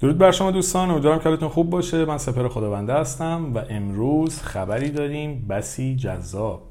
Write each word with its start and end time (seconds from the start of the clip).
درود 0.00 0.18
بر 0.18 0.32
شما 0.32 0.50
دوستان 0.50 0.90
امیدوارم 0.90 1.18
که 1.18 1.24
حالتون 1.24 1.48
خوب 1.48 1.70
باشه. 1.70 2.04
من 2.04 2.18
سپر 2.18 2.48
خداونده 2.48 2.94
هستم 2.94 3.54
و 3.54 3.62
امروز 3.70 4.42
خبری 4.42 4.90
داریم. 4.90 5.46
بسی 5.48 5.96
جذاب. 5.96 6.62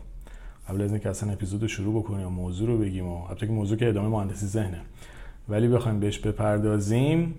قبل 0.69 0.81
از 0.81 0.91
اینکه 0.91 1.09
اصلا 1.09 1.31
اپیزود 1.31 1.61
رو 1.61 1.67
شروع 1.67 2.03
بکنیم 2.03 2.27
و 2.27 2.29
موضوع 2.29 2.67
رو 2.67 2.77
بگیم 2.77 3.07
و 3.07 3.23
البته 3.23 3.47
که 3.47 3.51
موضوع 3.51 3.77
که 3.77 3.89
ادامه 3.89 4.07
مهندسی 4.07 4.45
ذهنه. 4.45 4.81
ولی 5.49 5.67
بخوایم 5.67 5.99
بهش 5.99 6.19
بپردازیم 6.19 7.35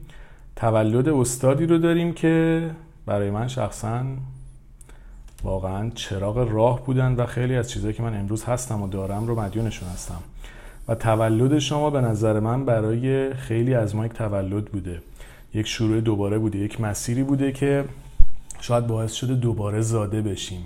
تولد 0.56 1.08
استادی 1.08 1.66
رو 1.66 1.78
داریم 1.78 2.12
که 2.12 2.70
برای 3.06 3.30
من 3.30 3.48
شخصا 3.48 4.04
واقعا 5.42 5.90
چراغ 5.94 6.38
راه 6.52 6.84
بودن 6.84 7.14
و 7.14 7.26
خیلی 7.26 7.56
از 7.56 7.70
چیزهایی 7.70 7.94
که 7.94 8.02
من 8.02 8.20
امروز 8.20 8.44
هستم 8.44 8.82
و 8.82 8.88
دارم 8.88 9.26
رو 9.26 9.40
مدیونشون 9.40 9.88
هستم. 9.88 10.20
و 10.88 10.94
تولد 10.94 11.58
شما 11.58 11.90
به 11.90 12.00
نظر 12.00 12.40
من 12.40 12.64
برای 12.64 13.34
خیلی 13.34 13.74
از 13.74 13.96
ما 13.96 14.06
یک 14.06 14.12
تولد 14.12 14.64
بوده. 14.64 15.00
یک 15.54 15.66
شروع 15.66 16.00
دوباره 16.00 16.38
بوده 16.38 16.58
یک 16.58 16.80
مسیری 16.80 17.22
بوده 17.22 17.52
که 17.52 17.84
شاید 18.60 18.86
باعث 18.86 19.12
شده 19.12 19.34
دوباره 19.34 19.80
زاده 19.80 20.22
بشیم. 20.22 20.64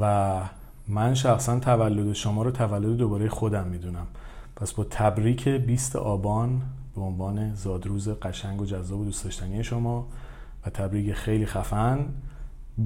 و 0.00 0.40
من 0.88 1.14
شخصا 1.14 1.60
تولد 1.60 2.12
شما 2.12 2.42
رو 2.42 2.50
تولد 2.50 2.96
دوباره 2.96 3.28
خودم 3.28 3.66
می‌دونم. 3.66 4.06
پس 4.56 4.72
با 4.72 4.84
تبریک 4.84 5.48
20 5.48 5.96
آبان 5.96 6.62
به 6.94 7.00
عنوان 7.00 7.54
زادروز 7.54 8.08
قشنگ 8.08 8.60
و 8.60 8.66
جذاب 8.66 9.00
و 9.00 9.04
دوست 9.04 9.24
داشتنی 9.24 9.64
شما 9.64 10.06
و 10.66 10.70
تبریک 10.70 11.12
خیلی 11.12 11.46
خفن. 11.46 12.06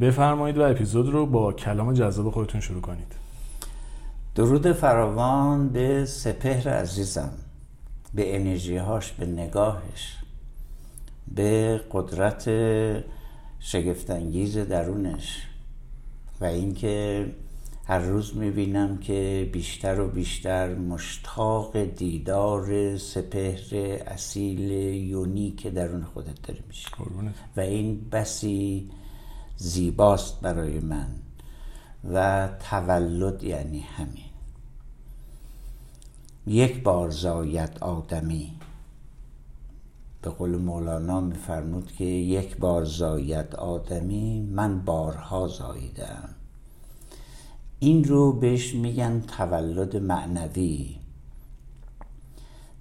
بفرمایید 0.00 0.58
و 0.58 0.62
اپیزود 0.62 1.08
رو 1.08 1.26
با 1.26 1.52
کلام 1.52 1.92
جذاب 1.92 2.30
خودتون 2.30 2.60
شروع 2.60 2.80
کنید. 2.80 3.12
درود 4.34 4.72
فراوان 4.72 5.68
به 5.68 6.04
سپهر 6.04 6.68
عزیزم 6.68 7.30
به 8.14 8.36
انرژیهاش 8.36 9.12
به 9.12 9.26
نگاهش. 9.26 10.16
به 11.34 11.80
قدرت 11.92 12.50
شگفتانگیز 13.60 14.58
درونش 14.58 15.42
و 16.40 16.44
اینکه 16.44 17.26
هر 17.86 17.98
روز 17.98 18.36
می‌بینم 18.36 18.98
که 18.98 19.50
بیشتر 19.52 20.00
و 20.00 20.08
بیشتر 20.08 20.74
مشتاق 20.74 21.84
دیدار 21.84 22.96
سپهر 22.96 23.74
اصیل 24.06 24.70
یونیک 25.10 25.66
درون 25.66 26.04
خودت 26.04 26.42
داری 26.42 26.60
میشه. 26.68 26.88
و 27.56 27.60
این 27.60 28.08
بسی 28.12 28.90
زیباست 29.56 30.40
برای 30.40 30.80
من 30.80 31.08
و 32.12 32.48
تولد 32.70 33.42
یعنی 33.42 33.80
همین. 33.80 34.24
یک 36.46 36.82
بار 36.82 37.10
زاید 37.10 37.78
آدمی 37.80 38.52
به 40.26 40.32
قول 40.32 40.56
مولانا 40.56 41.20
میفرمود 41.20 41.92
که 41.92 42.04
یک 42.04 42.56
بار 42.56 42.84
زاید 42.84 43.54
آدمی 43.54 44.40
من 44.40 44.84
بارها 44.84 45.48
زاییدم 45.48 46.28
این 47.78 48.04
رو 48.04 48.32
بهش 48.32 48.74
میگن 48.74 49.20
تولد 49.20 49.96
معنوی. 49.96 50.96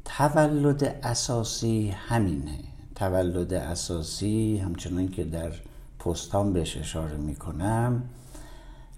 تولد 0.06 0.84
اساسی 1.04 1.90
همینه. 1.90 2.60
تولد 2.96 3.54
اساسی 3.54 4.58
همچنان 4.58 5.08
که 5.08 5.24
در 5.24 5.52
پستان 6.00 6.54
بهش 6.54 6.78
اشاره 6.78 7.18
می‌کنم 7.18 8.04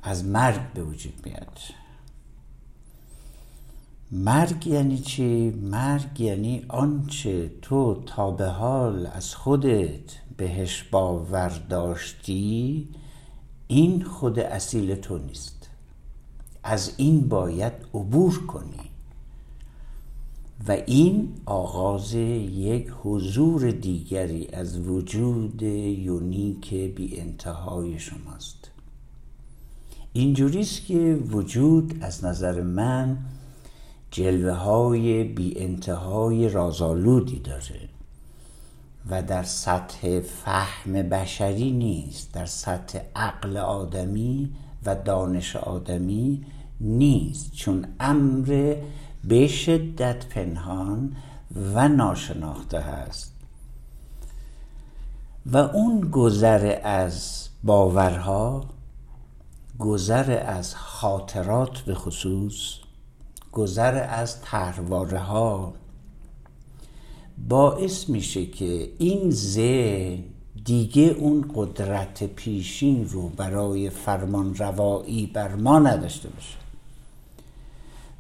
از 0.04 0.26
مرگ 0.26 0.74
به 0.74 0.84
وجود 0.84 1.14
میاد. 1.26 1.60
مرگ 4.12 4.68
یعنی 4.68 4.98
چی؟ 4.98 5.50
مرگ 5.50 6.22
یعنی 6.22 6.66
آنچه 6.68 7.52
تو 7.62 8.04
تا 8.06 8.32
به 8.32 8.48
حال 8.48 9.06
از 9.06 9.36
خودت 9.36 10.16
بهش 10.38 10.84
باور 10.84 11.50
داشتی 11.70 12.88
این 13.68 14.04
خود 14.04 14.40
اصیل 14.40 14.96
تو 14.96 15.18
نیست. 15.18 15.70
از 16.64 16.94
این 16.98 17.30
باید 17.30 17.74
عبور 17.94 18.46
کنی. 18.46 18.90
و 20.68 20.72
این 20.72 21.34
آغاز 21.46 22.14
یک 22.14 22.92
حضور 23.04 23.72
دیگری 23.72 24.48
از 24.48 24.80
وجود 24.80 25.62
یونیک 25.62 26.74
بی 26.74 27.20
انتهای 27.20 28.00
شماست. 28.00 28.72
اینجوریست 30.14 30.86
که 30.86 31.20
وجود 31.32 31.98
از 32.02 32.26
نظر 32.26 32.62
من 32.62 33.18
جلوه 34.12 34.54
های 34.54 35.24
بی 35.24 35.54
انتهای 35.60 36.50
رازآلودی 36.50 37.40
داره 37.40 37.90
و 39.10 39.24
در 39.24 39.44
سطح 39.44 40.20
فهم 40.20 40.94
بشری 40.94 41.72
نیست 41.72 42.34
در 42.34 42.46
سطح 42.46 43.00
عقل 43.16 43.58
آدمی 43.58 44.50
و 44.86 44.96
دانش 44.96 45.56
آدمی 45.56 46.46
نیست 46.82 47.54
چون 47.54 47.86
امر 48.00 48.76
به 49.24 49.48
شدت 49.48 50.26
پنهان 50.26 51.16
و 51.74 51.88
ناشناخته 51.88 52.80
هست. 52.80 53.34
و 55.46 55.58
اون 55.58 56.02
گذر 56.12 56.80
از 56.84 57.48
باورها 57.64 58.66
گذر 59.80 60.44
از 60.46 60.76
خاطرات 60.76 61.80
به 61.80 61.96
خصوص 61.96 62.87
گذر 63.52 64.08
از 64.10 64.42
تهرواره 64.42 65.20
ها 65.20 65.74
باعث 67.48 68.10
میشه 68.10 68.46
که 68.46 68.90
این 68.98 69.32
ذهن 69.32 70.24
دیگه 70.66 71.04
اون 71.04 71.52
قدرت 71.56 72.24
پیشین 72.24 73.10
رو 73.10 73.30
برای 73.30 73.90
فرمان 73.90 74.56
روایی 74.56 75.28
بر 75.28 75.56
ما 75.56 75.80
نداشته 75.80 76.30
باشه. 76.30 76.58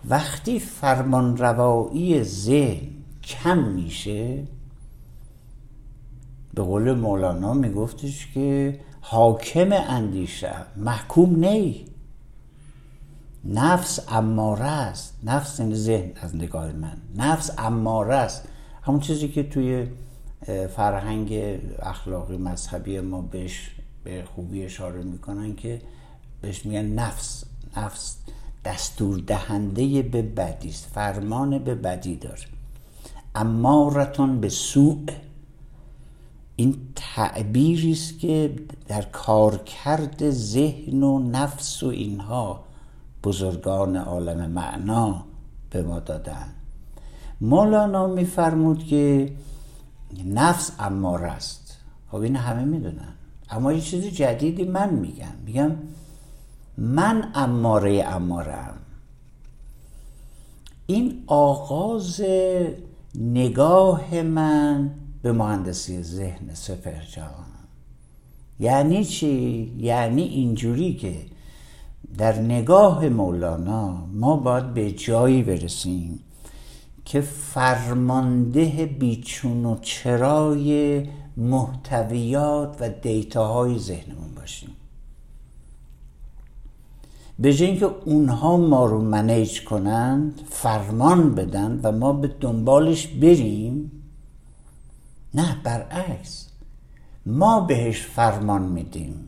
وقتی 0.09 0.59
فرمان 0.59 1.37
روایی 1.37 2.23
ذهن 2.23 2.87
کم 3.23 3.57
میشه 3.57 4.43
به 6.53 6.63
قول 6.63 6.93
مولانا 6.93 7.53
میگفتش 7.53 8.27
که 8.33 8.79
حاکم 9.01 9.69
اندیشه 9.71 10.53
محکوم 10.77 11.45
نی. 11.45 11.85
نفس 13.45 13.99
اماره 14.07 14.65
است. 14.65 15.17
نفس 15.23 15.59
این 15.59 15.75
ذهن 15.75 16.11
از 16.21 16.35
نگاه 16.35 16.71
من. 16.71 16.97
نفس 17.15 17.51
اماره 17.57 18.15
است. 18.15 18.43
همون 18.81 18.99
چیزی 18.99 19.27
که 19.27 19.43
توی 19.43 19.87
فرهنگ 20.75 21.59
اخلاقی 21.79 22.37
مذهبی 22.37 22.99
ما 22.99 23.21
بهش 23.21 23.71
به 24.03 24.23
خوبی 24.35 24.63
اشاره 24.63 25.03
می‌کنن 25.03 25.55
که 25.55 25.81
بهش 26.41 26.65
میگن 26.65 26.85
نفس. 26.85 27.43
نفس 27.77 28.17
دستور 28.65 29.19
دهنده 29.19 30.01
به 30.01 30.21
بدی 30.21 30.69
است. 30.69 30.85
فرمان 30.85 31.59
به 31.59 31.75
بدی 31.75 32.15
داره. 32.15 32.41
امارتون 33.35 34.39
به 34.39 34.49
سوء. 34.49 35.05
این 36.55 36.77
تعبیری 36.95 37.91
است 37.91 38.19
که 38.19 38.55
در 38.87 39.01
کارکرد 39.01 40.29
ذهن 40.29 41.03
و 41.03 41.19
نفس 41.19 41.83
و 41.83 41.87
اینها 41.87 42.66
بزرگان 43.27 43.95
عالم 43.95 44.51
معنا 44.51 45.23
به 45.69 45.81
ما 45.81 45.99
دادن. 45.99 46.47
مولانا 47.41 48.07
میفرمود 48.07 48.83
که 48.83 49.31
نفس 50.25 50.71
امار 50.79 51.25
است. 51.25 51.77
خب 52.11 52.15
این 52.15 52.35
همه 52.35 52.63
می‌دونن. 52.63 53.13
اما 53.49 53.73
یه 53.73 53.81
چیز 53.81 54.05
جدیدی 54.05 54.63
من 54.63 54.93
میگم. 54.93 55.35
میگم 55.45 55.71
من 56.77 57.31
اماره 57.35 58.03
امارم. 58.07 58.77
این 60.85 61.23
آغاز 61.27 62.21
نگاه 63.15 64.21
من 64.21 64.91
به 65.21 65.31
مهندسی 65.31 66.03
ذهن 66.03 66.53
سپر 66.53 67.01
جان 67.15 67.45
یعنی 68.59 69.05
چی؟ 69.05 69.73
یعنی 69.77 70.23
اینجوری 70.23 70.93
که 70.93 71.36
در 72.17 72.39
نگاه 72.39 73.09
مولانا 73.09 74.07
ما 74.13 74.35
باید 74.35 74.73
به 74.73 74.91
جایی 74.91 75.43
برسیم 75.43 76.19
که 77.05 77.21
فرمانده 77.21 78.85
بیچون 78.99 79.65
و 79.65 79.77
چرای 79.81 81.03
محتویات 81.37 82.77
و 82.79 82.89
دیتاهای 82.89 83.79
ذهنمون 83.79 84.35
باشیم. 84.35 84.69
به 87.39 87.53
جای 87.53 87.69
اینکه 87.69 87.85
اونها 88.05 88.57
ما 88.57 88.85
رو 88.85 89.01
منیج 89.01 89.63
کنند 89.63 90.41
فرمان 90.49 91.35
بدن 91.35 91.79
و 91.83 91.91
ما 91.91 92.13
به 92.13 92.27
دنبالش 92.27 93.07
بریم 93.07 93.91
نه 95.33 95.57
برعکس. 95.63 96.47
ما 97.25 97.59
بهش 97.59 98.01
فرمان 98.01 98.61
میدیم 98.61 99.27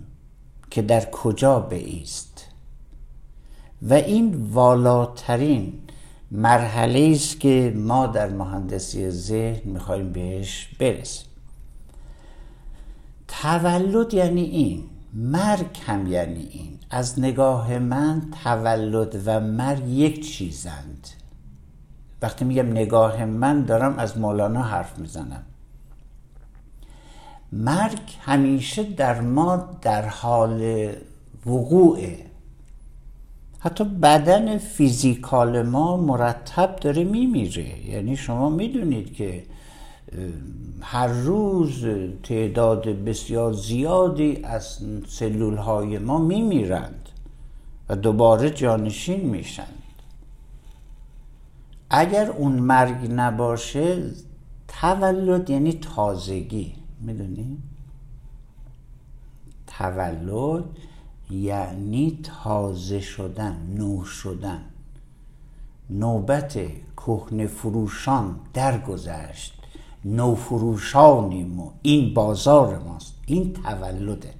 که 0.69 0.81
در 0.81 1.09
کجا 1.11 1.59
بیست. 1.59 2.48
و 3.81 3.93
این 3.93 4.49
والاترین 4.51 5.73
مرحله 6.31 7.11
است 7.15 7.39
که 7.39 7.73
ما 7.75 8.07
در 8.07 8.29
مهندسی 8.29 9.09
ذهن 9.09 9.71
می‌خوایم 9.71 10.11
بهش 10.11 10.69
برسیم. 10.79 11.25
تولد 13.27 14.13
یعنی 14.13 14.41
این 14.41 14.83
مرگ 15.13 15.77
هم 15.85 16.07
یعنی 16.07 16.47
این. 16.51 16.79
از 16.89 17.19
نگاه 17.19 17.79
من 17.79 18.21
تولد 18.43 19.21
و 19.25 19.39
مرگ 19.39 19.87
یک 19.87 20.33
چیزند. 20.33 21.07
وقتی 22.21 22.45
میگم 22.45 22.67
نگاه 22.67 23.25
من 23.25 23.61
دارم 23.65 23.99
از 23.99 24.17
مولانا 24.17 24.63
حرف 24.63 24.99
می‌زنم. 24.99 25.43
مرگ 27.51 27.99
همیشه 28.21 28.83
در 28.83 29.21
ما 29.21 29.69
در 29.81 30.07
حال 30.07 30.89
وقوعه. 31.45 32.28
حتی 33.59 33.83
بدن 33.83 34.57
فیزیکال 34.57 35.61
ما 35.61 35.97
مرتب 35.97 36.75
داره 36.75 37.03
میمیره. 37.03 37.89
یعنی 37.89 38.17
شما 38.17 38.49
می‌دونید 38.49 39.13
که 39.13 39.43
هر 40.81 41.07
روز 41.07 41.85
تعداد 42.23 42.87
بسیار 42.87 43.53
زیادی 43.53 44.39
از 44.43 44.79
سلول 45.07 45.57
های 45.57 45.97
ما 45.97 46.17
میمیرند 46.17 47.09
و 47.89 47.95
دوباره 47.95 48.49
جانشین 48.49 49.29
میشند 49.29 49.73
اگر 51.89 52.29
اون 52.29 52.51
مرگ 52.51 53.11
نباشه 53.11 54.03
تولد 54.67 55.49
یعنی 55.49 55.73
تازگی. 55.73 56.73
می‌دونی؟ 57.01 57.57
تولد 59.67 60.63
یعنی 61.29 62.19
تازه 62.43 62.99
شدن 62.99 63.73
نو 63.77 64.03
شدن. 64.03 64.61
نوبت 65.89 66.59
کهنه 66.97 67.47
فروشان 67.47 68.39
درگذشت. 68.53 69.53
نو 70.05 70.35
فروشانیم 70.35 71.59
و 71.59 71.71
این 71.81 72.13
بازار 72.13 72.79
ماست. 72.79 73.13
این 73.25 73.53
تولده. 73.53 74.33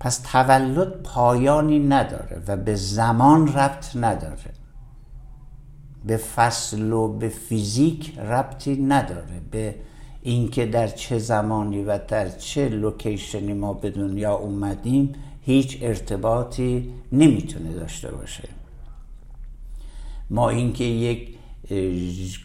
پس 0.00 0.18
تولد 0.18 1.02
پایانی 1.02 1.78
نداره 1.78 2.42
و 2.46 2.56
به 2.56 2.74
زمان 2.74 3.48
ربط 3.48 3.96
نداره. 3.96 4.54
به 6.04 6.16
فصل 6.16 6.92
و 6.92 7.08
به 7.08 7.28
فیزیک 7.28 8.18
ربطی 8.18 8.76
نداره. 8.76 9.40
به 9.50 9.74
اینکه 10.22 10.66
در 10.66 10.88
چه 10.88 11.18
زمانی 11.18 11.82
و 11.82 11.98
در 12.08 12.28
چه 12.28 12.68
لوکیشنی 12.68 13.52
ما 13.52 13.72
به 13.72 13.90
دنیا 13.90 14.34
اومدیم 14.34 15.14
هیچ 15.42 15.78
ارتباطی 15.82 16.92
نمی‌تونه 17.12 17.72
داشته 17.72 18.10
باشه. 18.10 18.48
ما 20.30 20.50
اینکه 20.50 20.84
یک 20.84 21.28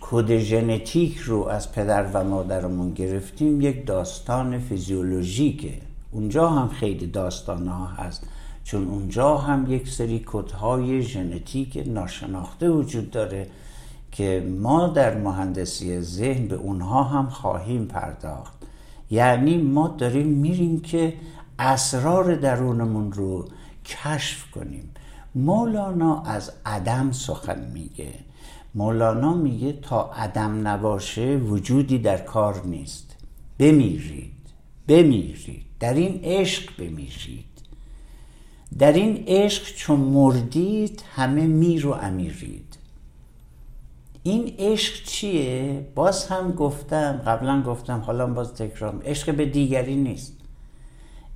کد 0.01 0.37
ژنتیک 0.37 1.17
رو 1.17 1.43
از 1.43 1.71
پدر 1.71 2.11
و 2.13 2.23
مادرمون 2.23 2.93
گرفتیم 2.93 3.61
یک 3.61 3.85
داستان 3.85 4.59
فیزیولوژیکه. 4.59 5.73
اونجا 6.11 6.49
هم 6.49 6.67
خیلی 6.67 7.07
داستان 7.07 7.67
ها 7.67 7.85
هست 7.85 8.27
چون 8.63 8.87
اونجا 8.87 9.37
هم 9.37 9.71
یک 9.71 9.89
سری 9.89 10.23
کدهای 10.25 11.01
ژنتیک 11.01 11.83
ناشناخته 11.87 12.69
وجود 12.69 13.11
داره. 13.11 13.47
که 14.15 14.55
ما 14.59 14.87
در 14.87 15.17
مهندسی 15.17 16.01
ذهن 16.01 16.47
به 16.47 16.55
اونها 16.55 17.03
هم 17.03 17.29
خواهیم 17.29 17.85
پرداخت. 17.85 18.53
یعنی 19.11 19.57
ما 19.57 19.87
داریم 19.87 20.27
میریم 20.27 20.79
که 20.79 21.13
اسرار 21.59 22.35
درونمون 22.35 23.11
رو 23.11 23.47
کشف 23.85 24.51
کنیم. 24.51 24.91
مولانا 25.35 26.21
از 26.21 26.51
عدم 26.65 27.11
سخن 27.11 27.71
میگه. 27.73 28.13
مولانا 28.75 29.33
میگه 29.33 29.73
تا 29.73 30.11
عدم 30.11 30.67
نباشه 30.67 31.35
وجودی 31.37 31.97
در 31.99 32.17
کار 32.17 32.65
نیست. 32.65 33.15
بمیرید 33.59 34.31
بمیرید. 34.87 35.65
در 35.79 35.93
این 35.93 36.19
عشق 36.23 36.77
بمیرید. 36.77 37.45
در 38.79 38.93
این 38.93 39.23
عشق 39.27 39.75
چون 39.75 39.99
مردید 39.99 41.03
همه 41.15 41.47
میر 41.47 41.87
و 41.87 41.91
امیرید. 41.91 42.64
این 44.27 44.55
عشق 44.59 45.03
چیه؟ 45.03 45.87
باز 45.95 46.27
هم 46.27 46.51
گفتم 46.51 47.21
قبلا 47.25 47.61
گفتم 47.61 47.99
حالا 47.99 48.27
باز 48.27 48.53
تکرار 48.53 49.01
عشق 49.05 49.35
به 49.35 49.45
دیگری 49.45 49.95
نیست. 49.95 50.33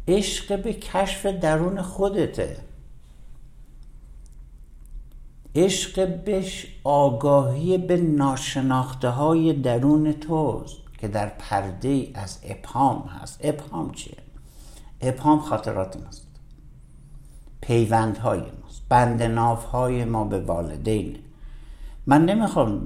عشق 0.08 0.64
به 0.64 0.74
کشف 0.74 1.26
درون 1.26 1.82
خودته. 1.82 2.58
عشق 5.56 6.08
بهش 6.24 6.68
آگاهی 6.84 7.78
به 7.78 7.98
ناشناخته 7.98 9.10
های 9.10 9.54
درون 9.54 10.14
توست 10.14 10.78
که 10.98 11.08
در 11.08 11.30
پرده 11.30 12.08
از 12.14 12.40
ابهام 12.44 13.02
هست. 13.02 13.40
ابهام 13.44 13.92
چیه؟ 13.92 14.18
ابهام 15.02 15.40
خاطرات 15.40 15.98
ماست. 15.98 16.28
پیوندهای 17.62 18.40
ماست. 18.40 18.82
بند 18.90 19.22
های 19.72 20.06
ما 20.06 20.24
به 20.24 20.40
والدین 20.40 21.18
من 22.10 22.26
نمی‌خوام 22.26 22.82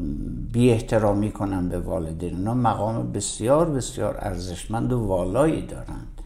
بی 0.53 0.69
احترامی 0.69 1.31
کنم 1.31 1.69
به 1.69 1.79
والدین. 1.79 2.35
اونا 2.35 2.53
مقام 2.53 3.11
بسیار 3.11 3.69
بسیار 3.69 4.17
ارزشمند 4.19 4.93
و 4.93 4.99
والایی 4.99 5.65
دارند. 5.65 6.21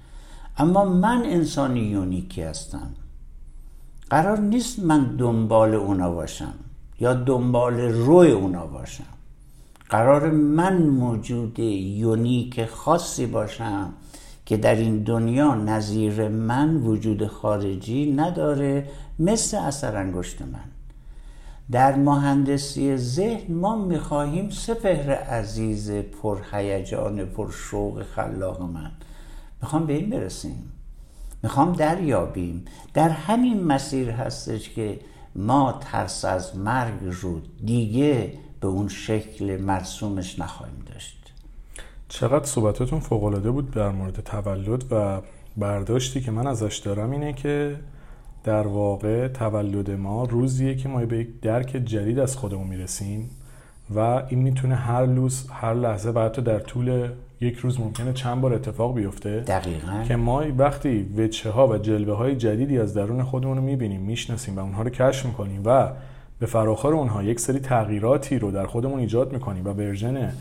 اما 0.57 0.85
من 0.85 1.21
انسانی 1.25 1.79
یونیکی 1.79 2.41
هستم. 2.41 2.89
قرار 4.09 4.39
نیست 4.39 4.79
من 4.79 5.15
دنبال 5.15 5.73
اونا 5.73 6.11
باشم 6.11 6.53
یا 6.99 7.13
دنبال 7.13 7.73
روی 7.79 8.31
اونا 8.31 8.65
باشم. 8.65 9.13
قرار 9.89 10.31
من 10.31 10.77
موجود 10.83 11.59
یونیک 11.59 12.65
خاصی 12.65 13.25
باشم 13.25 13.93
که 14.45 14.57
در 14.57 14.75
این 14.75 15.03
دنیا 15.03 15.55
نظیر 15.55 16.27
من 16.27 16.75
وجود 16.75 17.27
خارجی 17.27 18.13
نداره 18.13 18.87
مثل 19.19 19.57
اثر 19.57 19.97
انگشت 19.97 20.41
من. 20.41 20.76
در 21.71 21.95
مهندسی 21.95 22.97
ذهن 22.97 23.53
ما 23.53 23.85
می‌خواهیم 23.85 24.49
سپهر 24.49 25.11
عزیز 25.11 25.91
پرهیجان 25.91 27.25
پرشوق 27.25 28.03
خلاق 28.03 28.61
من. 28.61 28.91
می‌خوام 29.61 29.85
به 29.85 29.93
این 29.93 30.09
برسیم. 30.09 30.71
می‌خوام 31.43 31.73
دریابیم. 31.73 32.65
در 32.93 33.09
همین 33.09 33.63
مسیر 33.63 34.09
هستش 34.09 34.69
که 34.69 34.99
ما 35.35 35.79
ترس 35.81 36.25
از 36.25 36.57
مرگ 36.57 36.99
رو 37.21 37.41
دیگه 37.65 38.33
به 38.59 38.67
اون 38.67 38.87
شکل 38.87 39.61
مرسومش 39.61 40.39
نخواهیم 40.39 40.85
داشت. 40.93 41.33
چقدر 42.09 42.45
صحبتاتون 42.45 42.99
فوقالعاده 42.99 43.51
بود 43.51 43.71
در 43.71 43.89
مورد 43.89 44.19
تولد 44.19 44.91
و 44.91 45.21
برداشتی 45.57 46.21
که 46.21 46.31
من 46.31 46.47
ازش 46.47 46.77
دارم 46.77 47.11
اینه 47.11 47.33
که 47.33 47.79
در 48.47 48.67
واقع 48.67 49.27
تولد 49.27 49.91
ما 49.91 50.23
روزیه 50.23 50.75
که 50.75 50.89
ما 50.89 51.05
به 51.05 51.17
یک 51.17 51.41
درک 51.41 51.67
جدید 51.67 52.19
از 52.19 52.37
خودمون 52.37 52.67
می‌رسیم 52.67 53.29
و 53.95 53.99
این 53.99 54.39
می‌تونه 54.39 54.75
هر 54.75 55.05
روز 55.05 55.47
هر 55.49 55.73
لحظه 55.73 56.09
و 56.09 56.19
حتی 56.19 56.41
در 56.41 56.59
طول 56.59 57.07
یک 57.41 57.57
روز 57.57 57.79
ممکنه 57.79 58.13
چند 58.13 58.41
بار 58.41 58.53
اتفاق 58.53 58.95
بیفته 58.95 59.39
دقیقا. 59.39 60.03
که 60.07 60.15
ما 60.15 60.43
وقتی 60.57 61.03
وچه 61.17 61.49
ها 61.49 61.67
و 61.67 61.77
جلوه 61.77 62.17
های 62.17 62.35
جدیدی 62.35 62.79
از 62.79 62.93
درون 62.93 63.23
خودمون 63.23 63.57
رو 63.57 63.63
می‌بینیم 63.63 64.01
می‌شناسیم 64.01 64.57
و 64.57 64.59
اونها 64.59 64.81
رو 64.81 64.89
کشف 64.89 65.25
می‌کنیم 65.25 65.61
و 65.65 65.89
به 66.39 66.45
فراخور 66.45 66.93
اونها 66.93 67.23
یک 67.23 67.39
سری 67.39 67.59
تغییراتی 67.59 68.39
رو 68.39 68.51
در 68.51 68.65
خودمون 68.65 68.99
ایجاد 68.99 69.33
می‌کنیم 69.33 69.65
و 69.65 69.69
ورژن 69.69 70.33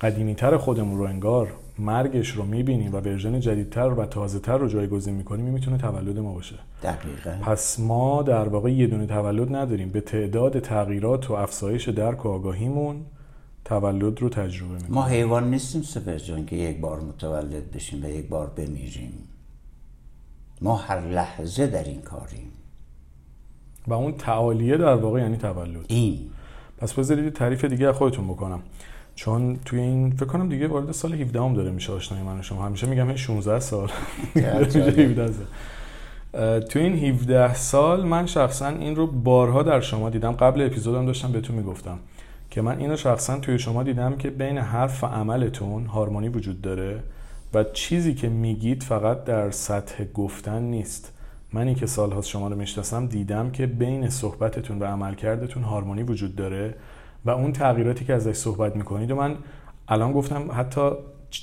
قدیمیتر 0.00 0.56
خودمون 0.56 0.98
رو 0.98 1.04
انگار 1.04 1.52
مرگش 1.78 2.30
رو 2.30 2.44
می‌بینیم 2.44 2.94
و 2.94 2.96
ورژن 2.96 3.40
جدیدتر 3.40 3.88
و 3.88 4.06
تازه 4.06 4.38
تر 4.38 4.58
رو 4.58 4.68
جایگزین 4.68 5.14
می‌کنیم 5.14 5.44
این 5.44 5.54
می‌تونه 5.54 5.78
تولد 5.78 6.18
ما 6.18 6.32
باشه. 6.34 6.54
دقیقا. 6.82 7.30
پس 7.42 7.80
ما 7.80 8.22
در 8.22 8.48
واقع 8.48 8.72
یه 8.72 8.86
دونه 8.86 9.06
تولد 9.06 9.56
نداریم. 9.56 9.88
به 9.88 10.00
تعداد 10.00 10.60
تغییرات 10.60 11.30
و 11.30 11.34
افزایش 11.34 11.88
درک 11.88 12.26
و 12.26 12.28
آگاهیمون 12.28 12.96
تولد 13.64 14.20
رو 14.20 14.28
تجربه 14.28 14.74
می‌کنیم. 14.74 14.94
ما 14.94 15.04
حیوان 15.04 15.50
نیستیم 15.50 15.82
سپر 15.82 16.18
جان 16.18 16.46
که 16.46 16.56
یک 16.56 16.80
بار 16.80 17.00
متولد 17.00 17.70
بشیم 17.70 18.04
و 18.04 18.08
یک 18.08 18.28
بار 18.28 18.46
بمیریم. 18.46 19.12
ما 20.60 20.76
هر 20.76 21.00
لحظه 21.00 21.66
در 21.66 21.84
این 21.84 22.00
کاریم. 22.00 22.52
و 23.86 23.92
اون 23.92 24.12
تعالیه 24.12 24.76
در 24.76 24.94
واقع 24.94 25.20
یعنی 25.20 25.36
تولد. 25.36 25.84
این. 25.88 26.18
پس 26.78 26.92
بذارید 26.92 27.32
تعریف 27.32 27.64
دیگه 27.64 27.88
از 27.88 27.94
خودتون 27.94 28.28
بکنم. 28.28 28.62
چون 29.14 29.58
توی 29.64 29.80
این 29.80 30.10
فکر 30.10 30.24
کنم 30.24 30.48
دیگه 30.48 30.68
وارد 30.68 30.92
سال 30.92 31.14
17 31.14 31.40
هم 31.40 31.54
داره 31.54 31.70
میشه 31.70 31.92
آشنایی 31.92 32.24
من 32.24 32.38
و 32.38 32.42
شما. 32.42 32.66
همیشه 32.66 32.86
میگم 32.86 33.16
16 33.16 33.60
سال. 33.70 33.88
توی 36.60 36.82
این 36.82 37.14
17 37.14 37.54
سال 37.54 38.06
من 38.06 38.26
شخصا 38.26 38.68
این 38.68 38.96
رو 38.96 39.06
بارها 39.06 39.62
در 39.62 39.80
شما 39.80 40.10
دیدم. 40.10 40.32
قبل 40.32 40.62
اپیزودم 40.62 41.06
داشتم 41.06 41.32
بهتون 41.32 41.56
می‌گفتم 41.56 41.98
که 42.50 42.62
من 42.62 42.78
اینو 42.78 42.96
شخصا 42.96 43.38
توی 43.38 43.58
شما 43.58 43.82
دیدم 43.82 44.16
که 44.16 44.30
بین 44.30 44.58
حرف 44.58 45.04
و 45.04 45.06
عملتون 45.06 45.86
هارمونی 45.86 46.28
وجود 46.28 46.60
داره 46.62 47.02
و 47.54 47.64
چیزی 47.64 48.14
که 48.14 48.28
میگید 48.28 48.82
فقط 48.82 49.24
در 49.24 49.50
سطح 49.50 50.04
گفتن 50.04 50.62
نیست. 50.62 51.12
منی 51.52 51.74
که 51.74 51.86
سالها 51.86 52.22
شما 52.22 52.48
رو 52.48 52.56
می‌شناسم 52.56 53.06
دیدم 53.06 53.50
که 53.50 53.66
بین 53.66 54.08
صحبتتون 54.08 54.78
و 54.78 54.84
عملکردتون 54.84 55.62
هارمونی 55.62 56.02
وجود 56.02 56.36
داره. 56.36 56.74
و 57.24 57.30
اون 57.30 57.52
تغییراتی 57.52 58.04
که 58.04 58.14
ازش 58.14 58.32
صحبت 58.32 58.76
می‌کنید 58.76 59.10
و 59.10 59.16
من 59.16 59.36
الان 59.88 60.12
گفتم 60.12 60.50
حتی 60.52 60.90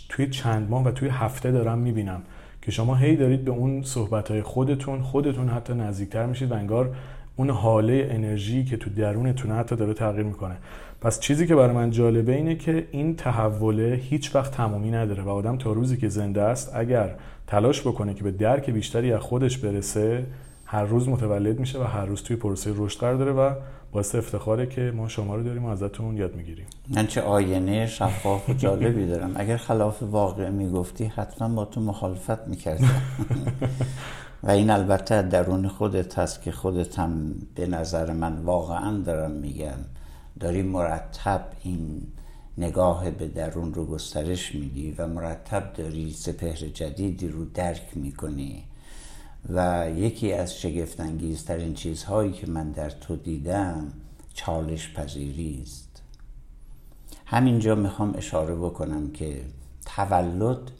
توی 0.09 0.27
چند 0.29 0.69
ماه 0.69 0.83
و 0.83 0.91
توی 0.91 1.09
هفته 1.09 1.51
دارم 1.51 1.77
می‌بینم 1.77 2.21
که 2.61 2.71
شما 2.71 2.95
هی 2.95 3.15
دارید 3.15 3.45
به 3.45 3.51
اون 3.51 3.83
صحبت 3.83 4.31
های 4.31 4.41
خودتون 4.41 5.01
خودتون 5.01 5.49
حتی 5.49 5.73
نزدیکتر 5.73 6.25
میشید 6.25 6.51
و 6.51 6.53
انگار 6.53 6.95
اون 7.35 7.49
حاله 7.49 8.07
انرژی 8.11 8.65
که 8.65 8.77
تو 8.77 8.89
درونتون 8.89 9.51
حتی 9.51 9.75
داره 9.75 9.93
تغییر 9.93 10.25
می‌کنه. 10.25 10.57
پس 11.01 11.19
چیزی 11.19 11.47
که 11.47 11.55
برای 11.55 11.75
من 11.75 11.91
جالبه 11.91 12.35
اینه 12.35 12.55
که 12.55 12.87
این 12.91 13.15
تحوله 13.15 14.01
هیچ 14.03 14.35
وقت 14.35 14.51
تمامی 14.51 14.91
نداره 14.91 15.23
و 15.23 15.29
آدم 15.29 15.57
تا 15.57 15.71
روزی 15.71 15.97
که 15.97 16.09
زنده 16.09 16.41
است 16.41 16.71
اگر 16.75 17.15
تلاش 17.47 17.81
بکنه 17.81 18.13
که 18.13 18.23
به 18.23 18.31
درک 18.31 18.69
بیشتری 18.69 19.13
از 19.13 19.21
خودش 19.21 19.57
برسه 19.57 20.25
هر 20.65 20.83
روز 20.83 21.09
متولد 21.09 21.59
میشه 21.59 21.79
و 21.79 21.83
هر 21.83 22.05
روز 22.05 22.23
توی 22.23 22.35
پروسه 22.35 22.73
رشد 22.75 22.99
قرار 22.99 23.15
داره 23.15 23.31
و 23.31 23.53
باعث 23.91 24.15
افتخاره 24.15 24.67
که 24.67 24.91
ما 24.95 25.07
شما 25.07 25.35
رو 25.35 25.43
داریم 25.43 25.65
و 25.65 25.69
ازتون 25.69 26.17
یاد 26.17 26.35
می‌گیریم. 26.35 26.65
من 26.89 27.07
چه 27.07 27.21
آینه 27.21 27.87
شفاف 27.87 28.49
و 28.49 28.53
جالبی 28.53 29.07
دارم. 29.07 29.31
اگر 29.35 29.57
خلاف 29.57 30.03
واقع 30.03 30.49
می‌گفتی 30.49 31.05
حتما 31.05 31.55
با 31.55 31.65
تو 31.65 31.81
مخالفت 31.81 32.47
می‌کردم. 32.47 33.01
و 34.43 34.51
این 34.51 34.69
البته 34.69 35.21
درون 35.21 35.67
خودت 35.67 36.19
هست 36.19 36.41
که 36.41 36.51
خودت 36.51 36.99
هم 36.99 37.35
به 37.55 37.67
نظر 37.67 38.13
من 38.13 38.37
واقعا 38.37 38.97
دارم 38.97 39.31
میگم. 39.31 39.77
داری 40.39 40.61
مرتب 40.61 41.45
این 41.63 42.01
نگاه 42.57 43.11
به 43.11 43.27
درون 43.27 43.73
رو 43.73 43.85
گسترش 43.85 44.55
میدی 44.55 44.95
و 44.97 45.07
مرتب 45.07 45.73
داری 45.73 46.11
سپهر 46.11 46.55
جدیدی 46.55 47.27
رو 47.27 47.45
درک 47.45 47.87
می‌کنی. 47.95 48.63
و 49.49 49.89
یکی 49.95 50.33
از 50.33 50.59
شگفتانگیزترین 50.59 51.73
چیزهایی 51.73 52.31
که 52.31 52.47
من 52.47 52.71
در 52.71 52.89
تو 52.89 53.15
دیدم 53.15 53.93
چالش 54.33 54.93
پذیری 54.93 55.61
است. 55.63 56.01
همینجا 57.25 57.75
می‌خوام 57.75 58.13
اشاره 58.17 58.55
بکنم 58.55 59.11
که 59.11 59.41
تولد 59.85 60.71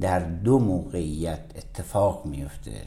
در 0.00 0.18
دو 0.18 0.58
موقعیت 0.58 1.40
اتفاق 1.56 2.26
میفته. 2.26 2.82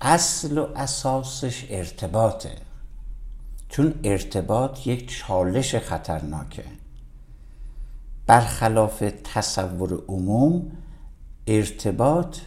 اصل 0.00 0.58
و 0.58 0.66
اساسش 0.76 1.66
ارتباطه. 1.70 2.52
چون 3.68 3.94
ارتباط 4.04 4.86
یک 4.86 5.18
چالش 5.18 5.74
خطرناکه. 5.74 6.64
برخلاف 8.26 9.04
تصور 9.24 10.02
عموم 10.08 10.70
ارتباط 11.46 12.38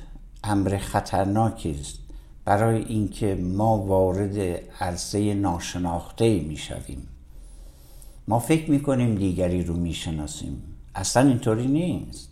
امر 0.44 0.78
خطرناکی 0.78 1.78
است. 1.80 2.00
برای 2.46 2.84
اینکه 2.84 3.36
ما 3.36 3.78
وارد 3.78 4.38
عرصه 4.80 5.34
ناشناخته 5.34 6.40
می‌شویم. 6.40 7.08
ما 8.28 8.40
فکر 8.40 8.72
می‌کنیم 8.72 9.16
دیگری 9.16 9.64
رو 9.64 9.76
می‌شناسیم. 9.76 10.64
اصلا 10.96 11.28
اینطوری 11.30 11.68
نیست. 11.68 12.30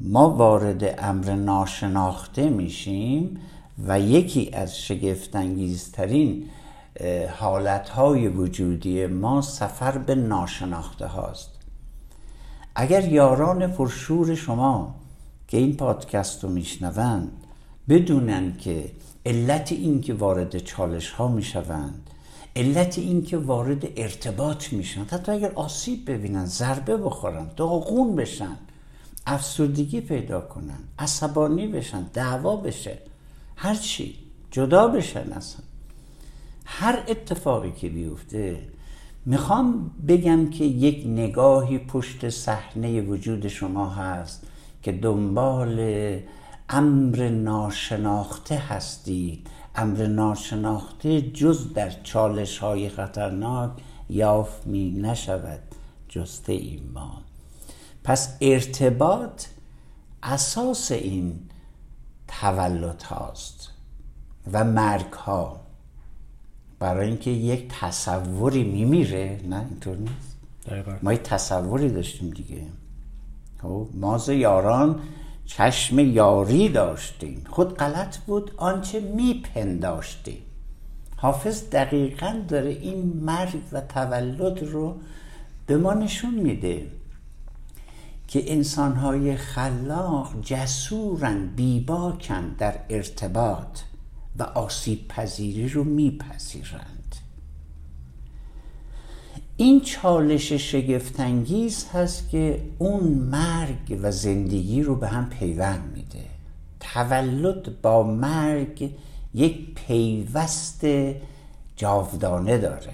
ما 0.00 0.30
وارد 0.30 0.94
امر 0.98 1.34
ناشناخته 1.34 2.48
میشیم 2.48 3.40
و 3.86 4.00
یکی 4.00 4.50
از 4.52 4.78
شگفتانگیزترین 4.78 6.44
حالتهای 7.38 8.28
وجودی 8.28 9.06
ما 9.06 9.42
سفر 9.42 9.98
به 9.98 10.14
ناشناخته 10.14 11.06
هاست 11.06 11.50
اگر 12.74 13.08
یاران 13.08 13.66
پرشور 13.66 14.34
شما 14.34 14.94
که 15.52 15.58
این 15.58 15.76
پادکست 15.76 16.44
رو 16.44 16.50
میشنوند 16.50 17.32
بدونن 17.88 18.56
که 18.56 18.92
علت 19.26 19.72
این 19.72 20.00
که 20.00 20.14
وارد 20.14 20.58
چالش 20.58 21.10
ها 21.10 21.28
می‌شوند 21.28 22.10
علت 22.56 22.98
این 22.98 23.24
که 23.24 23.38
وارد 23.38 23.88
ارتباط 23.96 24.72
میشن 24.72 25.04
حتی 25.04 25.32
اگر 25.32 25.52
آسیب 25.54 26.10
ببینن 26.10 26.44
ضربه 26.44 26.96
بخورن 26.96 27.50
داغون 27.56 28.16
بشن 28.16 28.56
افسردگی 29.26 30.00
پیدا 30.00 30.40
کنن 30.40 30.78
عصبانی 30.98 31.66
بشن 31.66 32.02
دعوا 32.02 32.56
بشه 32.56 32.98
هر 33.56 33.74
چی 33.74 34.14
جدا 34.50 34.88
بشن 34.88 35.32
اصلا. 35.32 35.62
هر 36.64 37.04
اتفاقی 37.08 37.72
که 37.72 37.88
بیفته 37.88 38.62
می‌خوام 39.26 39.90
بگم 40.08 40.50
که 40.50 40.64
یک 40.64 41.06
نگاهی 41.06 41.78
پشت 41.78 42.28
صحنه 42.28 43.00
وجود 43.00 43.48
شما 43.48 43.90
هست. 43.90 44.46
که 44.82 44.92
دنبال 44.92 45.78
امر 46.68 47.28
ناشناخته 47.28 48.56
هستید. 48.56 49.46
امر 49.74 50.06
ناشناخته 50.06 51.22
جز 51.22 51.72
در 51.72 51.90
چالش 51.90 52.58
های 52.58 52.88
خطرناک 52.88 53.70
یافت 54.08 54.66
می 54.66 54.90
نشود. 54.90 55.60
جسته 56.08 56.52
ایمان. 56.52 57.22
پس 58.04 58.36
ارتباط 58.40 59.44
اساس 60.22 60.92
این 60.92 61.40
تولد 62.28 63.02
هاست 63.02 63.70
و 64.52 64.64
مرگ 64.64 65.12
ها 65.12 65.60
برای 66.78 67.08
اینکه 67.08 67.30
یک 67.30 67.72
تصوری 67.80 68.64
میمیره 68.64 69.40
نه 69.48 69.66
اینطور 69.68 69.96
نیست؟ 69.96 70.36
ما 71.02 71.12
یک 71.12 71.22
تصوری 71.22 71.88
داشتیم 71.88 72.30
دیگه. 72.30 72.62
خب 73.62 73.88
ماز 73.94 74.28
یاران 74.28 75.00
چشم 75.46 75.98
یاری 75.98 76.68
داشتیم 76.68 77.44
خود 77.50 77.76
غلط 77.76 78.18
بود 78.18 78.50
آنچه 78.56 79.00
میپنداشتیم. 79.00 80.42
حافظ 81.16 81.70
دقیقا 81.70 82.42
داره 82.48 82.70
این 82.70 83.12
مرگ 83.22 83.60
و 83.72 83.80
تولد 83.80 84.62
رو 84.62 84.96
به 85.66 85.76
ما 85.76 85.94
نشون 85.94 86.34
میده 86.34 86.86
که 88.28 88.52
انسانهای 88.52 89.36
خلاق 89.36 90.34
جسورن 90.42 91.46
بیباکن 91.46 92.48
در 92.58 92.74
ارتباط 92.90 93.78
و 94.38 94.42
آسیب 94.42 95.08
پذیری 95.08 95.68
رو 95.68 95.84
میپذیرند. 95.84 97.01
این 99.62 99.80
چالش 99.80 100.52
شگفتانگیز 100.52 101.86
هست 101.92 102.30
که 102.30 102.62
اون 102.78 103.02
مرگ 103.04 103.98
و 104.02 104.10
زندگی 104.10 104.82
رو 104.82 104.96
به 104.96 105.08
هم 105.08 105.30
پیوند 105.30 105.92
میده. 105.94 106.24
تولد 106.80 107.80
با 107.82 108.02
مرگ 108.02 108.90
یک 109.34 109.74
پیوست 109.74 110.86
جاودانه 111.76 112.58
داره 112.58 112.92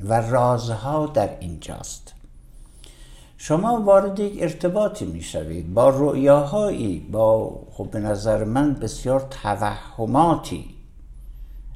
و 0.00 0.20
رازها 0.20 1.06
در 1.06 1.38
اینجاست. 1.40 2.12
شما 3.36 3.80
وارد 3.80 4.20
یک 4.20 4.42
ارتباطی 4.42 5.04
می‌شوید 5.04 5.74
با 5.74 5.88
رؤیاهایی 5.88 6.98
با 7.12 7.60
خب 7.72 7.90
به 7.90 8.00
نظر 8.00 8.44
من 8.44 8.74
بسیار 8.74 9.26
توهماتی 9.42 10.71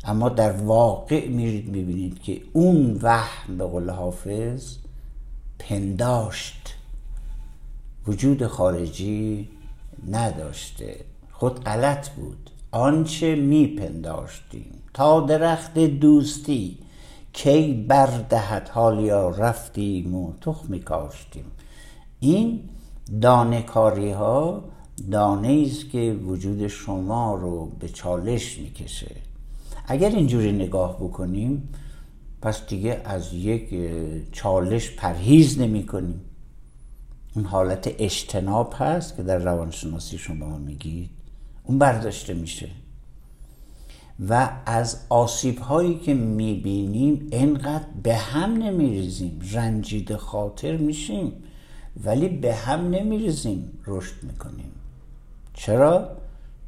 اما 0.07 0.29
در 0.29 0.53
واقع 0.53 1.29
میرید 1.29 1.69
می‌بینید 1.69 2.23
که 2.23 2.41
اون 2.53 2.99
وهم 3.03 3.59
به 3.59 3.65
قول 3.65 3.91
حافظ 3.91 4.77
پنداشت. 5.59 6.75
وجود 8.07 8.47
خارجی 8.47 9.49
نداشته. 10.11 11.05
خود 11.33 11.65
غلط 11.65 12.09
بود. 12.09 12.51
آنچه 12.71 13.35
میپنداشتیم. 13.35 14.73
تا 14.95 15.21
درخت 15.21 15.79
دوستی 15.79 16.79
کی 17.33 17.87
بردهد 17.89 18.69
حالیا 18.69 19.31
رفتیم 19.31 20.15
و 20.15 20.33
تخمی 20.41 20.81
کاشتیم. 20.81 21.45
این 22.21 22.61
دانه 23.21 23.63
کاری 23.63 24.11
ها 24.11 24.65
دانه 25.11 25.67
است 25.67 25.91
که 25.91 26.17
وجود 26.27 26.67
شما 26.67 27.35
رو 27.35 27.67
به 27.81 27.89
چالش 27.89 28.59
می‌کشه. 28.59 29.26
اگر 29.87 30.09
اینجوری 30.09 30.53
نگاه 30.53 30.97
بکنیم 30.97 31.69
پس 32.43 32.67
دیگه 32.67 33.01
از 33.05 33.35
یک 33.35 33.75
چالش 34.33 34.91
پرهیز 34.91 35.61
نمی 35.61 35.87
کنیم. 35.87 36.21
اون 37.35 37.45
حالت 37.45 37.95
اجتناب 37.99 38.75
هست 38.79 39.17
که 39.17 39.23
در 39.23 39.39
روانشناسی 39.39 40.19
شما 40.19 40.59
میگید 40.59 41.11
اون 41.65 41.79
برداشته 41.79 42.35
میشه. 42.35 42.69
و 44.29 44.51
از 44.67 45.01
آسیب 45.09 45.59
هایی 45.59 45.99
که 45.99 46.15
می‌بینیم 46.15 47.29
انقدر 47.33 47.87
به 48.03 48.17
هم 48.17 48.53
نمیریزیم. 48.53 49.41
رنجیده 49.53 50.17
خاطر 50.17 50.77
میشیم 50.77 51.33
ولی 52.05 52.29
به 52.29 52.55
هم 52.55 52.91
نمیریزیم. 52.91 53.79
رشد 53.87 54.23
می‌کنیم. 54.23 54.73
چرا؟ 55.55 56.17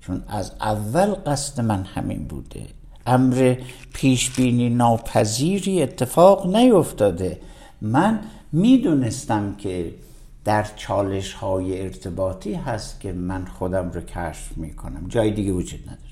چون 0.01 0.25
از 0.29 0.53
اول 0.61 1.15
قصد 1.15 1.61
من 1.61 1.83
همین 1.85 2.25
بوده. 2.25 2.67
امر 3.09 3.57
پیش 3.93 4.31
بینی 4.31 4.69
ناپذیری 4.69 5.83
اتفاق 5.83 6.57
نیفتاده. 6.57 7.41
من 7.81 8.21
می‌دونستم 8.53 9.55
که 9.59 9.95
در 10.45 10.67
چالش 10.77 11.33
های 11.33 11.83
ارتباطی 11.83 12.55
هست 12.55 13.01
که 13.01 13.13
من 13.13 13.45
خودم 13.45 13.91
رو 13.91 14.01
کشف 14.01 14.57
می‌کنم. 14.57 15.07
جای 15.09 15.31
دیگه 15.31 15.53
وجود 15.53 15.81
نداره. 15.81 16.03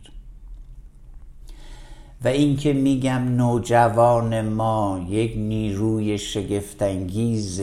و 2.24 2.28
اینکه 2.28 2.72
میگم 2.72 3.36
نوجوان 3.36 4.48
ما 4.48 5.06
یک 5.08 5.32
نیروی 5.36 6.18
شگفتانگیز 6.18 7.60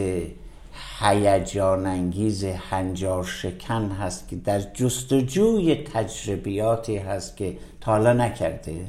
هیجان 1.00 1.86
انگیز 1.86 2.44
هنجار 2.44 3.24
شکن 3.24 3.92
هست 3.92 4.28
که 4.30 4.36
در 4.36 4.60
جستجوی 4.60 5.76
تجربیاتی 5.76 6.98
هست 6.98 7.38
که 7.38 7.58
تالا 7.82 8.14
نکرده. 8.14 8.86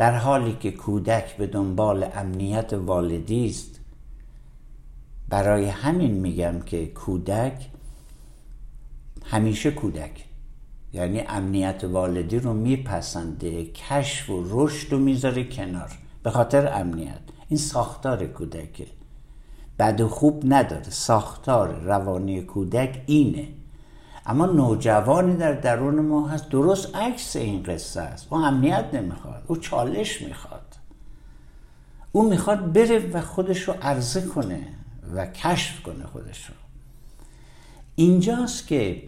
در 0.00 0.16
حالی 0.16 0.56
که 0.60 0.70
کودک 0.70 1.36
به 1.36 1.46
دنبال 1.46 2.06
امنیت 2.14 2.72
والدی 2.72 3.46
است 3.46 3.80
برای 5.28 5.66
همین 5.66 6.10
میگم 6.10 6.60
که 6.60 6.86
کودک 6.86 7.68
همیشه 9.24 9.70
کودک. 9.70 10.24
یعنی 10.92 11.20
امنیت 11.20 11.84
والدی 11.84 12.38
رو 12.38 12.52
میپسنده 12.52 13.64
کشف 13.64 14.30
و 14.30 14.44
رشد 14.50 14.92
رو 14.92 14.98
می‌ذاره 14.98 15.44
کنار 15.44 15.90
به 16.22 16.30
خاطر 16.30 16.80
امنیت. 16.80 17.20
این 17.48 17.58
ساختار 17.58 18.26
کودکه. 18.26 18.86
بد 19.78 20.00
و 20.00 20.08
خوب 20.08 20.42
نداره. 20.46 20.90
ساختار 20.90 21.80
روانی 21.80 22.42
کودک 22.42 23.02
اینه. 23.06 23.48
اما 24.26 24.46
نوجوانی 24.46 25.36
در 25.36 25.52
درون 25.52 26.00
ما 26.00 26.28
هست. 26.28 26.48
درست 26.48 26.96
عکس 26.96 27.36
این 27.36 27.62
قصه 27.62 28.00
است. 28.00 28.26
او 28.30 28.38
امنیت 28.38 28.84
نمی‌خواد. 28.92 29.42
او 29.46 29.56
چالش 29.56 30.22
می‌خواد. 30.22 30.76
او 32.12 32.28
می‌خواد 32.30 32.72
بره 32.72 33.10
و 33.12 33.20
خودش 33.20 33.60
رو 33.60 33.74
عرضه 33.82 34.22
کنه 34.22 34.60
و 35.14 35.26
کشف 35.26 35.82
کنه 35.82 36.06
خودش 36.06 36.46
رو 36.46 36.54
اینجاست 37.96 38.66
که 38.66 39.02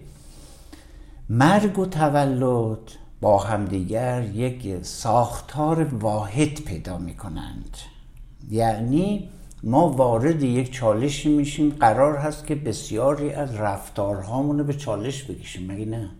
مرگ 1.28 1.78
و 1.78 1.86
تولد 1.86 2.78
با 3.20 3.38
همدیگر 3.38 4.22
یک 4.22 4.84
ساختار 4.84 5.84
واحد 5.84 6.54
پیدا 6.54 6.98
می‌کنند. 6.98 7.76
یعنی 8.50 9.28
ما 9.62 9.88
وارد 9.88 10.42
یک 10.42 10.72
چالشی 10.72 11.28
میشیم. 11.28 11.70
قرار 11.70 12.16
هست 12.16 12.46
که 12.46 12.54
بسیاری 12.54 13.30
از 13.30 13.54
رفتارهامون 13.54 14.58
رو 14.58 14.64
به 14.64 14.74
چالش 14.74 15.24
بکشیم. 15.24 15.72
مگه 15.72 15.84
نه؟ 15.84 16.10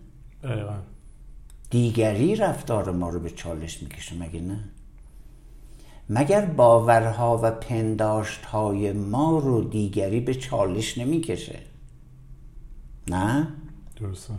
دیگری 1.69 2.35
رفتار 2.35 2.91
ما 2.91 3.09
رو 3.09 3.19
به 3.19 3.29
چالش 3.29 3.83
می‌کشه. 3.83 4.15
مگه 4.15 4.41
نه؟ 4.41 4.59
مگر 6.09 6.45
باورها 6.45 7.39
و 7.43 7.51
پنداشتهای 7.51 8.91
ما 8.91 9.39
رو 9.39 9.63
دیگری 9.63 10.19
به 10.19 10.33
چالش 10.35 10.97
نمی‌کشه؟ 10.97 11.59
نه؟ 13.07 13.47
درسته. 13.95 14.33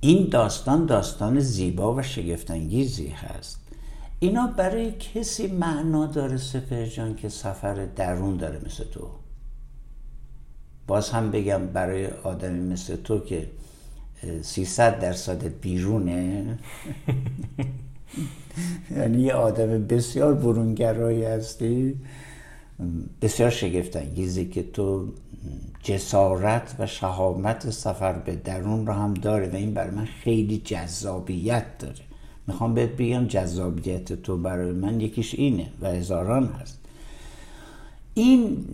این 0.00 0.28
داستان 0.28 0.86
داستان 0.86 1.40
زیبا 1.40 1.94
و 1.94 2.02
شگفتانگیزی 2.02 3.08
هست. 3.08 3.67
اینا 4.20 4.46
برای 4.46 4.92
کسی 4.92 5.46
معنا 5.46 6.06
داره 6.06 6.36
سپر 6.36 6.86
جان 6.86 7.16
که 7.16 7.28
سفر 7.28 7.84
درون 7.84 8.36
داره 8.36 8.60
مثل 8.66 8.84
تو. 8.84 9.10
باز 10.86 11.10
هم 11.10 11.30
بگم 11.30 11.66
برای 11.66 12.06
آدمی 12.06 12.72
مثل 12.72 12.96
تو 12.96 13.20
که 13.20 13.48
300 14.42 15.00
درصد 15.00 15.60
بیرونه. 15.60 16.58
یعنی 18.96 19.22
یه 19.22 19.32
آدم 19.32 19.86
بسیار 19.86 20.34
برونگرایی 20.34 21.24
هستی. 21.24 22.00
بسیار 23.22 23.50
شگفتانگیزی 23.50 24.48
که 24.48 24.62
تو 24.62 25.12
جسارت 25.82 26.76
و 26.78 26.86
شهامت 26.86 27.70
سفر 27.70 28.12
به 28.12 28.36
درون 28.36 28.86
رو 28.86 28.92
هم 28.92 29.14
داره 29.14 29.48
و 29.48 29.56
این 29.56 29.74
برای 29.74 29.90
من 29.90 30.04
خیلی 30.04 30.58
جذابیت 30.58 31.78
داره. 31.78 32.07
می‌خوام 32.48 32.74
بهت 32.74 32.90
بگم 32.90 33.26
جذابیت 33.26 34.12
تو 34.12 34.36
برای 34.36 34.72
من 34.72 35.00
یکیش 35.00 35.34
اینه 35.34 35.66
و 35.80 35.86
هزاران 35.88 36.46
هست. 36.46 36.78
این 38.14 38.64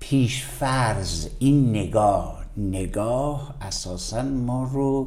پیشفرز 0.00 1.28
این 1.38 1.70
نگاه 1.70 2.44
نگاه 2.56 3.54
اساسا 3.60 4.22
ما 4.22 4.70
رو 4.72 5.06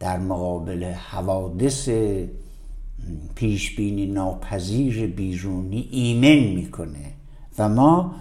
در 0.00 0.18
مقابل 0.18 0.84
حوادث 0.84 1.88
پیشبینی 3.34 4.06
ناپذیر 4.06 5.06
بیرونی 5.06 5.88
ایمن 5.90 6.54
می‌کنه 6.54 7.12
و 7.58 7.68
ما 7.68 8.14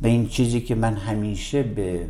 به 0.00 0.08
این 0.08 0.28
چیزی 0.28 0.60
که 0.60 0.74
من 0.74 0.94
همیشه 0.94 1.62
به 1.62 2.06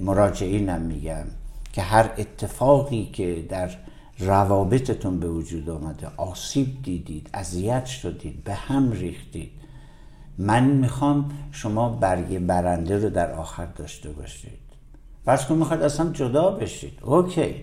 مراجعینم 0.00 0.80
میگم 0.80 1.24
که 1.72 1.82
هر 1.82 2.10
اتفاقی 2.18 3.10
که 3.12 3.44
در 3.48 3.70
روابطتون 4.20 5.20
به 5.20 5.28
وجود 5.28 5.70
آمده. 5.70 6.08
آسیب 6.16 6.82
دیدید 6.82 7.30
اذیت 7.34 7.86
شدید 7.86 8.44
به 8.44 8.54
هم 8.54 8.92
ریختید. 8.92 9.50
من 10.38 10.64
می‌خوام 10.64 11.30
شما 11.50 11.88
برگ 11.88 12.38
برنده 12.38 12.98
رو 12.98 13.10
در 13.10 13.32
آخر 13.32 13.66
داشته 13.66 14.10
باشید. 14.10 14.60
فرض 15.24 15.46
کن 15.46 15.54
می‌خواد 15.54 15.82
اصلا 15.82 16.12
جدا 16.12 16.50
بشید. 16.50 16.98
اوکی. 17.02 17.54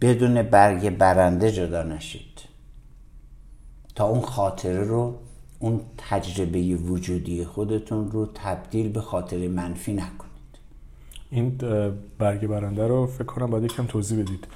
بدون 0.00 0.42
برگ 0.42 0.96
برنده 0.96 1.52
جدا 1.52 1.82
نشید. 1.82 2.40
تا 3.94 4.06
اون 4.06 4.20
خاطره 4.20 4.84
رو 4.84 5.14
اون 5.58 5.80
تجربه 5.98 6.76
وجودی 6.76 7.44
خودتون 7.44 8.10
رو 8.10 8.28
تبدیل 8.34 8.88
به 8.88 9.00
خاطر 9.00 9.48
منفی 9.48 9.92
نکنید. 9.92 10.32
این 11.30 11.58
برگ 12.18 12.46
برنده 12.46 12.86
رو 12.86 13.06
فکر 13.06 13.24
کنم 13.24 13.50
باید 13.50 13.64
یکم 13.64 13.86
توضیح 13.86 14.22
بدید. 14.22 14.46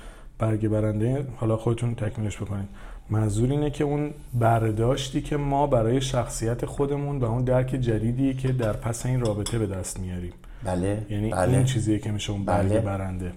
برگ 0.41 0.69
برنده 0.69 1.27
حالا 1.37 1.57
خودتون 1.57 1.95
تکمیلش 1.95 2.37
بکنید 2.37 2.69
منظور 3.11 3.51
اینه 3.51 3.71
که 3.71 3.85
اون 3.85 4.11
برداشتی 4.35 5.21
که 5.21 5.37
ما 5.37 5.67
برای 5.67 6.01
شخصیت 6.01 6.67
خودمون 6.67 7.19
و 7.19 7.25
اون 7.25 7.45
درک 7.45 7.67
جدیدی 7.67 8.35
که 8.35 8.53
در 8.53 8.73
پس 8.73 9.07
این 9.07 9.21
رابطه 9.21 9.59
به 9.59 9.67
دست 9.67 10.01
میاریم 10.01 10.33
بله 10.65 11.07
یعنی 11.11 11.31
بله. 11.31 11.57
این 11.57 11.65
چیزیه 11.65 11.99
که 11.99 12.11
میشه 12.11 12.33
اون 12.33 12.45
برگ 12.45 12.69
بله. 12.69 12.81
برنده 12.81 13.33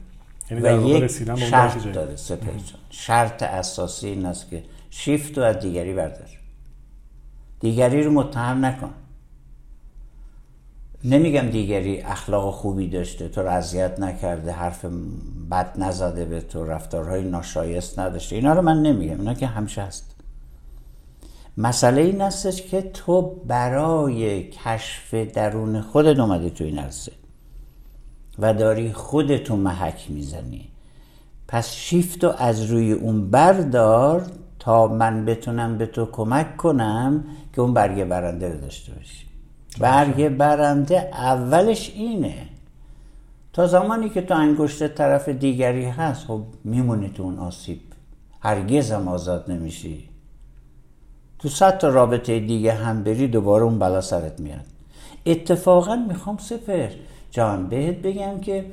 یعنی 0.51 0.63
و 0.63 0.65
در 0.65 0.77
واقع 0.77 0.89
یک 0.89 1.03
رسیدن 1.03 1.35
به 1.35 1.41
اون 1.41 1.49
شرط 1.49 1.73
درک 1.73 1.81
جدید. 1.81 1.93
داره. 1.93 2.15
شرط 2.89 3.43
اساسی 3.43 4.07
این 4.07 4.25
است 4.25 4.49
که 4.49 4.63
شیفت 4.89 5.37
رو 5.37 5.43
از 5.43 5.59
دیگری 5.59 5.93
بردار 5.93 6.29
دیگری 7.59 8.03
رو 8.03 8.11
متهم 8.11 8.65
نکن 8.65 8.89
نمیگم 11.05 11.49
دیگری 11.49 12.01
اخلاق 12.01 12.53
خوبی 12.53 12.89
داشته 12.89 13.29
تو 13.29 13.41
رو 13.41 14.03
نکرده 14.03 14.51
حرف 14.51 14.85
بد 15.51 15.71
نزده 15.77 16.25
به 16.25 16.41
تو 16.41 16.65
رفتارهای 16.65 17.23
ناشایست 17.23 17.99
نداشته. 17.99 18.35
اینا 18.35 18.53
رو 18.53 18.61
من 18.61 18.81
نمیگم 18.81 19.19
اینا 19.19 19.33
که 19.33 19.47
همیشه 19.47 19.81
هست. 19.81 20.15
مسئله 21.57 22.01
این 22.01 22.21
استش 22.21 22.61
که 22.61 22.81
تو 22.81 23.21
برای 23.47 24.43
کشف 24.43 25.13
درون 25.13 25.81
خودت 25.81 26.19
اومدی 26.19 26.49
تو 26.49 26.63
این 26.63 26.79
عرصه 26.79 27.11
و 28.39 28.53
داری 28.53 28.93
خودتو 28.93 29.55
محک 29.55 30.05
می‌زنی. 30.09 30.69
پس 31.47 31.73
شیفت 31.73 32.23
رو 32.23 32.33
از 32.37 32.65
روی 32.65 32.91
اون 32.91 33.29
بردار 33.29 34.31
تا 34.59 34.87
من 34.87 35.25
بتونم 35.25 35.77
به 35.77 35.85
تو 35.85 36.05
کمک 36.05 36.57
کنم 36.57 37.23
که 37.53 37.61
اون 37.61 37.73
برگ 37.73 38.03
برنده 38.03 38.57
داشته 38.57 38.93
باشی. 38.93 39.33
برگ 39.79 40.29
برنده 40.29 41.09
اولش 41.13 41.91
اینه. 41.95 42.36
تا 43.53 43.67
زمانی 43.67 44.09
که 44.09 44.21
تو 44.21 44.33
انگشت 44.33 44.88
طرف 44.88 45.29
دیگری 45.29 45.86
هست 45.86 46.25
خب 46.25 46.41
میمونی 46.63 47.09
تو 47.09 47.23
اون 47.23 47.39
آسیب. 47.39 47.79
هرگز 48.39 48.91
هم 48.91 49.07
آزاد 49.07 49.51
نمیشی. 49.51 50.09
تو 51.39 51.49
صد 51.49 51.77
تا 51.77 51.89
رابطه 51.89 52.39
دیگه 52.39 52.73
هم 52.73 53.03
بری 53.03 53.27
دوباره 53.27 53.63
اون 53.63 53.79
بلا 53.79 54.01
سرت 54.01 54.39
میاد. 54.39 54.65
اتفاقا 55.25 55.95
می‌خوام 55.95 56.38
سپر 56.38 56.89
جان 57.31 57.67
بهت 57.67 57.95
بگم 57.95 58.39
که 58.39 58.65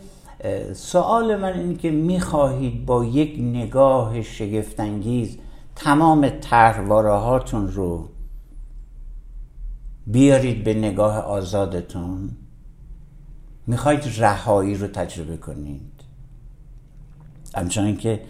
سوال 0.75 1.37
من 1.37 1.59
اینه 1.59 1.75
که 1.75 1.91
می‌خواهید 1.91 2.87
با 2.87 3.05
یک 3.05 3.37
نگاه 3.41 4.23
شگفتانگیز 4.23 5.39
تمام 5.77 6.29
طرحواره 6.29 7.13
هاتون 7.13 7.69
رو 7.69 8.09
بیارید 10.07 10.65
به 10.65 10.75
نگاه 10.75 11.17
آزادتون. 11.19 12.31
می‌خواید 13.67 14.01
رهایی 14.19 14.75
رو 14.75 14.87
تجربه 14.87 15.37
کنید. 15.37 15.93
همچنان 17.55 17.97
که 17.97 18.21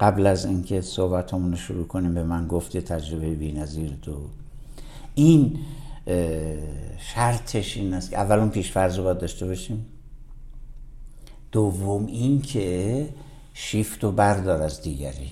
قبل 0.00 0.26
از 0.26 0.44
اینکه 0.44 0.80
صحبتمون 0.80 1.50
رو 1.50 1.56
شروع 1.56 1.86
کنیم 1.86 2.14
به 2.14 2.24
من 2.24 2.46
گفته 2.46 2.80
تجربه 2.80 3.34
بی‌نظیر 3.34 3.98
تو. 4.02 4.16
این 5.14 5.58
شرطش 6.98 7.76
این 7.76 7.94
است 7.94 8.10
که 8.10 8.18
اول 8.18 8.38
اون 8.38 8.48
پیشفرض 8.48 8.98
رو 8.98 9.04
باید 9.04 9.18
داشته 9.18 9.46
باشیم. 9.46 9.86
دوم 11.52 12.06
این 12.06 12.42
که 12.42 13.08
شیفت 13.54 14.04
و 14.04 14.12
بردار 14.12 14.62
از 14.62 14.82
دیگری. 14.82 15.30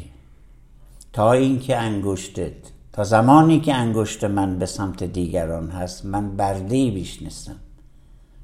تا 1.13 1.33
اینکه 1.33 1.77
انگشتت 1.77 2.53
تا 2.99 3.05
زمانی 3.05 3.61
که 3.61 3.75
انگشت 3.75 4.25
من 4.25 4.59
به 4.59 4.67
سمت 4.67 5.05
دیگران 5.05 5.71
هست 5.71 6.07
من 6.07 6.37
برده 6.37 6.77
ای 6.77 6.91
بیش 6.91 7.23
نیستم. 7.23 7.57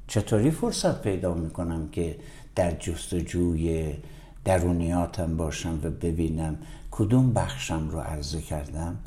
چطوری 0.07 0.51
فرصت 0.51 1.01
پیدا 1.01 1.33
می‌کنم 1.33 1.89
که 1.91 2.15
در 2.55 2.71
جستجوی 2.71 3.93
درونیاتم 4.45 5.37
باشم 5.37 5.79
و 5.83 5.89
ببینم 5.89 6.57
کدوم 6.91 7.33
بخشم 7.33 7.89
رو 7.89 7.99
عرضه 7.99 8.41
کردم؟ 8.41 8.97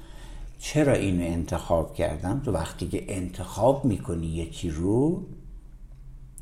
چرا 0.59 0.93
اینو 0.93 1.25
انتخاب 1.25 1.95
کردم؟ 1.95 2.41
تو 2.45 2.53
وقتی 2.53 2.89
که 2.89 3.17
انتخاب 3.17 3.85
می‌کنی 3.85 4.27
یکی 4.27 4.71
رو 4.71 5.23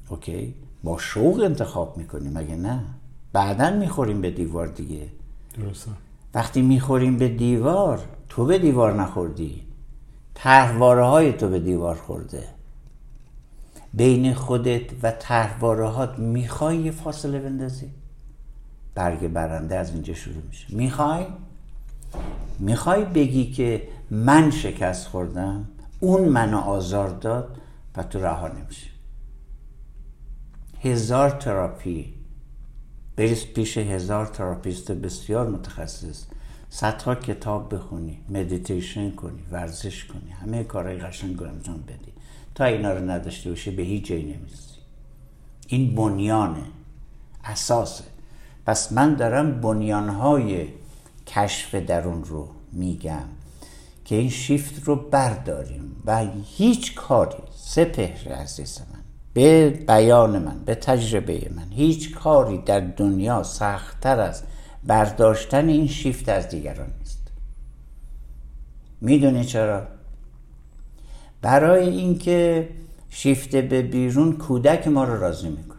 اوکی 0.08 0.54
با 0.84 0.98
شوق 0.98 1.40
انتخاب 1.40 1.96
می‌کنی 1.96 2.28
مگه 2.28 2.56
نه؟ 2.56 2.84
بعدا 3.32 3.70
می‌خوریم 3.70 4.20
به 4.20 4.30
دیوار 4.30 4.66
دیگه. 4.66 5.06
درسته. 5.58 5.90
وقتی 6.34 6.62
می‌خوریم 6.62 7.18
به 7.18 7.28
دیوار 7.28 8.15
تو 8.28 8.44
به 8.44 8.58
دیوار 8.58 9.02
نخوردی؟ 9.02 9.66
تحواره 10.34 11.04
های 11.04 11.32
تو 11.32 11.48
به 11.48 11.58
دیوار 11.60 11.94
خورده. 11.94 12.48
بین 13.94 14.34
خودت 14.34 15.04
و 15.04 15.10
تحواره 15.10 15.88
هات 15.88 16.18
می‌خوای 16.18 16.76
یه 16.76 16.90
فاصله 16.90 17.38
بندازی؟ 17.38 17.90
برگ 18.94 19.28
برنده 19.28 19.76
از 19.76 19.92
اینجا 19.92 20.14
شروع 20.14 20.42
میشه. 20.48 20.66
می‌خوای؟ 20.76 21.26
می‌خوای 22.58 23.04
بگی 23.04 23.52
که 23.52 23.88
من 24.10 24.50
شکست 24.50 25.06
خوردم 25.06 25.68
اون 26.00 26.28
منو 26.28 26.58
آزار 26.58 27.08
داد 27.08 27.56
و 27.96 28.02
تو 28.02 28.20
رها 28.20 28.48
نمیشه 28.48 28.90
هزار 30.80 31.30
تراپی. 31.30 32.14
بریز 33.16 33.46
پیش 33.46 33.78
هزار 33.78 34.26
تراپیست 34.26 34.92
بسیار 34.92 35.48
متخصص. 35.48 36.24
صدها 36.80 37.14
کتاب 37.14 37.74
بخونی 37.74 38.18
مدیتیشن 38.28 39.10
کنی 39.10 39.42
ورزش 39.50 40.04
کنی 40.04 40.30
همه 40.30 40.64
کارهای 40.64 40.96
قشنگ 40.96 41.38
رو 41.38 41.46
انجام 41.46 41.84
بدی. 41.88 42.12
تا 42.54 42.64
اینا 42.64 42.92
رو 42.92 43.10
نداشته 43.10 43.50
باشی 43.50 43.70
به 43.70 43.82
هیچ 43.82 44.04
جایی 44.04 44.22
نمی‌رسی. 44.22 44.76
این 45.66 45.94
بنیانه 45.94 46.62
اساسه. 47.44 48.04
پس 48.66 48.92
من 48.92 49.14
دارم 49.14 49.60
بنیانهای 49.60 50.68
کشف 51.26 51.74
درون 51.74 52.24
رو 52.24 52.48
میگم 52.72 53.24
که 54.04 54.16
این 54.16 54.30
شیفت 54.30 54.84
رو 54.84 54.96
برداریم 54.96 56.02
و 56.04 56.26
هیچ 56.56 56.94
کاری 56.94 57.42
سپهر 57.54 58.32
عزیز 58.32 58.80
من 58.92 59.00
به 59.34 59.70
بیان 59.70 60.38
من 60.38 60.64
به 60.64 60.74
تجربه 60.74 61.50
من 61.56 61.68
هیچ 61.70 62.14
کاری 62.14 62.58
در 62.58 62.80
دنیا 62.80 63.42
سختتر 63.42 64.20
از 64.20 64.42
برداشتن 64.86 65.68
این 65.68 65.86
شیفت 65.86 66.28
از 66.28 66.48
دیگران 66.48 66.90
نیست. 66.98 67.32
می‌دونی 69.00 69.44
چرا؟ 69.44 69.86
برای 71.42 71.88
اینکه 71.88 72.68
شیفت 73.10 73.56
به 73.56 73.82
بیرون 73.82 74.32
کودک 74.32 74.88
ما 74.88 75.04
رو 75.04 75.20
راضی 75.20 75.48
می‌کنه. 75.48 75.76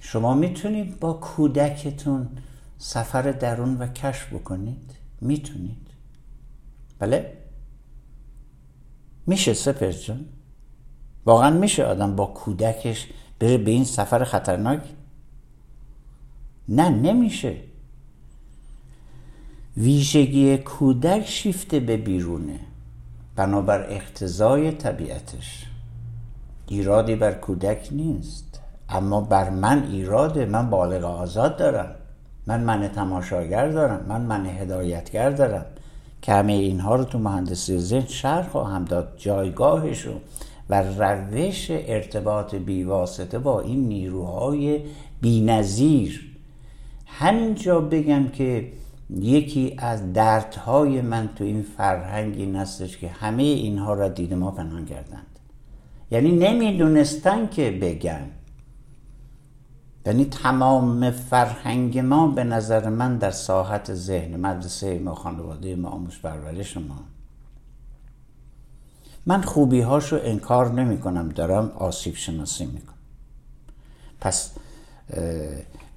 شما 0.00 0.34
می‌تونید 0.34 1.00
با 1.00 1.12
کودکتون 1.12 2.28
سفر 2.78 3.22
درون 3.22 3.76
و 3.76 3.86
کشف 3.86 4.32
بکنید؟ 4.32 4.94
می‌تونید. 5.20 5.86
بله؟ 6.98 7.36
میشه 9.26 9.54
سپر 9.54 9.90
جان؟ 9.90 10.24
واقعا 11.24 11.50
میشه 11.50 11.84
آدم 11.84 12.16
با 12.16 12.26
کودکش 12.26 13.08
بره 13.38 13.58
به 13.58 13.70
این 13.70 13.84
سفر 13.84 14.24
خطرناک؟ 14.24 14.80
نه 16.70 16.88
نمیشه. 16.88 17.56
ویژگی 19.76 20.58
کودک 20.58 21.26
شیفته 21.26 21.80
به 21.80 21.96
بیرونه. 21.96 22.60
بنابر 23.36 23.86
اقتضای 23.88 24.72
طبیعتش. 24.72 25.66
ایرادی 26.68 27.14
بر 27.14 27.32
کودک 27.32 27.88
نیست. 27.92 28.60
اما 28.88 29.20
بر 29.20 29.50
من 29.50 29.86
ایراده. 29.92 30.46
من 30.46 30.70
بالغ 30.70 31.04
آزاد 31.04 31.56
دارم. 31.56 31.94
من 32.46 32.60
من 32.60 32.88
تماشاگر 32.88 33.68
دارم. 33.68 34.04
من 34.08 34.20
من 34.20 34.46
هدایتگر 34.46 35.30
دارم. 35.30 35.66
که 36.22 36.32
همه 36.32 36.52
اینها 36.52 36.96
رو 36.96 37.04
تو 37.04 37.18
مهندسی 37.18 37.78
ذهن 37.78 38.06
شرح 38.06 38.48
خواهم 38.48 38.84
داد. 38.84 39.14
جایگاهشو 39.16 40.12
و 40.70 40.82
روش 40.82 41.66
ارتباط 41.70 42.54
بیواسطه 42.54 43.38
با 43.38 43.60
این 43.60 43.88
نیروهای 43.88 44.80
بینظیر 45.20 46.29
همینجا 47.18 47.80
بگم 47.80 48.28
که 48.28 48.72
یکی 49.10 49.74
از 49.78 50.12
دردهای 50.12 51.00
من 51.00 51.28
تو 51.36 51.44
این 51.44 51.62
فرهنگ 51.62 52.36
این 52.36 52.56
هستش 52.56 52.98
که 52.98 53.08
همه 53.08 53.42
اینها 53.42 53.94
را 53.94 54.08
دید 54.08 54.34
ما 54.34 54.50
پنهان 54.50 54.86
کردند. 54.86 55.26
یعنی 56.10 56.32
نمی‌دونستن 56.32 57.48
که 57.48 57.70
بگن. 57.70 58.30
یعنی 60.06 60.24
تمام 60.24 61.10
فرهنگ 61.10 61.98
ما 61.98 62.26
به 62.26 62.44
نظر 62.44 62.88
من 62.88 63.18
در 63.18 63.30
ساحت 63.30 63.94
ذهن 63.94 64.40
مدرسه 64.40 64.98
ما 64.98 65.14
خانواده 65.14 65.76
ما 65.76 65.88
آموز 65.88 66.18
پرورش 66.22 66.76
ما. 66.76 67.04
من 69.26 69.42
خوبی 69.42 69.80
هاشو 69.80 70.18
انکار 70.22 70.72
نمی 70.72 70.98
کنم 70.98 71.28
دارم 71.28 71.68
آسیب 71.68 72.14
شناسی 72.14 72.66
می‌کنم. 72.66 72.94
پس 74.20 74.52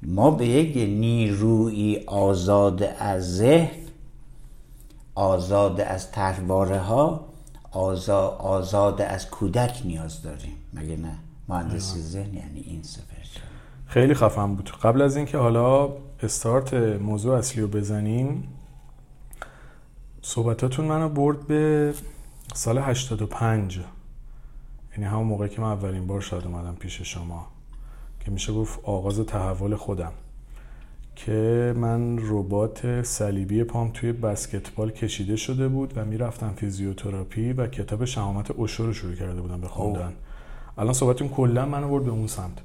ما 0.07 0.31
به 0.31 0.47
یک 0.47 0.77
نیروی 0.77 2.03
آزاد 2.07 2.83
از 2.83 3.35
ذهن 3.35 3.83
آزاد 5.15 5.81
از 5.81 6.11
ترواره 6.11 6.79
ها 6.79 7.25
آزاد 8.39 9.01
از 9.01 9.29
کودک 9.29 9.81
نیاز 9.85 10.21
داریم. 10.21 10.55
مگه 10.73 10.97
نه؟ 10.97 11.15
مهندسی 11.49 12.01
ذهن 12.01 12.33
یعنی 12.33 12.59
این 12.59 12.83
سفر. 12.83 13.13
خیلی 13.87 14.13
خفن 14.13 14.55
بود. 14.55 14.71
قبل 14.83 15.01
از 15.01 15.17
اینکه 15.17 15.37
حالا 15.37 15.89
استارت 16.23 16.73
موضوع 16.73 17.37
اصلی 17.37 17.61
رو 17.61 17.67
بزنیم 17.67 18.47
صحبتاتون 20.21 20.85
منو 20.85 21.09
برد 21.09 21.47
به 21.47 21.93
سال 22.53 22.77
85 22.77 23.79
یعنی 24.91 25.05
همون 25.05 25.27
موقع 25.27 25.47
که 25.47 25.61
من 25.61 25.67
اولین 25.71 26.07
بار 26.07 26.21
شاید 26.21 26.45
اومدم 26.45 26.75
پیش 26.75 27.01
شما. 27.01 27.52
که 28.25 28.31
میشه 28.31 28.53
گفت 28.53 28.79
آغاز 28.83 29.19
تحول 29.19 29.75
خودم. 29.75 30.11
که 31.15 31.73
من 31.77 32.19
ربات 32.21 33.01
صلیبی 33.01 33.63
پام 33.63 33.91
توی 33.91 34.11
بسکتبال 34.11 34.91
کشیده 34.91 35.35
شده 35.35 35.67
بود 35.67 35.93
و 35.95 36.05
می‌رفتم 36.05 36.53
فیزیوتراپی 36.55 37.53
و 37.53 37.67
کتاب 37.67 38.05
شهامت 38.05 38.51
اوشو 38.51 38.85
رو 38.85 38.93
شروع 38.93 39.15
کرده 39.15 39.41
بودم 39.41 39.61
به 39.61 39.67
خوندن. 39.67 40.13
الان 40.77 40.93
صحبتون 40.93 41.29
کلا 41.29 41.65
منو 41.65 41.89
برد 41.89 42.03
به 42.03 42.11
اون 42.11 42.27
سمت. 42.27 42.57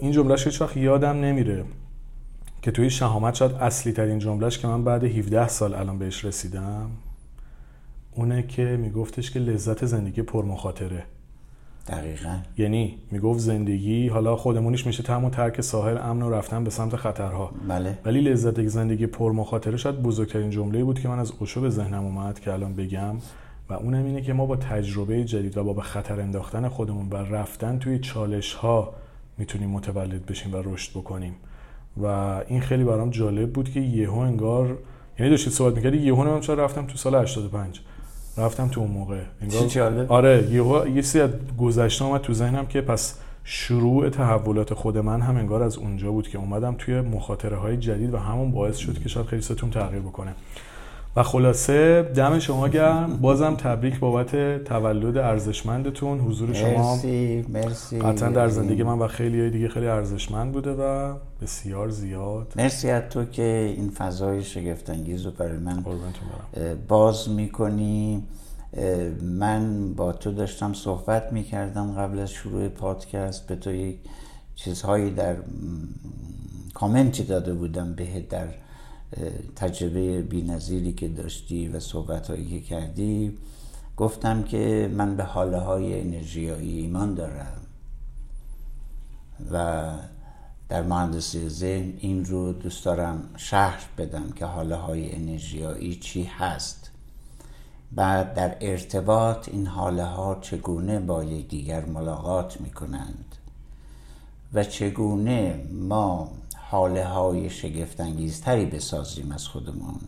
این 0.00 0.12
جملهش 0.12 0.46
هیچ 0.46 0.60
وقت 0.60 0.76
یادم 0.76 1.20
نمیره 1.20 1.64
که 2.62 2.70
توی 2.70 2.90
شهامت 2.90 3.34
شاید 3.34 3.52
اصلی 3.52 3.92
ترین 3.92 4.18
جملهش 4.18 4.58
که 4.58 4.68
من 4.68 4.84
بعد 4.84 5.04
17 5.04 5.48
سال 5.48 5.74
الان 5.74 5.98
بهش 5.98 6.24
رسیدم 6.24 6.90
اونه 8.14 8.42
که 8.42 8.62
میگفتش 8.62 9.30
که 9.30 9.38
لذت 9.38 9.86
زندگی 9.86 10.22
پرمخاطره. 10.22 11.04
دقیقا. 11.88 12.36
یعنی 12.58 12.98
می‌گفت 13.10 13.40
زندگی 13.40 14.08
حالا 14.08 14.36
خودمونیش 14.36 14.86
میشه 14.86 15.02
تم 15.02 15.28
ترک 15.28 15.60
ساحل 15.60 15.98
امن 15.98 16.22
و 16.22 16.30
رفتن 16.30 16.64
به 16.64 16.70
سمت 16.70 16.96
خطرها. 16.96 17.52
بله. 17.68 17.98
ولی 18.04 18.20
لذت 18.20 18.66
زندگی 18.66 19.06
پرمخاطره 19.06 19.76
شاید 19.76 20.02
بزرگترین 20.02 20.50
جمله 20.50 20.84
بود 20.84 21.00
که 21.00 21.08
من 21.08 21.18
از 21.18 21.32
اوشو 21.38 21.60
به 21.60 21.70
ذهنم 21.70 22.04
اومد 22.04 22.40
که 22.40 22.52
الان 22.52 22.74
بگم 22.74 23.16
و 23.68 23.72
اونم 23.72 24.04
اینه 24.04 24.22
که 24.22 24.32
ما 24.32 24.46
با 24.46 24.56
تجربه 24.56 25.24
جدید 25.24 25.58
و 25.58 25.64
با 25.64 25.72
به 25.72 25.82
خطر 25.82 26.20
انداختن 26.20 26.68
خودمون 26.68 27.08
و 27.10 27.16
رفتن 27.16 27.78
توی 27.78 27.98
چالش 27.98 28.54
ها 28.54 28.94
می‌تونیم 29.38 29.70
متولد 29.70 30.26
بشیم 30.26 30.54
و 30.54 30.56
رشد 30.64 30.90
بکنیم. 30.90 31.34
و 32.02 32.06
این 32.48 32.60
خیلی 32.60 32.84
برام 32.84 33.10
جالب 33.10 33.52
بود 33.52 33.72
که 33.72 33.80
یهو 33.80 34.18
انگار 34.18 34.78
یعنی 35.18 35.30
داشتید 35.30 35.52
صحبت 35.52 35.76
می‌کردی 35.76 35.98
یهو 35.98 36.24
من 36.24 36.40
چرا 36.40 36.64
رفتم 36.64 36.86
تو 36.86 36.96
سال 36.96 37.14
85 37.14 37.80
رفتم 38.38 38.68
تو 38.68 38.80
اون 38.80 38.90
موقع. 38.90 39.20
انگار 39.42 40.06
آره 40.08 40.48
یه 40.94 41.02
سی 41.02 41.20
از 41.20 41.30
گذشته 41.58 42.04
اومد 42.04 42.20
تو 42.20 42.34
ذهنم 42.34 42.66
که 42.66 42.80
پس 42.80 43.14
شروع 43.44 44.08
تحولات 44.08 44.74
خود 44.74 44.98
من 44.98 45.20
هم 45.20 45.36
انگار 45.36 45.62
از 45.62 45.76
اونجا 45.76 46.10
بود 46.10 46.28
که 46.28 46.38
اومدم 46.38 46.74
توی 46.78 47.00
مخاطره 47.00 47.56
های 47.56 47.76
جدید 47.76 48.14
و 48.14 48.18
همون 48.18 48.52
باعث 48.52 48.76
شد 48.76 49.02
که 49.02 49.08
شاید 49.08 49.26
خیلی 49.26 49.42
ستون 49.42 49.70
تغییر 49.70 50.02
بکنه. 50.02 50.34
و 51.18 51.22
خلاصه 51.22 52.02
دم 52.02 52.38
شما 52.38 52.68
گرم. 52.68 53.16
بازم 53.16 53.54
تبریک 53.54 53.98
بابت 53.98 54.64
تولد 54.64 55.16
ارزشمندتون. 55.16 56.20
حضور 56.20 56.52
شما 56.52 56.94
مرسی 56.94 57.44
مرسی. 57.48 57.98
قطعا 57.98 58.28
در 58.28 58.48
زندگی 58.48 58.82
من 58.82 58.98
و 58.98 59.08
خیلی 59.08 59.50
دیگه 59.50 59.68
خیلی 59.68 59.86
ارزشمند 59.86 60.52
بوده 60.52 60.70
و 60.70 61.14
بسیار 61.42 61.88
زیاد. 61.88 62.52
مرسی 62.56 62.90
از 62.90 63.02
تو 63.10 63.24
که 63.24 63.74
این 63.76 63.90
فضای 63.90 64.42
شگفت 64.42 64.90
انگیز 64.90 65.26
رو 65.26 65.30
برای 65.30 65.58
من 65.58 65.84
باز 66.88 67.28
می‌کنی. 67.28 68.22
من 69.22 69.94
با 69.94 70.12
تو 70.12 70.32
داشتم 70.32 70.72
صحبت 70.72 71.32
می‌کردم 71.32 71.92
قبل 71.92 72.18
از 72.18 72.30
شروع 72.30 72.68
پادکست. 72.68 73.46
به 73.46 73.56
تو 73.56 73.72
یک 73.72 73.96
چیزهایی 74.54 75.10
در 75.10 75.36
کامنتی 76.74 77.24
داده 77.24 77.54
بودم 77.54 77.94
به 77.94 78.04
در 78.30 78.46
تجربه 79.56 80.22
بینظیری 80.22 80.92
که 80.92 81.08
داشتی 81.08 81.68
و 81.68 81.80
صحبت 81.80 82.30
هایی 82.30 82.60
که 82.60 82.60
کردی 82.60 83.38
گفتم 83.96 84.42
که 84.42 84.90
من 84.94 85.16
به 85.16 85.24
حاله 85.24 85.58
های 85.58 86.00
انرژیایی 86.00 86.78
ایمان 86.78 87.14
دارم 87.14 87.60
و 89.52 89.84
در 90.68 90.82
مهندسی 90.82 91.48
ذهن 91.48 91.92
این 91.98 92.24
رو 92.24 92.52
دوست 92.52 92.84
دارم 92.84 93.30
شهر 93.36 93.80
بدم 93.98 94.30
که 94.30 94.44
حاله 94.44 94.76
های 94.76 95.14
انرژیایی 95.14 95.96
چی 95.96 96.22
هست 96.22 96.90
بعد 97.92 98.34
در 98.34 98.56
ارتباط 98.60 99.48
این 99.48 99.66
حاله 99.66 100.04
ها 100.04 100.38
چگونه 100.40 101.00
با 101.00 101.24
یکدیگر 101.24 101.84
ملاقات 101.84 102.60
می 102.60 102.70
کنند 102.70 103.34
و 104.52 104.64
چگونه 104.64 105.64
ما 105.72 106.30
حاله 106.70 107.04
های 107.04 107.50
شگفتانگیزتری 107.50 108.66
بسازیم 108.66 109.32
از 109.32 109.48
خودمون 109.48 110.00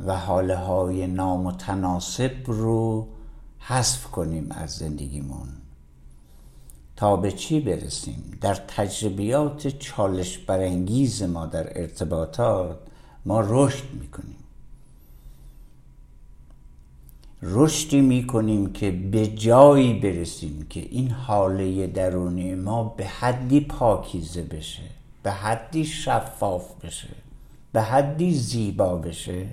و 0.00 0.16
حاله 0.16 0.56
های 0.56 1.06
نامتناسب 1.06 2.32
رو 2.46 3.08
حذف 3.58 4.04
کنیم 4.04 4.46
از 4.50 4.70
زندگیمون. 4.70 5.48
تا 6.96 7.16
به 7.16 7.32
چی 7.32 7.60
برسیم؟ 7.60 8.38
در 8.40 8.54
تجربیات 8.54 9.66
چالش 9.66 10.38
برانگیز 10.38 11.22
ما 11.22 11.46
در 11.46 11.80
ارتباطات 11.80 12.78
ما 13.24 13.40
رشد 13.40 13.84
می‌کنیم. 14.00 14.35
رشدی 17.42 18.00
می‌کنیم 18.00 18.72
که 18.72 18.90
به 18.90 19.26
جایی 19.26 19.94
برسیم 19.94 20.66
که 20.70 20.80
این 20.80 21.10
حاله 21.10 21.86
درونی 21.86 22.54
ما 22.54 22.84
به 22.84 23.06
حدی 23.06 23.60
پاکیزه 23.60 24.42
بشه 24.42 24.82
به 25.22 25.30
حدی 25.30 25.84
شفاف 25.84 26.84
بشه 26.84 27.08
به 27.72 27.82
حدی 27.82 28.34
زیبا 28.34 28.96
بشه 28.96 29.46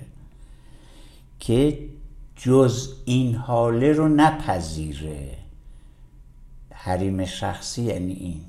که 1.40 1.78
جز 2.36 2.92
این 3.04 3.34
حاله 3.34 3.92
رو 3.92 4.08
نپذیره. 4.08 5.36
حریم 6.70 7.24
شخصی 7.24 7.82
یعنی 7.82 8.12
این. 8.12 8.40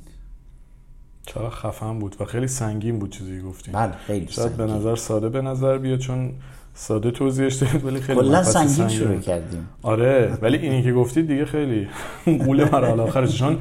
چرا 1.25 1.49
خفن 1.49 1.99
بود 1.99 2.15
و 2.19 2.25
خیلی 2.25 2.47
سنگین 2.47 2.99
بود 2.99 3.09
چیزی 3.09 3.41
گفتیم 3.41 3.73
بله 3.73 3.91
خیلی 3.91 4.31
شاید 4.31 4.57
به 4.57 4.65
نظر 4.65 4.95
ساده 4.95 5.29
به 5.29 5.41
نظر 5.41 5.77
بیاد 5.77 5.99
چون 5.99 6.33
ساده 6.77 7.11
توضیحش 7.11 7.53
دادید 7.53 7.85
ولی 7.85 8.01
خیلی 8.01 8.19
کلا 8.19 8.43
سنگین 8.43 8.67
سنگین 8.67 8.87
شروع. 8.87 9.19
کردیم. 9.19 9.67
آره 9.83 10.37
ولی 10.41 10.57
اینی 10.57 10.83
که 10.83 10.93
گفتید 10.93 11.27
دیگه 11.27 11.45
خیلی 11.45 11.87
قول 12.25 12.63
مرحله 12.63 13.01
آخرش. 13.01 13.39
چون 13.39 13.57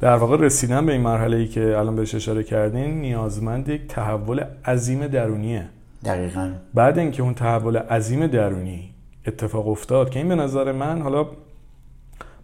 در 0.00 0.16
واقع 0.16 0.36
رسیدن 0.36 0.86
به 0.86 0.92
این 0.92 1.00
مرحله 1.00 1.36
ای 1.36 1.46
که 1.46 1.78
الان 1.78 1.96
بهش 1.96 2.14
اشاره 2.14 2.42
کردین 2.42 3.00
نیازمند 3.00 3.68
یک 3.68 3.86
تحول 3.86 4.44
عظیم 4.64 5.06
درونیه. 5.06 5.68
دقیقا. 6.04 6.52
بعد 6.74 6.98
اینکه 6.98 7.22
اون 7.22 7.34
تحول 7.34 7.76
عظیم 7.76 8.26
درونی 8.26 8.94
اتفاق 9.26 9.68
افتاد 9.68 10.10
که 10.10 10.18
این 10.18 10.28
به 10.28 10.34
نظر 10.34 10.72
من 10.72 11.02
حالا 11.02 11.26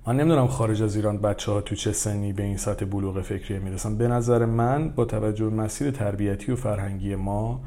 من 0.07 0.17
نمی‌دونم 0.17 0.47
خارج 0.47 0.83
از 0.83 0.97
ایران 0.97 1.19
بچه 1.19 1.53
ها 1.53 1.61
تو 1.61 1.75
چه 1.75 1.93
سنی 1.93 2.33
به 2.33 2.43
این 2.43 2.57
سطح 2.57 2.85
بلوغ 2.85 3.21
فکری 3.21 3.59
می‌رسن. 3.59 3.99
به 3.99 4.09
نظر 4.09 4.45
من 4.45 4.89
با 4.89 5.05
توجه 5.05 5.45
به 5.45 5.57
مسیر 5.57 5.91
تربیتی 5.91 6.53
و 6.53 6.57
فرهنگی 6.57 7.15
ما 7.15 7.61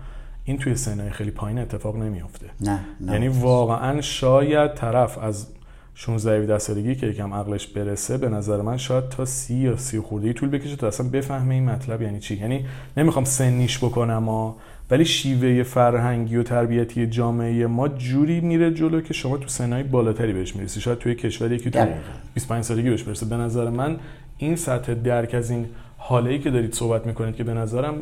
این 0.46 0.58
توی 0.58 0.76
سنهای 0.76 1.10
خیلی 1.10 1.32
پایین 1.32 1.60
اتفاق 1.60 1.98
نمیافته. 1.98 2.46
نه 2.62 2.80
نه. 3.02 3.12
یعنی 3.12 3.28
واقعا 3.28 4.02
شاید 4.02 4.74
طرف 4.74 5.18
از 5.18 5.48
16 5.96 6.40
17 6.40 6.60
سالگی 6.60 6.96
که 6.96 7.08
یکم 7.08 7.34
عقلش 7.34 7.68
برسه 7.68 8.18
به 8.18 8.30
نظر 8.30 8.62
من 8.62 8.78
شاید 8.78 9.10
تا 9.10 9.26
سی 9.26 9.56
یا 9.56 9.78
سی 9.78 10.00
خورده 10.00 10.34
طول 10.34 10.50
بکشه 10.50 10.76
تا 10.76 10.88
اصلا 10.88 11.10
بفهمه 11.10 11.54
این 11.54 11.66
مطلب 11.66 12.02
یعنی 12.02 12.20
چی. 12.20 12.36
یعنی 12.36 12.66
نمی‌خوام 12.98 13.26
سنیش 13.26 13.78
بکنم 13.78 14.26
ها 14.26 14.56
ولی 14.92 15.06
شیوه 15.06 15.64
فرهنگی 15.64 16.36
و 16.36 16.44
تربیتی 16.44 17.08
جامعه 17.08 17.68
ما 17.68 17.88
جوری 17.88 18.42
میره 18.42 18.74
جلو 18.74 19.02
که 19.02 19.14
شما 19.14 19.38
تو 19.38 19.48
سنهای 19.48 19.84
بالاتری 19.84 20.34
بهش 20.34 20.56
می‌رسی. 20.56 20.82
شاید 20.82 20.98
توی 20.98 21.16
کشوری 21.16 21.58
که 21.58 21.70
تو 21.70 21.80
دقیقاً. 21.80 22.00
25 22.34 22.64
سالگی 22.64 22.90
بهش 22.90 23.04
برسه 23.04 23.26
به 23.26 23.38
نظر 23.38 23.70
من 23.70 23.98
این 24.38 24.56
سطح 24.56 24.94
درک 24.94 25.34
از 25.34 25.50
این 25.50 25.66
حاله 25.98 26.30
ای 26.30 26.40
که 26.40 26.52
دارید 26.52 26.74
صحبت 26.74 27.08
می‌کنید 27.08 27.36
که 27.36 27.44
به 27.44 27.54
نظرم 27.54 27.96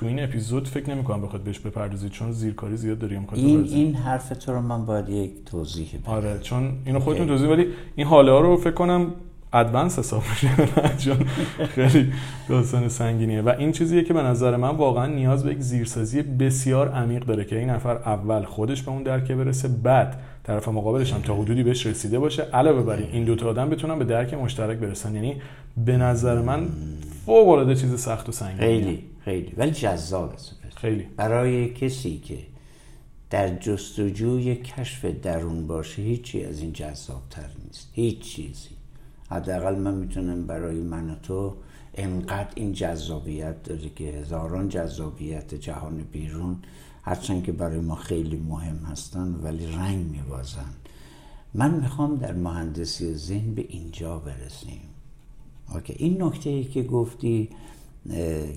تو 0.00 0.06
این 0.06 0.22
اپیزود 0.22 0.68
فکر 0.68 0.90
نمی‌کنم 0.90 1.22
بخواد 1.22 1.42
بهش 1.42 1.58
بپردازید 1.58 2.10
چون 2.10 2.32
زیرکاری 2.32 2.76
زیاد 2.76 2.98
داریم 2.98 3.26
این 3.32 3.64
این 3.64 3.94
حرف 3.94 4.28
تو 4.28 4.52
رو 4.52 4.60
من 4.60 4.84
باید 4.84 5.08
یک 5.08 5.30
توضیح 5.46 5.88
بدم. 6.04 6.12
آره 6.12 6.38
چون 6.42 6.72
اینو 6.84 7.00
خودتون 7.00 7.26
توضیح 7.26 7.48
ولی 7.48 7.66
این 7.96 8.06
حاله 8.06 8.32
ها 8.32 8.40
رو 8.40 8.56
فکر 8.56 8.70
کنم 8.70 9.12
ادوانس 9.52 9.98
حساب 9.98 10.22
میشه 10.30 10.48
چون 11.04 11.16
خیلی 11.74 12.12
داستان 12.48 12.88
سنگینیه. 12.88 13.42
و 13.42 13.54
این 13.58 13.72
چیزیه 13.72 14.04
که 14.04 14.14
به 14.14 14.22
نظر 14.22 14.56
من 14.56 14.68
واقعا 14.68 15.06
نیاز 15.06 15.44
به 15.44 15.52
یک 15.52 15.60
زیرسازی 15.60 16.22
بسیار 16.22 16.88
عمیق 16.88 17.24
داره 17.24 17.44
که 17.44 17.58
این 17.58 17.70
نفر 17.70 17.96
اول 17.96 18.44
خودش 18.44 18.82
به 18.82 18.90
اون 18.90 19.02
درک 19.02 19.32
برسه 19.32 19.68
بعد 19.68 20.20
طرف 20.44 20.68
مقابلش 20.68 21.12
هم 21.12 21.20
تا 21.20 21.34
حدودی 21.34 21.62
بهش 21.62 21.86
رسیده 21.86 22.18
باشه. 22.18 22.42
علاوه 22.42 22.82
بر 22.82 22.98
این 23.12 23.24
دو 23.24 23.36
تا 23.36 23.48
آدم 23.48 23.68
بتونن 23.68 23.98
به 23.98 24.04
درک 24.04 24.34
مشترک 24.34 24.78
برسن. 24.78 25.14
یعنی 25.14 25.36
به 25.84 25.96
نظر 25.96 26.42
من 26.42 26.68
فوق 27.26 27.48
العاده 27.48 27.74
چیز 27.74 28.00
سخت 28.00 28.28
و 28.28 28.32
سنگینیه. 28.32 28.66
خیلی. 28.66 29.09
خیلی. 29.24 29.52
ولی 29.56 29.70
جذاب 29.70 30.32
است. 30.32 30.54
خیلی. 30.76 31.02
برای 31.16 31.70
کسی 31.74 32.18
که 32.18 32.38
در 33.30 33.56
جستجوی 33.56 34.56
کشف 34.56 35.04
درون 35.04 35.66
باشه 35.66 36.02
هیچی 36.02 36.44
از 36.44 36.60
این 36.60 36.72
جذابتر 36.72 37.50
نیست. 37.64 37.88
هیچ 37.92 38.18
چیزی. 38.18 38.70
حداقل 39.30 39.78
من 39.78 39.94
می‌تونم 39.94 40.46
برای 40.46 40.80
من 40.80 41.10
و 41.10 41.14
تو 41.14 41.54
انقدر 41.94 42.50
این 42.54 42.72
جذابیت 42.72 43.62
داره 43.62 43.88
که 43.96 44.04
هزاران 44.04 44.68
جذابیت 44.68 45.54
جهان 45.54 46.04
بیرون 46.12 46.56
هرچند 47.02 47.44
که 47.44 47.52
برای 47.52 47.80
ما 47.80 47.94
خیلی 47.94 48.36
مهم 48.36 48.76
هستن 48.76 49.34
ولی 49.42 49.66
رنگ 49.66 50.06
میبازن. 50.06 50.74
من 51.54 51.80
می‌خوام 51.80 52.16
در 52.16 52.32
مهندسی 52.32 53.14
ذهن 53.14 53.54
به 53.54 53.64
اینجا 53.68 54.18
برسیم. 54.18 54.80
اوکی. 55.74 55.94
این 55.98 56.22
نکته 56.22 56.50
ای 56.50 56.64
که 56.64 56.82
گفتی 56.82 57.48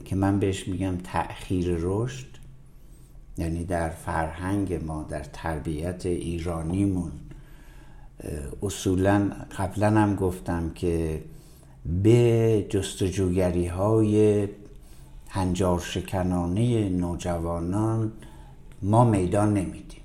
که 0.05 0.15
من 0.15 0.39
بهش 0.39 0.67
میگم 0.67 0.97
تأخیر 0.97 1.75
رشد 1.79 2.25
یعنی 3.37 3.65
در 3.65 3.89
فرهنگ 3.89 4.73
ما 4.73 5.03
در 5.03 5.23
تربیت 5.23 6.05
ایرانیمون 6.05 7.11
اصولا 8.61 9.31
قبلا 9.57 9.87
هم 9.87 10.15
گفتم 10.15 10.69
که 10.69 11.23
به 12.03 12.65
جستجوگری 12.69 13.67
های 13.67 14.47
هنجار 15.29 15.79
شکنانه 15.79 16.89
نوجوانان 16.89 18.11
ما 18.81 19.03
میدان 19.03 19.53
نمیدیم. 19.53 20.01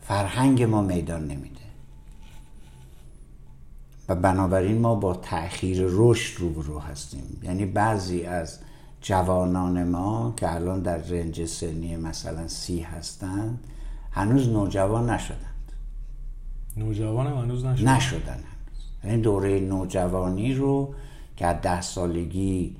فرهنگ 0.00 0.62
ما 0.62 0.82
میدان 0.82 1.26
نمیده 1.26 1.51
و 4.12 4.14
بنابراین 4.14 4.78
ما 4.78 4.94
با 4.94 5.14
تأخیر 5.14 5.84
رشد 5.88 6.40
روبرو 6.40 6.78
هستیم. 6.78 7.40
یعنی 7.42 7.66
بعضی 7.66 8.22
از 8.22 8.58
جوانان 9.00 9.84
ما 9.84 10.34
که 10.36 10.54
الان 10.54 10.80
در 10.80 10.96
رنج 10.96 11.44
سنی 11.44 11.96
مثلا 11.96 12.48
سی 12.48 12.80
هستند 12.80 13.58
هنوز 14.10 14.48
نوجوان 14.48 15.10
نشدند. 15.10 15.72
نوجوان 16.76 17.26
هم 17.26 17.36
هنوز 17.36 17.64
نشد 17.64 17.88
نشدن 17.88 18.38
یعنی 19.04 19.22
دوره 19.22 19.60
نوجوانی 19.60 20.54
رو 20.54 20.94
که 21.36 21.46
از 21.46 21.56
ده 21.62 21.80
سالگی 21.80 22.76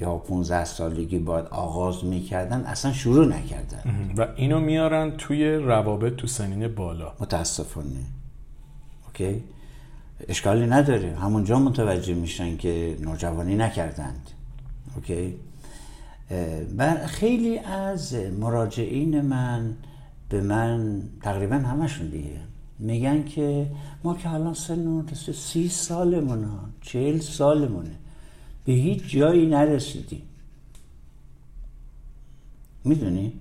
یا 0.00 0.14
15 0.16 0.64
سالگی 0.64 1.18
باید 1.18 1.46
آغاز 1.46 2.04
می‌کردن 2.04 2.60
اصلا 2.60 2.92
شروع 2.92 3.26
نکردن. 3.26 4.12
و 4.16 4.26
اینو 4.36 4.60
میارن 4.60 5.10
توی 5.10 5.54
روابط 5.54 6.16
تو 6.16 6.26
سنین 6.26 6.68
بالا. 6.68 7.12
متاسفانه. 7.20 8.04
اوکی؟ 9.06 9.44
اشکالی 10.28 10.66
نداره. 10.66 11.16
همونجا 11.16 11.58
متوجه 11.58 12.14
میشن 12.14 12.56
که 12.56 12.96
نوجوانی 13.00 13.54
نکردند. 13.54 14.30
اوکی؟ 14.96 15.34
و 16.78 17.06
خیلی 17.06 17.58
از 17.58 18.14
مراجعین 18.14 19.20
من 19.20 19.76
به 20.28 20.40
من 20.40 21.02
تقریبا 21.22 21.56
همشون 21.56 22.08
دیگه 22.08 22.40
میگن 22.78 23.24
که 23.24 23.70
ما 24.04 24.14
که 24.14 24.30
الان 24.30 24.54
سنمون 24.54 25.08
رسید 25.08 25.34
سی 25.34 25.68
سالمونه 25.68 26.48
چهل 26.82 27.18
سالمونه. 27.18 27.90
به 28.64 28.72
هیچ 28.72 29.02
جایی 29.08 29.46
نرسیدیم. 29.46 30.22
می‌دونی؟ 32.84 33.32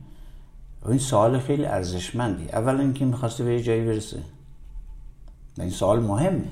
این 0.87 0.97
سوال 0.97 1.39
خیلی 1.39 1.65
ارزشمندی. 1.65 2.49
اولا 2.49 2.79
اینکه 2.79 3.05
می‌خواسته 3.05 3.43
به 3.43 3.53
یه 3.53 3.63
جایی 3.63 3.85
برسه. 3.85 4.19
این 5.57 5.69
سوال 5.69 5.99
مهمه. 5.99 6.45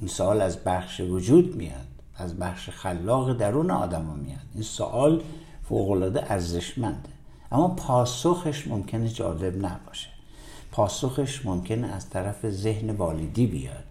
این 0.00 0.08
سوال 0.08 0.40
از 0.40 0.58
بخش 0.64 1.00
وجود 1.00 1.56
میاد 1.56 1.86
از 2.16 2.38
بخش 2.38 2.70
خلاق 2.70 3.32
درون 3.32 3.70
آدم 3.70 4.04
میاد. 4.24 4.40
این 4.54 4.62
سوال 4.62 5.22
فوقالعاده 5.68 6.32
ارزشمنده. 6.32 7.08
اما 7.52 7.68
پاسخش 7.68 8.66
ممکنه 8.66 9.08
جالب 9.08 9.66
نباشه. 9.66 10.08
پاسخش 10.72 11.46
ممکنه 11.46 11.86
از 11.86 12.10
طرف 12.10 12.50
ذهن 12.50 12.90
والدی 12.90 13.46
بیاد. 13.46 13.84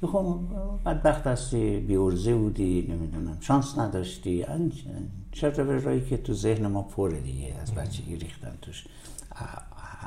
که 0.00 0.06
خب 0.06 0.38
بدبخت 0.86 1.26
هستی 1.26 1.76
بیورزه 1.76 2.34
بودی 2.34 2.86
نمی‌دونم 2.90 3.36
شانس 3.40 3.78
نداشتی. 3.78 4.44
چرا 5.32 5.78
رایی 5.78 6.00
که 6.00 6.16
تو 6.16 6.34
ذهن 6.34 6.66
ما 6.66 6.82
پره 6.82 7.20
دیگه 7.20 7.54
از 7.62 7.74
بچگی 7.74 8.16
ریختن 8.16 8.58
توش. 8.62 8.84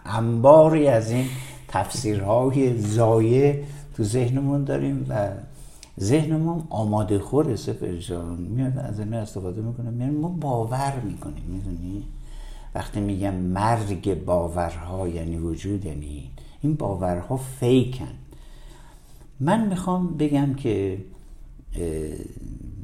انباری 0.06 0.88
از 0.88 1.12
این 1.12 1.26
تفسیرهای 1.68 2.82
زایه 2.82 3.64
تو 4.00 4.06
ذهنمون 4.06 4.64
داریم 4.64 5.06
و 5.10 5.30
ذهن 6.00 6.36
ما 6.36 6.68
آماده 6.70 7.20
خوره 7.20 7.56
سپر 7.56 7.96
جان. 7.96 8.38
میاد 8.38 8.78
از 8.78 9.00
این 9.00 9.14
استفاده 9.14 9.62
می‌کنه. 9.62 9.90
میاد 9.90 10.12
ما 10.12 10.28
باور 10.28 11.00
می‌کنیم 11.00 11.44
می‌دونی؟ 11.48 12.04
وقتی 12.76 13.00
میگم 13.00 13.34
مرگ 13.36 14.26
باورها 14.26 15.08
یعنی 15.08 15.38
وجود 15.38 15.86
یعنی 15.86 16.32
این 16.62 16.76
باورها 16.76 17.38
فیکن. 17.38 18.08
من 19.40 19.68
می‌خوام 19.68 20.18
بگم 20.18 20.54
که 20.54 20.98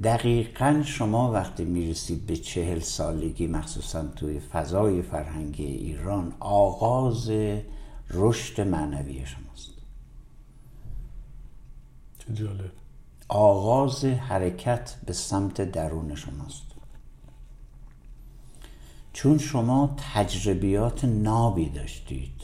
دقیقا 0.04 0.82
شما 0.86 1.32
وقتی 1.32 1.66
می‌رسید 1.66 2.26
به 2.26 2.36
چهل 2.36 2.80
سالگی 2.80 3.48
مخصوصا 3.48 4.06
توی 4.16 4.40
فضای 4.40 5.02
فرهنگی 5.02 5.66
ایران 5.66 6.34
آغاز 6.40 7.32
رشد 8.10 8.62
معنوی 8.62 9.26
شماست 9.26 9.45
چه 12.28 12.34
جالب. 12.34 12.72
آغاز 13.28 14.06
حرکت 14.06 14.96
به 15.06 15.14
سمت 15.14 15.62
درون 15.62 16.16
شماست. 16.16 16.64
چون 19.14 19.38
شما 19.38 19.96
تجربیات 20.14 21.06
نابی 21.06 21.70
داشتید. 21.70 22.42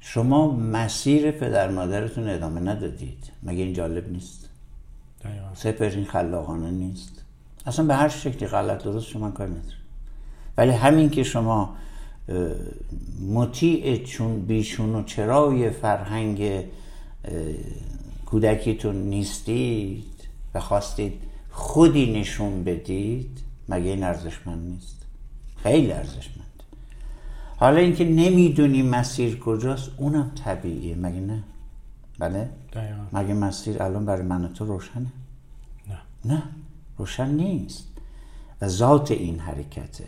شما 0.00 0.50
مسیر 0.50 1.30
پدر 1.30 1.70
مادرتون 1.70 2.28
ادامه 2.28 2.60
ندادید. 2.60 3.32
مگه 3.42 3.62
این 3.64 3.72
جالب 3.72 4.12
نیست؟ 4.12 4.48
سپر 5.54 5.84
این 5.84 6.04
خلاقانه 6.04 6.70
نیست. 6.70 7.24
اصلا 7.66 7.84
به 7.84 7.94
هر 7.94 8.08
شکلی 8.08 8.48
غلط 8.48 8.84
درست 8.84 9.06
شما 9.06 9.30
کار 9.30 9.48
نداره. 9.48 9.76
ولی 10.56 10.70
همین 10.70 11.10
که 11.10 11.22
شما 11.22 11.76
مطیع 13.28 14.04
چون 14.04 14.40
بیشون 14.40 14.94
و 14.94 15.02
چرای 15.02 15.70
فرهنگ 15.70 16.64
کودکیتون 18.32 18.96
نیستید 18.96 20.28
و 20.54 20.60
خواستید 20.60 21.22
خودی 21.50 22.20
نشون 22.20 22.64
بدید 22.64 23.38
مگه 23.68 23.90
این 23.90 24.04
ارزشمند 24.04 24.68
نیست؟ 24.68 25.06
خیلی 25.56 25.92
ارزشمند. 25.92 26.62
حالا 27.56 27.80
اینکه 27.80 28.04
نمی‌دونی 28.04 28.82
مسیر 28.82 29.38
کجاست 29.38 29.90
اونم 29.96 30.32
طبیعیه 30.44 30.94
مگه 30.94 31.20
نه؟ 31.20 31.42
بله؟ 32.18 32.50
مگه 33.12 33.34
مسیر 33.34 33.82
الان 33.82 34.06
برای 34.06 34.22
من 34.22 34.52
تو 34.52 34.64
روشنه؟ 34.66 35.06
نه. 35.88 35.98
نه. 36.24 36.42
روشن 36.98 37.28
نیست. 37.28 37.88
و 38.60 38.68
ذات 38.68 39.10
این 39.10 39.38
حرکته. 39.38 40.04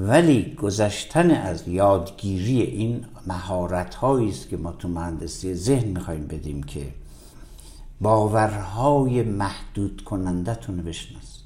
ولی 0.00 0.54
گذشتن 0.54 1.30
از 1.30 1.68
یادگیری 1.68 2.60
این 2.62 3.04
مهارت 3.26 4.04
است 4.04 4.48
که 4.48 4.56
ما 4.56 4.72
تو 4.72 4.88
مهندسی 4.88 5.54
ذهن 5.54 5.88
می‌خوایم 5.88 6.26
بدیم 6.26 6.62
که 6.62 6.86
باورهای 8.00 9.22
محدود 9.22 10.04
کنندتون 10.04 10.76
بشنست 10.76 11.44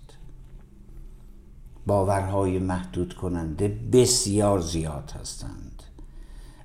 باورهای 1.86 2.58
محدود 2.58 3.14
کننده 3.14 3.78
بسیار 3.92 4.60
زیاد 4.60 5.12
هستند 5.20 5.82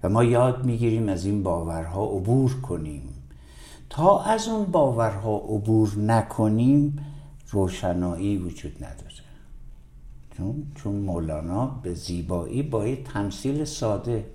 و 0.04 0.10
ما 0.10 0.24
یاد 0.24 0.66
می‌گیریم 0.66 1.10
از 1.10 1.26
این 1.26 1.44
باورها 1.44 2.06
عبور 2.06 2.62
کنیم. 2.62 3.10
تا 3.90 4.24
از 4.24 4.48
اون 4.48 4.66
باورها 4.66 5.38
عبور 5.38 5.98
نکنیم 5.98 7.06
روشنایی 7.50 8.38
وجود 8.38 8.76
نداره. 8.84 9.09
چون 10.40 10.64
چون 10.76 10.96
مولانا 10.96 11.66
به 11.66 11.94
زیبایی 11.94 12.64
با 12.64 12.88
یه 12.88 13.04
تمثیل 13.04 13.66
ساده 13.66 14.26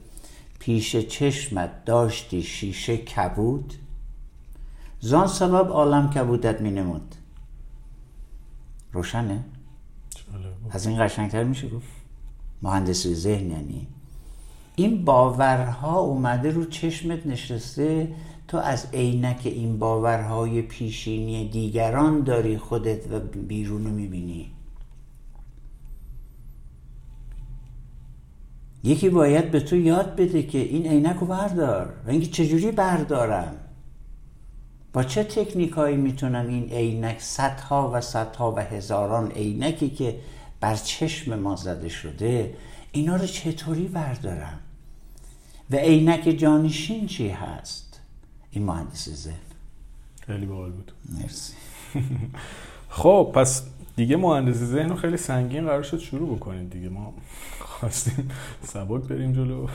پیش 0.59 0.97
چشمت 0.97 1.85
داشتی 1.85 2.43
شیشه 2.43 2.97
کبود. 2.97 3.75
زان 5.01 5.27
سبب 5.27 5.71
عالم 5.71 6.11
کبودت 6.11 6.61
می 6.61 6.71
نمود. 6.71 7.14
روشنه؟ 8.93 9.45
از 10.71 10.87
این 10.87 11.07
قشنگتر 11.07 11.45
میشه 11.45 11.69
گفت. 11.69 11.88
مهندسی 12.62 13.14
ذهن 13.14 13.51
یعنی. 13.51 13.87
این 14.77 15.05
باورها 15.05 15.99
اومده 15.99 16.51
رو 16.51 16.64
چشمت 16.64 17.27
نشسته 17.27 18.14
تو 18.49 18.57
از 18.57 18.87
عینک 18.93 19.40
این 19.45 19.79
باورهای 19.79 20.62
پیشینی 20.62 21.49
دیگران 21.49 22.21
داری 22.21 22.59
خودت 22.59 23.12
و 23.12 23.21
بیرون 23.21 23.85
رو 23.85 23.90
می‌بینی. 23.90 24.54
یکی 28.85 29.09
باید 29.09 29.51
به 29.51 29.61
تو 29.61 29.77
یاد 29.77 30.16
بده 30.16 30.42
که 30.42 30.59
این 30.59 30.87
عینک 30.87 31.16
رو 31.16 31.27
بردار 31.27 31.92
و 32.07 32.11
اینکه 32.11 32.27
چجوری 32.27 32.70
بردارم. 32.70 33.57
با 34.92 35.03
چه 35.03 35.25
تکنیک 35.25 35.73
هایی 35.73 35.97
می‌تونم 35.97 36.49
این 36.49 36.70
عینک 36.70 37.20
صدها 37.20 37.90
و 37.94 38.01
صدها 38.01 38.53
و 38.53 38.59
هزاران 38.59 39.31
عینکی 39.31 39.90
که 39.90 40.16
بر 40.61 40.75
چشم 40.75 41.38
ما 41.38 41.57
زده 41.57 41.88
شده 41.88 42.55
اینا 42.92 43.16
رو 43.16 43.27
چطوری 43.27 43.88
بردارم؟ 43.88 44.61
و 45.70 45.77
عینک 45.77 46.29
جانشین 46.38 47.07
چی 47.07 47.29
هست؟ 47.29 48.01
این 48.51 48.64
مهندس 48.64 49.09
ذهن. 49.09 49.35
خیلی 50.27 50.47
باحال 50.47 50.70
بود. 50.70 50.92
مرسی. 51.20 51.53
خب 52.88 53.33
پس 53.35 53.62
دیگه 53.97 54.16
مهندسی 54.16 54.64
ذهن 54.64 54.88
رو 54.88 54.97
خیلی 54.97 55.16
سنگین 55.16 55.64
قرار 55.64 55.83
شد 55.83 55.99
شروع 55.99 56.37
بکنید 56.37 56.70
دیگه. 56.70 56.88
ما 56.88 57.14
خواستیم 57.85 58.31
سبک 58.62 59.03
بریم 59.03 59.33
جلو. 59.33 59.66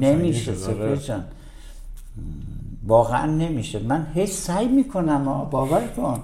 نمیشه 0.00 0.54
سفر 0.54 0.96
جان. 0.96 1.24
واقعا 2.86 3.26
نمیشه. 3.26 3.78
من 3.78 4.06
هیچ 4.14 4.30
سعی 4.30 4.68
می‌کنم 4.68 5.48
باور 5.50 5.88
کن. 5.96 6.20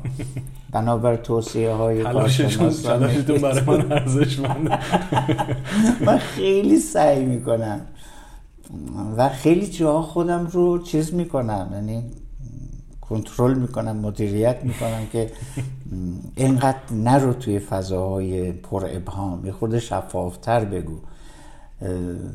بنابر 0.73 1.17
توصیه 1.17 1.71
های 1.71 2.03
تلاشتون 2.03 2.73
برای 2.85 3.61
من 3.67 3.93
ارزشمنده 3.93 4.79
من 6.01 6.19
خیلی 6.19 6.79
سعی 6.79 7.25
می‌کنم. 7.25 7.81
و 9.17 9.29
خیلی 9.29 9.67
جاها 9.67 10.03
خودم 10.03 10.47
رو 10.47 10.83
چیز 10.83 11.15
می‌کنم. 11.15 11.71
یعنی 11.73 12.05
کنترل 13.11 13.59
می‌کنم 13.59 13.97
مدیریت 13.97 14.57
می‌کنم 14.63 15.07
که 15.13 15.31
اینقدر 16.37 16.93
نرو 16.93 17.33
توی 17.33 17.59
فضاهای 17.59 18.53
پر 18.53 18.87
ابهام 18.87 19.47
یه 19.47 19.53
خود 19.53 19.79
شفافتر 19.79 20.65
بگو. 20.65 20.99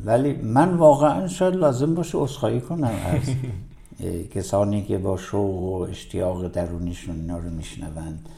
ولی 0.04 0.32
من 0.32 0.74
واقعا 0.74 1.28
شاید 1.28 1.54
لازم 1.54 1.94
باشه 1.94 2.18
اصخایی 2.18 2.60
کنم 2.60 2.90
از 3.04 3.34
کسانی 4.34 4.82
که 4.82 4.98
با 4.98 5.16
شوق 5.16 5.62
و 5.62 5.86
اشتیاق 5.90 6.48
درونیشون 6.48 7.16
اینا 7.16 7.38
رو 7.38 7.50
میشنوند. 7.50 8.28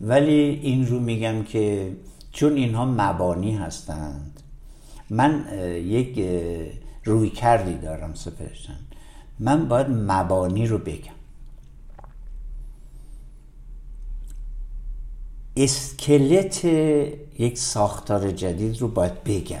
ولی 0.00 0.60
این 0.62 0.86
رو 0.86 1.00
میگم 1.00 1.42
که 1.42 1.92
چون 2.32 2.52
اینها 2.52 2.84
مبانی 2.84 3.56
هستند 3.56 4.40
من 5.10 5.44
یک 5.84 6.28
روی 7.04 7.30
کردی 7.30 7.74
دارم 7.74 8.14
سپرشن 8.14 8.78
من 9.38 9.68
باید 9.68 9.86
مبانی 9.90 10.66
رو 10.66 10.78
بگم. 10.78 11.17
اسکلت 15.58 16.64
یک 17.38 17.58
ساختار 17.58 18.30
جدید 18.30 18.80
رو 18.80 18.88
باید 18.88 19.24
بگم. 19.24 19.58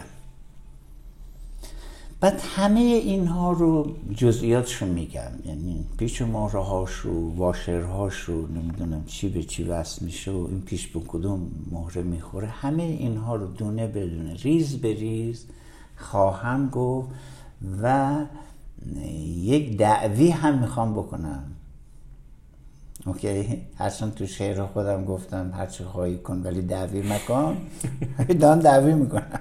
بعد 2.20 2.40
همه 2.56 2.80
اینها 2.80 3.52
رو 3.52 3.94
جزئیاتش 4.16 4.82
رو 4.82 4.88
میگم. 4.88 5.30
یعنی 5.44 5.84
پیچ 5.98 6.22
مهره 6.22 6.60
هاش 6.60 6.90
رو 6.90 7.36
واشرهاش 7.36 8.14
رو 8.14 8.46
نمی‌دونم 8.46 9.04
چی 9.06 9.28
به 9.28 9.42
چی 9.42 9.64
وصل 9.64 10.04
میشه 10.04 10.30
و 10.30 10.46
این 10.50 10.60
پیچ 10.60 10.86
به 10.86 11.00
کدوم 11.08 11.50
مهره 11.70 12.02
می‌خوره. 12.02 12.48
همه 12.48 12.82
اینها 12.82 13.36
رو 13.36 13.46
دونه 13.46 13.86
بدونه 13.86 14.34
ریز 14.34 14.76
به 14.76 14.94
ریز 14.94 15.46
خواهم 15.96 16.68
گفت 16.68 17.08
و 17.82 18.16
یک 19.36 19.76
دعوی 19.76 20.30
هم 20.30 20.58
می‌خوام 20.58 20.92
بکنم. 20.92 21.42
okay؟ 23.08 23.62
هرچند 23.76 24.14
تو 24.14 24.26
شعر 24.26 24.66
خودم 24.66 25.04
گفتم 25.04 25.52
هرچی 25.54 25.84
خواهی 25.84 26.18
کن 26.18 26.42
ولی 26.44 26.62
دعوی 26.62 27.02
مکن. 27.02 27.56
دان 28.40 28.58
دعوی 28.58 28.94
می‌کنم. 28.94 29.40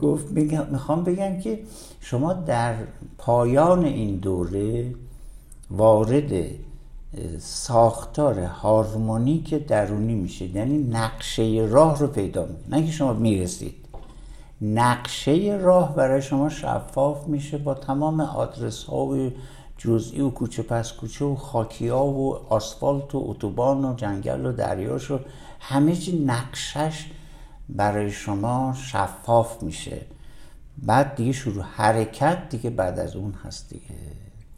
گفت 0.00 0.30
می‌خوام 0.70 1.04
بگم 1.04 1.40
که 1.40 1.58
شما 2.00 2.32
در 2.32 2.74
پایان 3.18 3.84
این 3.84 4.16
دوره 4.16 4.94
وارد 5.70 6.32
ساختار 7.38 8.38
هارمونیک 8.40 9.66
درونی 9.66 10.14
میشید. 10.14 10.56
یعنی 10.56 10.78
نقشه 10.78 11.68
راه 11.70 11.98
رو 11.98 12.06
پیدا 12.06 12.42
می‌کنید. 12.42 12.74
نه 12.74 12.86
که 12.86 12.92
شما 12.92 13.12
می‌رسید. 13.12 13.74
نقشه 14.62 15.58
راه 15.62 15.94
برای 15.94 16.22
شما 16.22 16.48
شفاف 16.48 17.26
میشه 17.26 17.58
با 17.58 17.74
تمام 17.74 18.20
آدرس 18.20 18.84
ها 18.84 18.96
و 18.96 19.30
جزئی 19.84 20.20
و 20.20 20.30
کوچه 20.30 20.62
پس 20.62 20.92
کوچه 20.92 21.24
و 21.24 21.34
خاکی 21.34 21.88
ها 21.88 22.06
و 22.06 22.34
آسفالت 22.34 23.14
و 23.14 23.24
اتوبان 23.26 23.84
و 23.84 23.94
جنگل 23.94 24.46
و 24.46 24.52
دریاش 24.52 25.10
و 25.10 25.18
همه 25.60 25.96
چی 25.96 26.24
نقشش 26.24 27.06
برای 27.68 28.10
شما 28.10 28.74
شفاف 28.76 29.62
میشه. 29.62 30.00
بعد 30.78 31.14
دیگه 31.14 31.32
شروع. 31.32 31.62
حرکت 31.62 32.48
دیگه 32.50 32.70
بعد 32.70 32.98
از 32.98 33.16
اون 33.16 33.34
هست 33.44 33.70
دیگه. 33.70 33.84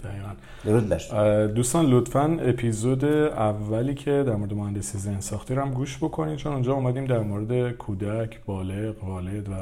دقیقا. 0.04 1.46
دوستان 1.46 1.86
لطفا 1.86 2.38
اپیزود 2.40 3.04
اولی 3.04 3.94
که 3.94 4.24
در 4.26 4.36
مورد 4.36 4.54
مهندسی 4.54 4.98
ذهن 4.98 5.20
ساختی 5.20 5.54
رو 5.54 5.62
هم 5.62 5.70
گوش 5.70 5.96
بکنید 5.96 6.36
چون 6.36 6.52
اونجا 6.52 6.74
اومدیم 6.74 7.04
در 7.04 7.18
مورد 7.18 7.72
کودک، 7.72 8.44
بالغ، 8.44 9.04
والد 9.04 9.48
و 9.48 9.52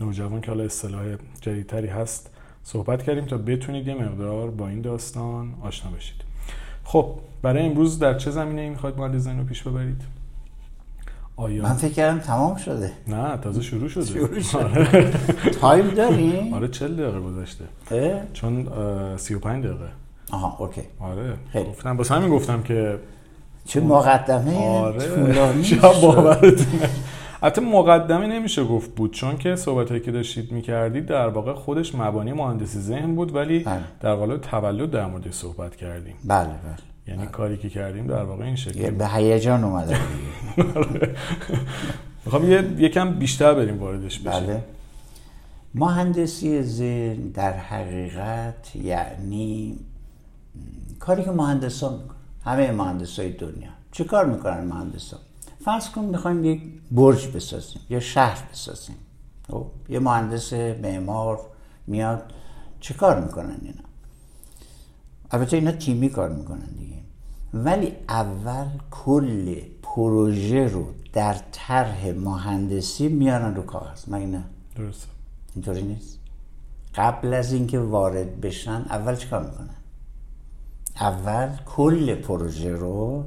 نوجوان 0.00 0.40
که 0.40 0.50
حالا 0.50 0.64
اصطلاح 0.64 1.04
جدیدتری 1.40 1.88
هست. 1.88 2.30
صحبت 2.64 3.02
کردیم 3.02 3.24
تا 3.24 3.38
بتونید 3.38 3.88
یه 3.88 3.94
مقدار 3.94 4.50
با 4.50 4.68
این 4.68 4.80
داستان 4.80 5.54
آشنا 5.62 5.90
بشید. 5.90 6.16
خب 6.84 7.06
برای 7.42 7.66
امروز 7.66 7.98
در 7.98 8.14
چه 8.18 8.30
زمینه 8.30 8.60
ای 8.60 8.70
می‌خواید 8.70 8.98
مهندسی 8.98 9.18
ذهن 9.18 9.38
رو 9.38 9.44
پیش 9.44 9.62
ببرید؟ 9.62 10.02
آیا؟ 11.36 11.62
من 11.62 11.72
فکر 11.74 11.92
کردم 11.92 12.18
تمام 12.18 12.56
شده. 12.56 12.92
نه 13.08 13.36
تازه 13.36 13.62
شروع 13.62 13.88
شده. 13.88 14.04
شروع 14.04 14.40
شده. 14.40 15.10
time 15.60 15.88
داری؟ 15.88 16.50
آره 16.54 16.68
40 16.68 16.96
دقیقه 16.96 17.20
گذشته. 17.20 17.64
چون 18.32 18.68
35 19.16 19.64
دقیقه. 19.64 19.88
آها 20.32 20.56
okay. 20.64 20.82
آره. 21.00 21.34
خیلی. 21.52 21.64
گفتم 21.64 21.96
بس 21.96 22.12
همین 22.12 22.30
گفتم 22.30 22.62
که 22.62 22.98
چه 23.64 23.80
مقدمه 23.80 24.56
آره. 24.56 25.08
باورت 26.02 26.66
حتی 27.44 27.60
مقدمه 27.60 28.26
نمیشه 28.26 28.64
گفت 28.64 28.94
بود 28.94 29.12
چون 29.12 29.36
که 29.36 29.56
صحبتایی 29.56 30.00
که 30.00 30.12
داشتید 30.12 30.52
می‌کردید 30.52 31.06
در 31.06 31.28
واقع 31.28 31.52
خودش 31.52 31.94
مبانی 31.94 32.32
مهندسی 32.32 32.78
ذهن 32.78 33.14
بود 33.14 33.34
ولی 33.34 33.58
بله. 33.58 33.80
در 34.00 34.14
قالب 34.14 34.40
تولد 34.40 34.90
در 34.90 35.06
مورد 35.06 35.30
صحبت 35.30 35.76
کردیم. 35.76 36.14
بله 36.24 36.44
بله. 36.44 36.56
یعنی 37.06 37.22
بله. 37.22 37.30
کاری 37.30 37.56
که 37.56 37.68
کردیم 37.68 38.06
در 38.06 38.22
واقع 38.22 38.44
این 38.44 38.56
شکلی 38.56 38.90
به 38.90 39.08
هیجان 39.08 39.64
اومده 39.64 39.96
می‌خوام 42.24 42.50
یه 42.50 42.64
یکم 42.78 43.10
بیشتر 43.10 43.54
بریم 43.54 43.78
واردش 43.78 44.18
بشیم 44.18 44.46
بله. 44.46 44.64
مهندسی 45.74 46.62
ذهن 46.62 47.28
در 47.28 47.52
حقیقت 47.52 48.76
یعنی 48.76 49.78
کاری 50.98 51.24
که 51.24 51.30
مهندسان 51.30 51.92
می‌کنن 51.92 52.16
همه 52.44 52.72
مهندسای 52.72 53.32
دنیا. 53.32 53.70
چه 53.92 54.04
کار 54.04 54.26
می‌کنن 54.26 54.64
مهندسان؟ 54.64 55.20
فرض 55.64 55.90
کن 55.90 56.04
می‌خوایم 56.04 56.44
یک 56.44 56.62
برج 56.90 57.26
بسازیم 57.26 57.80
یا 57.90 58.00
شهر 58.00 58.48
بسازیم. 58.52 58.96
خب 59.50 59.66
یه 59.88 59.98
مهندس 59.98 60.52
معمار 60.52 61.40
میاد 61.86 62.32
چه 62.80 62.94
کار 62.94 63.20
می‌کنن 63.20 63.56
اینا؟ 63.62 63.82
البته 65.30 65.56
اینا 65.56 65.72
تیمی 65.72 66.08
کار 66.08 66.28
می‌کنن 66.28 66.66
دیگه. 66.78 66.96
ولی 67.54 67.92
اول 68.08 68.66
کل 68.90 69.60
پروژه 69.82 70.68
رو 70.68 70.86
در 71.12 71.36
طرح 71.52 72.10
مهندسی 72.10 73.08
میارن 73.08 73.54
رو 73.54 73.62
کاغذ. 73.62 74.04
مگه 74.08 74.26
نه؟ 74.26 74.44
درست 74.76 75.08
اینطوری 75.54 75.82
نیست؟ 75.82 76.18
قبل 76.94 77.34
از 77.34 77.52
اینکه 77.52 77.78
وارد 77.78 78.40
بشن 78.40 78.86
اول 78.90 79.16
چیکار 79.16 79.42
می‌کنن؟ 79.42 79.76
اول 81.00 81.48
کل 81.66 82.14
پروژه 82.14 82.72
رو 82.72 83.24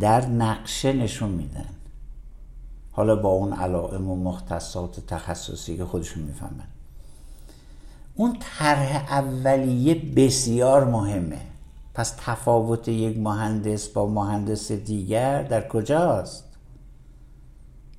در 0.00 0.26
نقشه 0.26 0.92
نشون 0.92 1.30
میدن. 1.30 1.68
حالا 2.92 3.16
با 3.16 3.28
اون 3.28 3.52
علائم 3.52 4.10
و 4.10 4.16
مختصات 4.16 5.00
تخصصی 5.06 5.76
که 5.76 5.84
خودشون 5.84 6.22
می‌فهمن. 6.22 6.68
اون 8.14 8.36
طرح 8.40 9.06
اولیه 9.10 9.94
بسیار 9.94 10.84
مهمه. 10.84 11.40
پس 11.94 12.14
تفاوت 12.18 12.88
یک 12.88 13.18
مهندس 13.18 13.88
با 13.88 14.06
مهندس 14.06 14.72
دیگر 14.72 15.42
در 15.42 15.68
کجاست؟ 15.68 16.44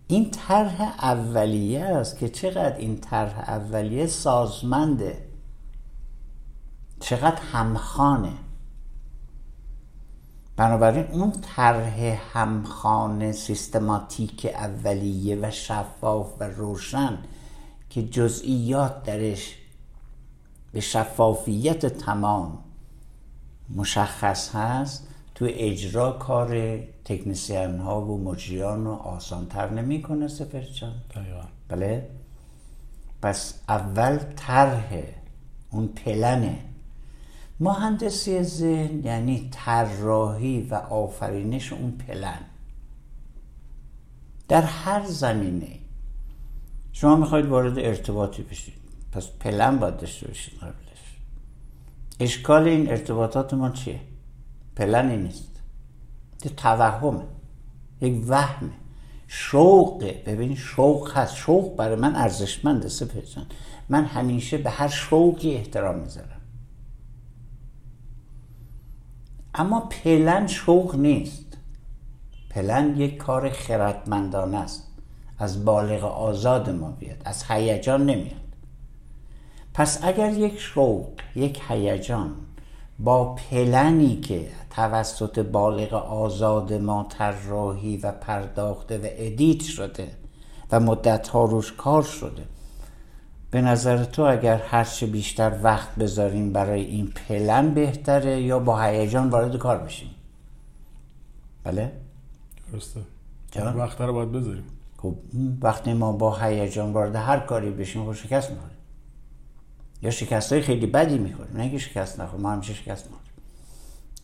این 0.08 0.32
طرح 0.32 0.82
اولیه 0.82 1.84
است 1.84 2.18
که 2.18 2.30
چقدر 2.30 2.78
این 2.78 2.98
طرح 2.98 3.40
اولیه 3.40 4.08
سازمنده. 4.08 5.26
چقدر 7.00 7.42
همخانه 7.42 8.34
بنابراین 10.58 11.06
اون 11.12 11.32
طرح 11.56 12.20
همخانه 12.34 13.32
سیستماتیک 13.32 14.46
اولیه 14.46 15.40
و 15.42 15.52
شفاف 15.52 16.28
و 16.40 16.44
روشن 16.44 17.18
که 17.90 18.04
جزئیات 18.04 19.04
درش 19.04 19.56
به 20.72 20.80
شفافیت 20.80 21.86
تمام 21.86 22.58
مشخص 23.76 24.56
هست 24.56 25.08
تو 25.36 25.46
اجرا 25.50 26.12
کار 26.12 26.80
تکنسیان 27.06 27.80
ها 27.80 28.02
و 28.02 28.24
مجریان 28.24 28.86
رو 28.86 28.92
آسان 28.92 29.46
تر 29.46 29.70
نمی‌کنه 29.70 30.28
سفر 30.28 30.62
جان. 30.62 30.94
بله؟ 31.68 32.10
پس 33.22 33.54
اول 33.70 34.20
طرح 34.36 35.04
اون 35.72 35.88
پلنه. 35.88 36.60
مهندسی 37.60 38.44
ذهن 38.44 39.04
یعنی 39.04 39.50
طراحی 39.52 40.62
و 40.62 40.76
آفرینش 40.76 41.74
اون 41.74 41.92
پلن. 41.92 42.40
در 44.48 44.62
هر 44.62 45.06
زمینه. 45.06 45.80
شما 46.92 47.16
می‌خواید 47.16 47.46
وارد 47.46 47.80
ارتباطی 47.80 48.44
بشید. 48.44 48.74
پس 49.12 49.28
پلن 49.28 49.78
باید 49.78 49.98
داشته 49.98 50.28
باشید 50.28 50.54
قبلش. 50.60 51.18
اشکال 52.20 52.68
این 52.68 52.90
ارتباطات 52.90 53.54
ما 53.54 53.70
چیه؟ 53.70 54.00
پلنی 54.76 55.18
نیست. 55.18 55.62
یه 56.46 56.52
توهمه. 56.52 57.24
یک 58.02 58.24
وهمه. 58.28 58.72
شوقه. 59.28 60.24
ببین 60.26 60.56
شوق 60.56 61.18
هست. 61.18 61.36
شوق 61.36 61.76
برای 61.76 61.96
من 61.96 62.16
ارزشمنده 62.16 62.90
سپرجان 62.90 63.46
من 63.90 64.06
همیشه 64.06 64.58
به 64.58 64.70
هر 64.70 64.88
شوقی 64.88 65.56
احترام 65.56 66.00
می‌ذارم. 66.00 66.35
اما 69.56 69.80
پلن 69.80 70.48
شوق 70.48 70.96
نیست. 70.96 71.58
پلن 72.50 72.98
یک 72.98 73.18
کار 73.18 73.50
خردمندانه 73.50 74.58
است. 74.58 74.88
از 75.40 75.66
بالغ 75.66 76.04
آزاد 76.04 76.70
ما 76.70 76.92
بیاد 76.92 77.22
از 77.26 77.44
هیجان 77.50 78.06
نمیاد. 78.06 78.46
پس 79.74 80.00
اگر 80.04 80.34
یک 80.34 80.60
شوق 80.60 81.10
یک 81.36 81.62
هیجان 81.70 82.36
با 83.00 83.36
پلنی 83.36 84.22
که 84.22 84.48
توسط 84.70 85.40
بالغ 85.40 85.94
آزاد 85.94 86.74
ما 86.74 87.06
طراحی 87.10 87.98
و 87.98 88.12
پرداخته 88.12 88.98
و 88.98 89.02
edit 89.04 89.62
شده 89.62 90.12
و 90.72 90.80
مدت 90.80 91.28
ها 91.28 91.46
روش 91.46 91.74
کار 91.74 92.04
شده 92.04 92.44
به 93.56 93.62
نظر 93.62 94.04
تو 94.04 94.22
اگر 94.22 94.58
هرچه 94.58 95.06
بیشتر 95.06 95.60
وقت 95.64 95.96
بذاریم 95.96 96.54
برای 96.54 96.82
این 96.82 97.08
پلن 97.08 97.74
بهتره 97.74 98.42
یا 98.42 98.60
با 98.60 98.82
هیجان 98.82 99.30
وارد 99.30 99.58
کار 99.58 99.78
بشیم؟ 99.78 100.10
بله؟ 101.64 101.92
درسته. 102.72 103.00
وقت 103.76 104.02
رو 104.02 104.14
باید 104.14 104.32
بذاریم. 104.32 104.64
خب 104.98 105.16
وقتی 105.62 105.94
ما 105.94 106.12
با 106.12 106.36
هیجان 106.36 106.94
وارد 106.94 107.16
هر 107.16 107.40
کاری 107.40 107.72
بشیم 107.72 108.06
خب 108.06 108.14
شکست 108.14 108.52
می‌خوریم. 108.52 108.78
یا 110.02 110.12
شکست 110.12 110.54
های 110.54 110.62
خیلی 110.62 110.86
بدی 110.86 111.18
می‌خوریم. 111.18 111.58
نه 111.58 111.78
شکست 111.78 112.20
نخوریم 112.20 112.44
ما 112.44 112.52
همیشه 112.52 112.74
شکست 112.74 113.06
می‌خوریم. 113.06 113.32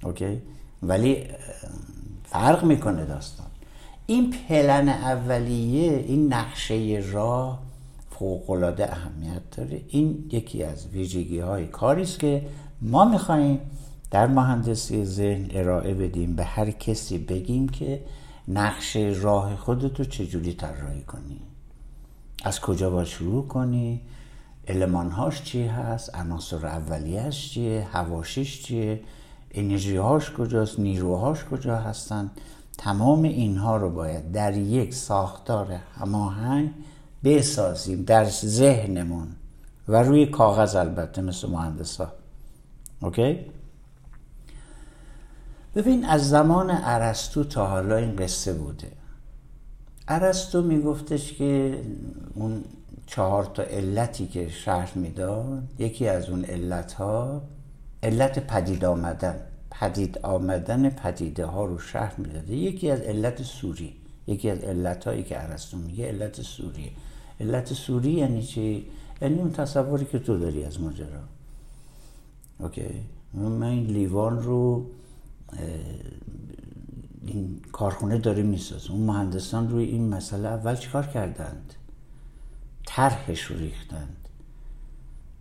اوکی؟ 0.04 0.42
ولی 0.84 1.28
فرق 2.24 2.64
می‌کنه 2.64 3.06
داستان. 3.06 3.48
این 4.06 4.34
پلن 4.50 4.90
اولیه 4.90 5.92
این 5.92 6.34
نقشه 6.34 7.04
راه 7.12 7.71
فوقالعاده 8.22 8.92
اهمیت 8.92 9.42
داره. 9.58 9.82
این 9.88 10.30
یکی 10.32 10.64
از 10.64 10.88
ویژگی 10.88 11.40
های 11.40 11.68
کاری 11.68 12.02
است 12.02 12.20
که 12.20 12.42
ما 12.82 13.06
می‌خواهیم 13.06 13.60
در 14.12 14.28
مهندسی 14.28 15.06
ذهن 15.06 15.48
ارائه 15.52 15.94
بدیم 15.94 16.36
به 16.36 16.44
هر 16.44 16.72
کسی 16.72 17.18
بگیم 17.18 17.70
که 17.70 18.02
نقشه 18.48 19.16
راه 19.22 19.56
خودتو 19.56 20.04
چجوری 20.04 20.54
طراحی 20.54 21.02
کنی. 21.02 21.40
از 22.44 22.60
کجا 22.60 22.90
باید 22.90 23.08
شروع 23.08 23.48
کنی؟ 23.48 24.02
المانهاش 24.68 25.44
چی 25.44 25.64
هست؟ 25.64 26.16
عناصر 26.16 26.66
اولیهش 26.66 27.50
چیه؟ 27.50 27.88
هواشیش 27.92 28.64
چیه؟ 28.64 29.00
انرژی 29.52 29.98
هاش 29.98 30.32
کجاست؟ 30.32 30.80
نیروهاش 30.80 31.46
کجا 31.46 31.76
هستن؟ 31.76 32.32
تمام 32.78 33.24
اینها 33.24 33.78
رو 33.78 33.90
باید 33.90 34.32
در 34.32 34.58
یک 34.58 34.94
ساختار 34.94 35.80
هماهنگ 36.00 36.70
بسازیم 37.24 38.04
در 38.04 38.26
ذهنمون 38.30 39.28
و 39.88 40.04
روی 40.04 40.26
کاغذ 40.26 40.76
البته 40.76 41.22
مثل 41.22 41.50
مهندس 41.50 41.98
ها 41.98 42.12
اوکی؟ 43.02 43.46
ببین 45.76 46.06
از 46.06 46.30
زمان 46.30 46.70
عرستو 46.70 47.44
تا 47.44 47.68
حالا 47.68 47.98
این 47.98 48.16
قصه 48.16 48.54
بوده. 48.54 48.92
عرستو 50.08 50.62
میگفتش 50.62 51.34
که 51.34 51.82
اون 52.34 52.64
چهار 53.08 53.46
تا 53.46 53.64
علتی 53.64 54.28
که 54.28 54.50
شرح 54.50 54.98
می‌داد 54.98 55.64
یکی 55.80 56.08
از 56.08 56.30
اون 56.30 56.46
علت 56.46 56.94
ها 56.94 57.42
علت 58.04 58.48
پدید 58.48 58.86
آمدن. 58.86 59.40
پدید 59.72 60.18
آمدن 60.18 60.90
پدیده 60.90 61.46
ها 61.46 61.66
رو 61.66 61.80
شرح 61.80 62.14
می‌داده. 62.18 62.56
یکی 62.56 62.92
از 62.92 63.02
علت 63.02 63.44
سوری. 63.44 63.96
یکی 64.28 64.50
از 64.50 64.60
علت 64.60 65.08
هایی 65.08 65.24
که 65.24 65.36
عرستو 65.36 65.78
میگه 65.78 66.08
علت 66.08 66.42
سوری 66.42 66.92
علت 67.42 67.74
سوری 67.74 68.12
یعنی 68.12 68.44
چی؟ 68.44 68.86
یعنی 69.22 69.40
اون 69.40 69.52
تصوری 69.52 70.06
که 70.06 70.20
تو 70.20 70.40
داری 70.40 70.64
از 70.64 70.82
ماجرا. 70.82 71.24
اوکی؟ 72.60 72.88
من 73.34 73.64
این 73.64 73.86
لیوان 73.86 74.44
رو 74.44 74.86
این 77.26 77.60
کارخونه 77.72 78.18
داره 78.18 78.44
می‌سازه. 78.44 78.92
اون 78.92 79.02
مهندسان 79.02 79.70
روی 79.70 79.84
این 79.84 80.10
مسئله 80.10 80.48
اول 80.48 80.76
چیکار 80.76 81.08
کردند؟ 81.08 81.74
طرحش 82.86 83.42
رو 83.42 83.58
ریختند. 83.58 84.18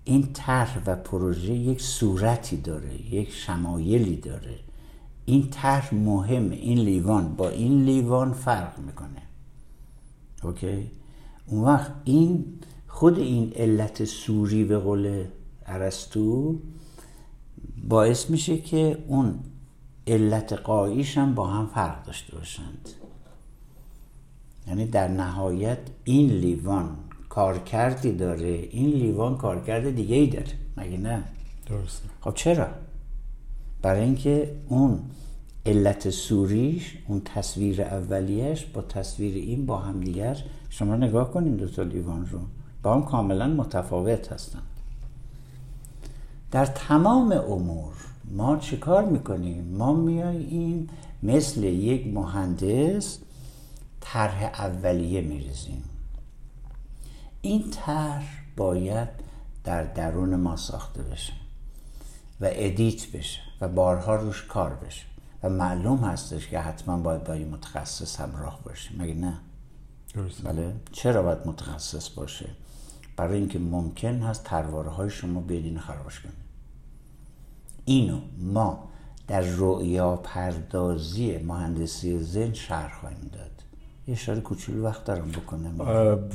این 0.04 0.32
طرح 0.32 0.82
و 0.86 0.96
پروژه 0.96 1.52
یک 1.52 1.82
صورتی 1.82 2.56
داره 2.56 3.14
یک 3.14 3.32
شمایلی 3.32 4.16
داره. 4.16 4.58
این 5.24 5.50
طرح 5.50 5.94
مهمه 5.94 6.54
این 6.54 6.78
لیوان. 6.78 7.36
با 7.36 7.48
این 7.48 7.84
لیوان 7.84 8.32
فرق 8.32 8.78
می‌کنه. 8.78 9.22
اوکی؟ 10.42 10.90
اون 11.50 11.64
وقت 11.64 11.92
این 12.04 12.44
خود 12.86 13.18
این 13.18 13.52
علت 13.56 14.04
سوری 14.04 14.64
به 14.64 14.78
قول 14.78 15.24
ارسطو 15.66 16.58
باعث 17.88 18.30
میشه 18.30 18.58
که 18.58 19.04
اون 19.08 19.38
علت 20.06 20.52
قاییش 20.52 21.18
هم 21.18 21.34
با 21.34 21.46
هم 21.46 21.66
فرق 21.66 22.04
داشته 22.04 22.36
باشند. 22.36 22.88
یعنی 24.68 24.86
در 24.86 25.08
نهایت 25.08 25.78
این 26.04 26.30
لیوان 26.30 26.96
کارکردی 27.28 28.12
داره 28.12 28.68
این 28.70 28.90
لیوان 28.90 29.36
کارکرد 29.36 29.94
دیگه 29.94 30.16
ای 30.16 30.26
داره. 30.26 30.52
مگه 30.76 30.98
نه؟ 30.98 31.24
درسته. 31.66 32.08
خب 32.20 32.34
چرا؟ 32.34 32.66
برای 33.82 34.02
اینکه 34.02 34.56
اون 34.68 35.00
علت 35.66 36.10
سوریش 36.10 36.98
اون 37.08 37.20
تصویر 37.24 37.82
اولیش 37.82 38.64
با 38.64 38.82
تصویر 38.82 39.34
این 39.34 39.66
با 39.66 39.78
هم 39.78 40.00
دیگر 40.00 40.36
شما 40.70 40.96
نگاه 40.96 41.30
کنید 41.32 41.56
دو 41.56 41.68
تا 41.68 41.82
لیوان 41.82 42.26
رو. 42.26 42.40
با 42.82 42.94
هم 42.94 43.04
کاملا 43.04 43.48
متفاوت 43.48 44.32
هستند 44.32 44.62
در 46.50 46.66
تمام 46.66 47.32
امور 47.32 47.94
ما 48.24 48.56
چیکار 48.56 49.04
می‌کنیم؟ 49.04 49.64
ما 49.64 49.92
میاییم 49.92 50.88
مثل 51.22 51.62
یک 51.64 52.06
مهندس 52.14 53.18
طرح 54.00 54.42
اولیه 54.42 55.20
میریزیم. 55.20 55.84
این 57.42 57.70
طرح 57.70 58.42
باید 58.56 59.08
در 59.64 59.84
درون 59.84 60.36
ما 60.36 60.56
ساخته 60.56 61.02
بشه 61.02 61.32
و 62.40 62.48
ادیت 62.50 63.12
بشه 63.16 63.40
و 63.60 63.68
بارها 63.68 64.14
روش 64.14 64.44
کار 64.44 64.74
بشه. 64.74 65.04
و 65.42 65.48
معلوم 65.48 65.98
هستش 65.98 66.48
که 66.48 66.58
حتما 66.58 66.96
باید 66.96 67.24
با 67.24 67.32
این 67.32 67.48
متخصص 67.48 68.20
همراه 68.20 68.60
باشه 68.64 68.90
مگه 68.98 69.14
نه؟ 69.14 69.38
درسته. 70.14 70.44
بله. 70.44 70.72
چرا 70.92 71.22
باید 71.22 71.38
متخصص 71.46 72.08
باشه؟ 72.08 72.46
برای 73.16 73.38
اینکه 73.38 73.58
ممکن 73.58 74.14
هست 74.22 74.44
ترواره 74.44 74.90
های 74.90 75.10
شما 75.10 75.40
بدین 75.40 75.78
خرابش 75.78 76.20
کنید 76.20 76.34
اینو 77.84 78.18
ما 78.38 78.88
در 79.28 79.40
رؤیا 79.40 80.16
پردازی 80.16 81.38
مهندسی 81.38 82.18
ذهن 82.18 82.52
شرح 82.52 83.00
خواهیم 83.00 83.30
داد. 83.32 83.50
یه 84.06 84.14
اشاره 84.14 84.40
کوچولو 84.40 84.84
وقت 84.84 85.04
دارم 85.04 85.28
بکنم. 85.28 85.80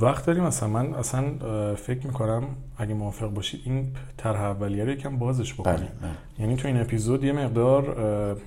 وقت 0.02 0.26
داریم. 0.26 0.44
اصلا 0.44 0.70
من 0.70 0.94
اصلا 0.94 1.76
فکر 1.76 2.08
می‌کنم 2.08 2.44
اگه 2.78 2.94
موافق 2.94 3.28
باشید 3.28 3.62
این 3.66 3.92
طرح 4.18 4.42
اولیه 4.42 4.84
رو 4.84 4.92
یکم 4.92 5.18
بازش 5.18 5.54
بکنیم. 5.54 5.76
بله، 5.76 5.86
بله. 5.86 6.12
یعنی 6.40 6.56
تو 6.56 6.68
این 6.68 6.78
اپیزود 6.78 7.24
یه 7.24 7.32
مقدار 7.32 8.38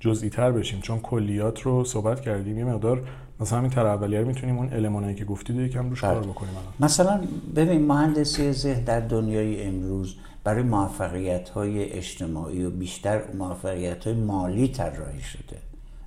جزئی 0.00 0.30
تر 0.30 0.52
بشیم 0.52 0.80
چون 0.80 1.00
کلیات 1.00 1.60
رو 1.62 1.84
صحبت 1.84 2.20
کردیم. 2.20 2.58
یه 2.58 2.64
مقدار 2.64 3.08
مثلا 3.40 3.58
همین 3.58 3.70
طرح 3.70 3.86
اولیه 3.86 4.24
می‌تونیم 4.24 4.58
اون 4.58 4.72
المانایی 4.72 5.14
که 5.14 5.24
گفتید 5.24 5.56
یکم 5.56 5.90
روش 5.90 6.04
بله. 6.04 6.14
کار 6.14 6.22
بکنیم 6.22 6.50
الان. 6.50 6.72
مثلا 6.80 7.20
ببین 7.56 7.86
مهندسی 7.86 8.52
ذهن 8.52 8.84
در 8.84 9.00
دنیای 9.00 9.64
امروز 9.64 10.16
برای 10.44 10.62
موفقیت 10.62 11.48
های 11.48 11.92
اجتماعی 11.92 12.64
و 12.64 12.70
بیشتر 12.70 13.22
موفقیت 13.32 14.06
های 14.06 14.14
مالی 14.14 14.68
طراحی 14.68 15.20
شده 15.20 15.56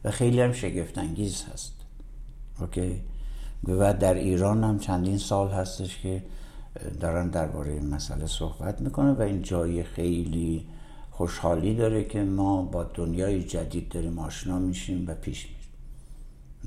و 0.03 0.11
خیلی 0.11 0.41
هم 0.41 0.51
شگفت 0.51 0.97
انگیز 0.97 1.45
هست. 1.53 1.73
اوکی؟ 2.61 3.01
و 3.67 3.93
در 3.93 4.13
ایران 4.13 4.63
هم 4.63 4.79
چندین 4.79 5.17
سال 5.17 5.49
هستش 5.49 5.99
که 5.99 6.23
دارن 6.99 7.29
درباره 7.29 7.71
این 7.71 7.87
مسئله 7.89 8.25
صحبت 8.25 8.81
می‌کنه 8.81 9.11
و 9.11 9.21
این 9.21 9.41
جای 9.41 9.83
خیلی 9.83 10.65
خوشحالی 11.11 11.75
داره 11.75 12.03
که 12.03 12.23
ما 12.23 12.61
با 12.61 12.83
دنیای 12.83 13.43
جدید 13.43 13.89
داریم 13.89 14.19
آشنا 14.19 14.59
میشیم 14.59 15.05
و 15.07 15.13
پیش 15.13 15.45
میریم 15.45 15.56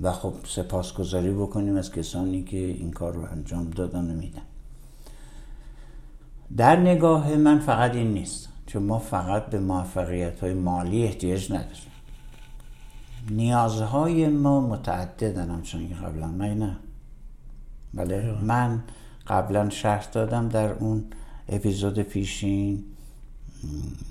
و 0.02 0.12
خب 0.12 0.34
سپاسگزاری 0.46 1.30
بکنیم 1.30 1.76
از 1.76 1.92
کسانی 1.92 2.44
که 2.44 2.56
این 2.56 2.90
کار 2.90 3.12
رو 3.14 3.32
انجام 3.32 3.70
دادن 3.70 4.10
و 4.10 4.14
میدن. 4.14 4.42
در 6.56 6.76
نگاه 6.76 7.36
من 7.36 7.58
فقط 7.58 7.94
این 7.94 8.14
نیست 8.14 8.48
چون 8.66 8.82
ما 8.82 8.98
فقط 8.98 9.46
به 9.46 9.60
موفقیت 9.60 10.40
های 10.40 10.54
مالی 10.54 11.04
احتیاج 11.04 11.52
نداریم. 11.52 11.90
نیازهای 13.30 14.28
ما 14.28 14.60
متعددن 14.60 15.50
همچنان 15.50 15.88
که 15.88 15.94
قبلا. 15.94 16.26
من 16.26 16.58
نه 16.58 16.76
بله 17.94 18.34
من 18.42 18.82
قبلا 19.26 19.70
شرح 19.70 20.10
دادم 20.12 20.48
در 20.48 20.72
اون 20.72 21.04
اپیزود 21.48 21.98
پیشین. 22.02 22.84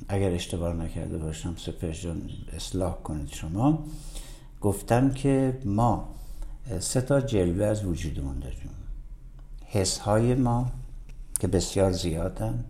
اگر 0.08 0.32
اشتباه 0.32 0.74
نکرده 0.74 1.18
باشم 1.18 1.56
سپر 1.58 1.92
جان 1.92 2.22
اصلاح 2.56 2.94
کنید 3.04 3.30
شما. 3.30 3.86
گفتم 4.62 5.10
که 5.10 5.58
ما 5.66 6.10
سه 6.80 7.02
تا 7.02 7.22
جلوه 7.22 7.66
از 7.66 7.86
وجودمون 7.86 8.40
داریم. 8.40 8.70
حس 9.66 9.98
های 9.98 10.36
ما 10.36 10.72
که 11.40 11.48
بسیار 11.48 11.92
زیادن 11.92 12.64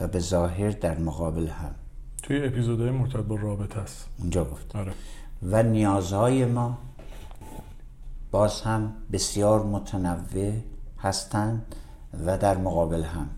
و 0.00 0.08
به 0.08 0.18
ظاهر 0.18 0.70
در 0.70 0.98
مقابل 0.98 1.46
هم. 1.46 1.74
توی 2.22 2.46
اپیزودهای 2.46 2.90
مرتبط 2.90 3.24
با 3.24 3.36
رابطه 3.36 3.80
است. 3.80 4.06
اونجا 4.18 4.44
گفتم. 4.44 4.78
آره. 4.78 4.92
و 5.42 5.62
نیازهای 5.62 6.44
ما 6.44 6.78
باز 8.30 8.60
هم 8.60 8.92
بسیار 9.12 9.62
متنوع 9.64 10.52
هستند 10.98 11.74
و 12.26 12.38
در 12.38 12.56
مقابل 12.56 13.02
هم. 13.02 13.30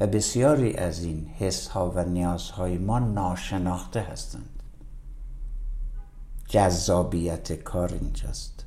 و 0.00 0.06
بسیاری 0.06 0.74
از 0.74 1.04
این 1.04 1.26
حس 1.38 1.68
ها 1.68 1.90
و 1.90 2.04
نیازهای 2.04 2.78
ما 2.78 2.98
ناشناخته 2.98 4.00
هستند 4.00 4.57
جذابیت 6.48 7.52
کار 7.52 7.92
اینجاست. 7.92 8.64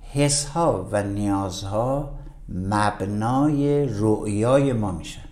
حس 0.00 0.44
ها 0.44 0.88
و 0.92 1.02
نیازها 1.02 2.18
مبنای 2.48 3.86
رؤیای 3.88 4.72
ما 4.72 4.92
میشن 4.92 5.24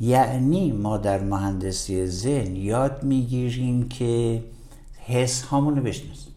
یعنی 0.00 0.72
ما 0.72 0.96
در 0.96 1.24
مهندسی 1.24 2.06
ذهن 2.06 2.56
یاد 2.56 3.02
می‌گیریم 3.02 3.88
که 3.88 4.44
حس 4.96 5.42
هامونو 5.42 5.82
بشناسیم. 5.82 6.32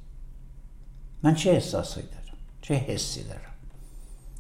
من 1.24 1.36
چه 1.36 1.50
احساسایی 1.50 2.08
دارم؟ 2.08 2.38
چه 2.62 2.74
حسی 2.74 3.24
دارم؟ 3.24 3.42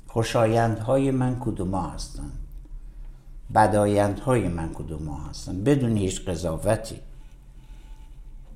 خوشایندهای 0.07 1.11
من 1.11 1.39
کدوم 1.39 1.75
ها 1.75 1.89
هستن؟ 1.89 2.31
بدایندهای 3.55 4.47
من 4.47 4.73
کدوم 4.73 5.07
ها 5.07 5.29
هستن؟ 5.29 5.63
بدون 5.63 5.97
هیچ 5.97 6.25
قضاوتی. 6.25 6.95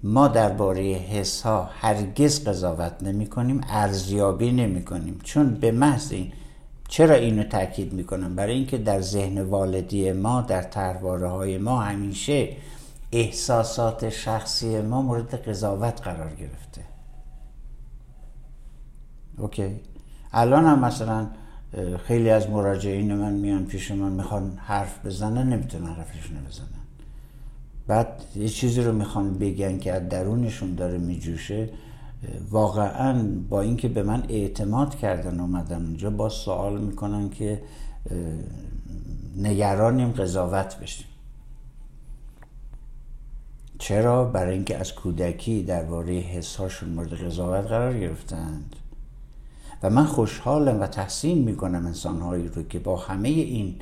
ما 0.03 0.27
درباره 0.27 0.83
حس 0.83 1.41
ها 1.41 1.69
هرگز 1.73 2.47
قضاوت 2.47 2.93
نمی 3.01 3.27
کنیم 3.27 3.61
ارزیابی 3.69 4.51
نمی 4.51 4.85
کنیم 4.85 5.19
چون 5.23 5.53
به 5.55 5.71
محض 5.71 6.11
این 6.11 6.31
چرا 6.87 7.15
اینو 7.15 7.43
تاکید 7.43 7.93
می‌کنم؟ 7.93 8.35
برای 8.35 8.53
اینکه 8.53 8.77
در 8.77 9.01
ذهن 9.01 9.41
والدی 9.41 10.11
ما 10.11 10.41
در 10.41 10.61
ترواره 10.61 11.29
های 11.29 11.57
ما 11.57 11.81
همیشه 11.81 12.49
احساسات 13.11 14.09
شخصی 14.09 14.81
ما 14.81 15.01
مورد 15.01 15.49
قضاوت 15.49 16.01
قرار 16.01 16.35
گرفته. 16.35 16.81
اوکی. 19.37 19.79
الان 20.33 20.65
هم 20.65 20.79
مثلا 20.79 21.27
خیلی 22.07 22.29
از 22.29 22.49
مراجعین 22.49 23.15
من 23.15 23.33
میان 23.33 23.65
پیش 23.65 23.91
من 23.91 24.11
می‌خوان 24.11 24.57
حرف 24.57 25.05
بزنن 25.05 25.53
نمی‌تونن 25.53 25.87
حرفشون 25.87 26.37
بزنن. 26.49 26.67
بعد 27.87 28.21
یه 28.35 28.49
چیزی 28.49 28.81
رو 28.81 28.93
می‌خوان 28.93 29.37
بگن 29.37 29.77
که 29.77 29.93
از 29.93 30.09
درونشون 30.09 30.75
داره 30.75 30.97
میجوشه 30.97 31.69
واقعا 32.49 33.23
با 33.49 33.61
اینکه 33.61 33.87
به 33.87 34.03
من 34.03 34.23
اعتماد 34.29 34.95
کردن 34.95 35.39
اومدن 35.39 35.85
اونجا 35.85 36.09
با 36.09 36.29
سوال 36.29 36.81
می‌کنن 36.81 37.29
که 37.29 37.61
نگرانیم 39.37 40.11
قضاوت 40.11 40.79
بشیم. 40.79 41.07
چرا؟ 43.79 44.25
برای 44.25 44.53
اینکه 44.53 44.77
از 44.77 44.93
کودکی 44.93 45.63
درباره 45.63 46.13
حسهاشون 46.13 46.89
مورد 46.89 47.13
قضاوت 47.13 47.65
قرار 47.65 47.99
گرفتند. 47.99 48.75
من 49.89 50.05
خوشحالم 50.05 50.81
و 50.81 50.87
تحسین 50.87 51.37
می‌کنم 51.37 51.85
انسانهایی 51.85 52.47
رو 52.47 52.63
که 52.63 52.79
با 52.79 52.97
همه 52.97 53.29
این 53.29 53.75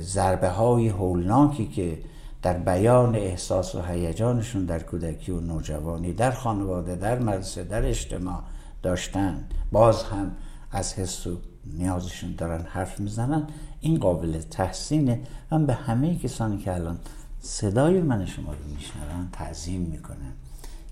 ضربه 0.00 0.48
های 0.48 0.88
هولناکی 0.88 1.66
که 1.66 1.98
در 2.42 2.58
بیان 2.58 3.14
احساس 3.14 3.74
و 3.74 3.82
هیجانشون 3.82 4.64
در 4.64 4.82
کودکی 4.82 5.32
و 5.32 5.40
نوجوانی 5.40 6.12
در 6.12 6.30
خانواده 6.30 6.96
در 6.96 7.18
مدرسه 7.18 7.64
در 7.64 7.86
اجتماع 7.86 8.42
داشتن 8.82 9.44
باز 9.72 10.02
هم 10.02 10.32
از 10.70 10.94
حس 10.94 11.26
و 11.26 11.36
نیازشون 11.66 12.34
دارن 12.38 12.60
حرف 12.60 13.00
می‌زنن 13.00 13.46
این 13.80 13.98
قابل 13.98 14.40
تحسینه. 14.40 15.20
من 15.50 15.66
به 15.66 15.74
همه 15.74 16.18
کسانی 16.18 16.58
که 16.58 16.74
الان 16.74 16.98
صدای 17.40 18.00
من 18.00 18.26
شما 18.26 18.52
رو 18.52 18.74
میشنون 18.74 19.28
تعظیم 19.32 19.80
می‌کنم 19.80 20.32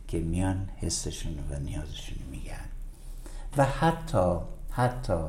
که 0.08 0.18
میان 0.18 0.68
حسشون 0.76 1.32
و 1.50 1.60
نیازشون 1.60 2.18
و 3.56 3.64
حتی 3.64 4.36
حتی 4.70 5.22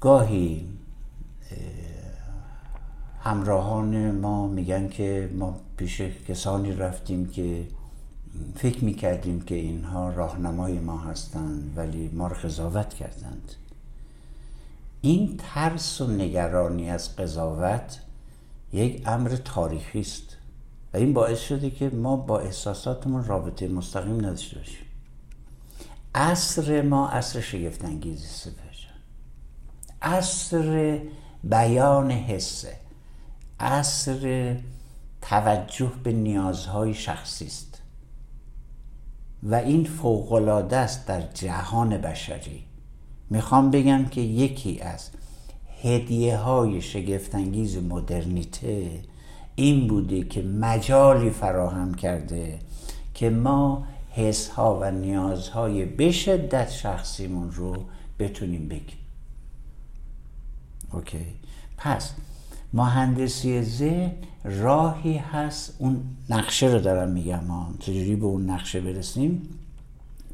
گاهی 0.00 0.68
همراهان 3.20 4.10
ما 4.10 4.46
میگن 4.46 4.88
که 4.88 5.30
ما 5.34 5.56
پیش 5.76 6.00
کسانی 6.00 6.72
رفتیم 6.72 7.28
که 7.30 7.66
فکر 8.56 8.84
می‌کردیم 8.84 9.40
که 9.40 9.54
اینها 9.54 10.10
راهنمای 10.10 10.78
ما 10.78 10.98
هستند 10.98 11.72
ولی 11.76 12.10
ما 12.12 12.26
رو 12.26 12.34
قضاوت 12.34 12.94
کردند. 12.94 13.52
این 15.00 15.36
ترس 15.38 16.00
و 16.00 16.06
نگرانی 16.06 16.90
از 16.90 17.16
قضاوت 17.16 18.00
یک 18.72 19.02
امر 19.06 19.28
تاریخی 19.28 20.00
است 20.00 20.36
و 20.94 20.96
این 20.96 21.12
باعث 21.12 21.40
شده 21.40 21.70
که 21.70 21.90
ما 21.90 22.16
با 22.16 22.38
احساساتمون 22.40 23.24
رابطه 23.24 23.68
مستقیم 23.68 24.16
نداشته 24.16 24.58
باشیم. 24.58 24.86
عصر 26.14 26.82
ما 26.82 27.08
عصر 27.08 27.40
شگفتانگیزی 27.40 28.26
سپر 28.26 28.72
عصر 30.02 30.98
بیان 31.44 32.10
حسه 32.10 32.76
عصر 33.60 34.56
توجه 35.22 35.92
به 36.02 36.12
نیازهای 36.12 36.94
شخصی 36.94 37.46
است. 37.46 37.82
و 39.42 39.54
این 39.54 39.84
فوقالعاده 39.84 40.76
است 40.76 41.06
در 41.06 41.22
جهان 41.34 41.96
بشری. 41.96 42.64
می‌خوام 43.30 43.70
بگم 43.70 44.04
که 44.04 44.20
یکی 44.20 44.80
از 44.80 45.10
هدیه 45.82 46.36
های 46.36 46.80
شگفتانگیز 46.82 47.76
مدرنیته 47.76 48.90
این 49.56 49.88
بوده 49.88 50.24
که 50.24 50.42
مجالی 50.42 51.30
فراهم 51.30 51.94
کرده 51.94 52.58
که 53.14 53.30
ما 53.30 53.86
حس 54.14 54.48
ها 54.48 54.78
و 54.80 54.90
نیازهای 54.90 55.84
به 55.84 56.12
شدت 56.12 56.70
شخصیمون 56.70 57.50
رو 57.50 57.76
بتونیم 58.18 58.68
بگیم. 58.68 58.98
اوکی. 60.92 61.26
پس 61.76 62.12
مهندسی 62.72 63.62
ذهن 63.62 64.12
راهی 64.44 65.16
هست. 65.16 65.74
اون 65.78 66.02
نقشه 66.30 66.66
رو 66.66 66.80
دارم 66.80 67.10
میگم 67.10 67.46
ها. 67.46 67.74
چجوری 67.78 68.16
به 68.16 68.26
اون 68.26 68.50
نقشه 68.50 68.80
برسیم؟ 68.80 69.48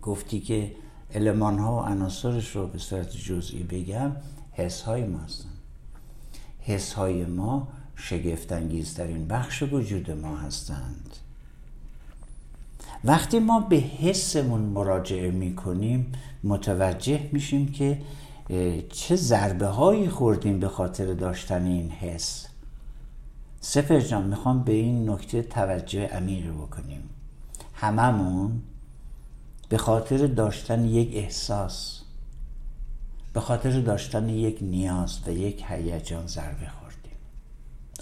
گفتی 0.02 0.40
که 0.40 0.72
علمان 1.14 1.58
ها 1.58 1.76
و 1.76 1.80
عناصرش 1.80 2.56
رو 2.56 2.66
به 2.66 2.78
صورت 2.78 3.16
جزئی 3.16 3.62
بگم 3.62 4.12
حس 4.52 4.82
های 4.82 5.04
ما 5.04 5.18
هستن. 5.18 5.48
حس 6.60 6.92
های 6.92 7.24
ما 7.24 7.68
شگفتانگیزترین 7.96 9.28
بخش 9.28 9.62
وجود 9.62 10.10
ما 10.10 10.36
هستند 10.36 11.07
وقتی 13.04 13.38
ما 13.38 13.60
به 13.60 13.76
حسمون 13.76 14.60
مراجعه 14.60 15.30
می‌کنیم 15.30 16.12
متوجه 16.44 17.28
میشیم 17.32 17.72
که 17.72 18.02
چه 18.90 19.16
ضربه 19.16 19.66
هایی 19.66 20.08
خوردیم 20.08 20.60
به 20.60 20.68
خاطر 20.68 21.14
داشتن 21.14 21.64
این 21.66 21.90
حس. 21.90 22.46
سپر 23.60 24.00
جان 24.00 24.26
می‌خوام 24.26 24.64
به 24.64 24.72
این 24.72 25.10
نکته 25.10 25.42
توجه 25.42 26.06
عمیقی 26.06 26.50
بکنیم. 26.50 27.02
هممون 27.74 28.62
به 29.68 29.78
خاطر 29.78 30.26
داشتن 30.26 30.84
یک 30.84 31.10
احساس 31.14 32.00
به 33.32 33.40
خاطر 33.40 33.80
داشتن 33.80 34.28
یک 34.28 34.58
نیاز 34.62 35.20
و 35.26 35.30
یک 35.30 35.64
هیجان 35.68 36.26
ضربه 36.26 36.68
خوردیم. 36.80 37.18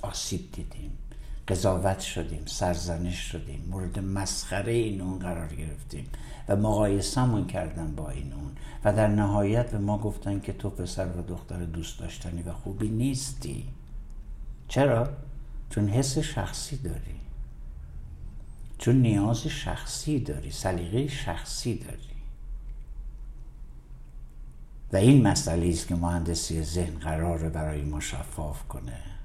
آسیب 0.03 0.53
دیدیم. 0.53 0.91
قضاوت 1.49 2.01
شدیم 2.01 2.43
سرزنش 2.47 3.19
شدیم 3.19 3.69
مورد 3.71 3.99
مسخره 3.99 4.73
این 4.73 5.01
اون 5.01 5.19
قرار 5.19 5.55
گرفتیم 5.55 6.07
و 6.49 6.57
مقایسمون 6.57 7.47
کردن 7.47 7.95
با 7.95 8.11
این 8.11 8.33
اون 8.33 8.53
و 8.85 8.93
در 8.93 9.09
نهایت 9.09 9.71
به 9.71 9.79
ما 9.79 9.99
گفتن 9.99 10.41
که 10.41 10.53
تو 10.53 10.71
پسر 10.71 11.07
و 11.07 11.23
دختر 11.23 11.65
دوست 11.65 12.01
داشتنی 12.01 12.43
و 12.43 12.53
خوبی 12.53 12.89
نیستی. 12.89 13.65
چرا؟ 14.69 15.09
چون 15.71 15.89
حس 15.89 16.19
شخصی 16.19 16.77
داری. 16.77 17.21
چون 18.79 18.97
نیاز 18.97 19.47
شخصی 19.47 20.21
داری 20.21 20.51
سلیقه 20.51 21.09
شخصی 21.09 21.79
داری. 21.79 22.17
و 24.93 24.97
این 24.97 25.27
مسئله 25.27 25.69
است 25.69 25.89
که 25.89 25.95
مهندسی 25.95 26.63
ذهن 26.63 26.99
قراره 26.99 27.49
برای 27.49 27.83
ما 27.83 28.01
شفاف 28.01 28.69
کنه. 28.69 29.16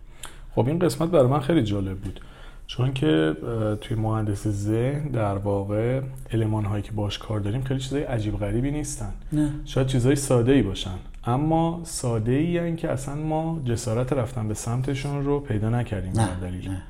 خب 0.56 0.68
این 0.68 0.80
قسمت 0.80 1.10
برای 1.10 1.28
من 1.28 1.39
خیلی 1.39 1.64
جالب 1.64 1.97
بود 1.97 2.22
چون 2.68 2.93
که 2.93 3.36
توی 3.82 3.97
مهندس 3.97 4.47
ذهن 4.47 5.08
در 5.08 5.38
واقع 5.38 6.02
علمان 6.34 6.66
هایی 6.66 6.84
که 6.84 6.91
باش 6.91 7.18
کار 7.18 7.39
داریم 7.39 7.62
خیلی 7.62 7.80
چیزای 7.80 8.04
عجیب 8.04 8.38
غریبی 8.38 8.72
نیستن 8.72 9.14
نه. 9.34 9.49
شاید 9.66 9.88
چیزای 9.88 10.16
ساده 10.16 10.52
ای 10.52 10.62
باشن 10.62 10.95
اما 11.26 11.82
ساده 11.84 12.32
ای 12.32 12.76
که 12.76 12.91
اصلا 12.91 13.16
ما 13.16 13.62
جسارت 13.66 14.14
رفتن 14.14 14.47
به 14.47 14.54
سمتشون 14.54 15.26
رو 15.26 15.39
پیدا 15.39 15.70
نکردیم 15.70 16.14
نه. 16.16 16.28
دلیل 16.41 16.70
نه. 16.70 16.82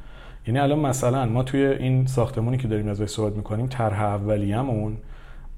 یعنی 0.47 0.59
الان 0.59 0.80
مثلا 0.80 1.26
ما 1.26 1.43
توی 1.43 1.66
این 1.66 2.07
ساختمونی 2.07 2.57
که 2.57 2.68
داریم 2.68 2.88
ازش 2.88 3.05
صحبت 3.05 3.36
می‌کنیم 3.36 3.68
طرح 3.68 4.01
اولیه‌مون 4.01 4.97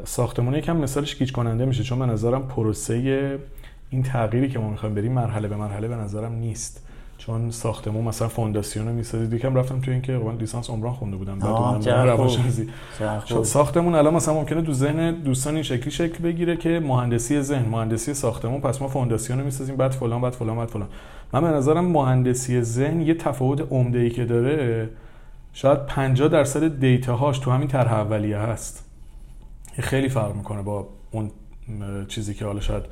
ساختمون 0.03 0.55
یکم 0.55 0.77
مثالش 0.77 1.15
گیج 1.15 1.31
کننده 1.31 1.65
میشه 1.65 1.83
چون 1.83 1.99
به 1.99 2.05
نظرم 2.05 2.47
پروسه 2.47 3.39
این 3.89 4.03
تغییری 4.03 4.49
که 4.49 4.59
ما 4.59 4.69
می‌خوایم 4.69 4.95
بریم 4.95 5.11
مرحله 5.11 5.47
به 5.47 5.55
مرحله 5.55 5.87
به 5.87 5.95
نظرم 5.95 6.33
نیست 6.33 6.85
چون 7.17 7.51
ساختمون 7.51 8.03
مثلا 8.03 8.27
فونداسیون 8.27 8.87
رو 8.87 8.93
می‌سازید. 8.93 9.33
یکم 9.33 9.55
رفتم 9.55 9.79
تو 9.79 9.91
اینکه 9.91 10.11
من 10.11 10.37
لیسانس 10.37 10.69
عمران 10.69 10.93
خونده 10.93 11.17
بودم. 11.17 11.39
بعد 11.39 11.89
روانشناسی. 11.89 12.69
ساختمون 13.43 13.95
الان 13.95 14.13
مثلا 14.13 14.33
ممکنه 14.33 14.61
تو 14.61 14.73
ذهن 14.73 15.11
دوستان 15.11 15.53
این 15.53 15.63
شکلی 15.63 15.91
شکل 15.91 16.23
بگیره 16.23 16.57
که 16.57 16.79
مهندسی 16.79 17.41
ذهن 17.41 17.69
مهندسی 17.69 18.13
ساختمون. 18.13 18.61
پس 18.61 18.81
ما 18.81 18.87
فونداسیون 18.87 19.39
رو 19.39 19.45
می‌سازیم 19.45 19.75
بعد 19.75 19.91
فلان 19.91 20.21
بعد 20.21 20.33
فلان 20.33 20.57
بعد 20.57 20.67
فلان. 20.67 20.87
من 21.33 21.41
به 21.41 21.47
نظرم 21.47 21.85
مهندسی 21.85 22.61
ذهن 22.61 23.01
یه 23.01 23.13
تفاوت 23.13 23.67
عمده 23.71 23.99
ای 23.99 24.09
که 24.09 24.25
داره 24.25 24.89
شاید 25.53 25.85
50 25.85 26.27
درصد 26.27 26.79
دیتاهاش 26.79 27.39
تو 27.39 27.51
همین 27.51 27.67
طرح 27.67 27.93
اولیه 27.93 28.37
هست. 28.37 28.85
خیلی 29.79 30.09
فرق 30.09 30.35
می‌کنه 30.35 30.61
با 30.61 30.87
اون 31.11 31.31
چیزی 32.07 32.33
که 32.33 32.45
حالا 32.45 32.59
شاید 32.59 32.83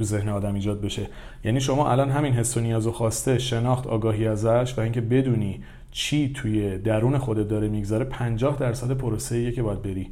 تو 0.00 0.06
ذهن 0.06 0.28
آدم 0.28 0.54
ایجاد 0.54 0.80
بشه 0.80 1.06
یعنی 1.44 1.60
شما 1.60 1.90
الان 1.90 2.10
همین 2.10 2.32
حس 2.32 2.56
و 2.56 2.60
نیاز 2.60 2.86
و 2.86 2.92
خواسته 2.92 3.38
شناخت 3.38 3.86
آگاهی 3.86 4.26
ازش 4.26 4.74
و 4.76 4.80
اینکه 4.80 5.00
بدونی 5.00 5.60
چی 5.90 6.32
توی 6.32 6.78
درون 6.78 7.18
خودت 7.18 7.48
داره 7.48 7.68
میگذره 7.68 8.04
50 8.04 8.56
درصد 8.58 8.90
پروسه 8.90 9.36
ایه 9.36 9.52
که 9.52 9.62
باید 9.62 9.82
بری 9.82 10.10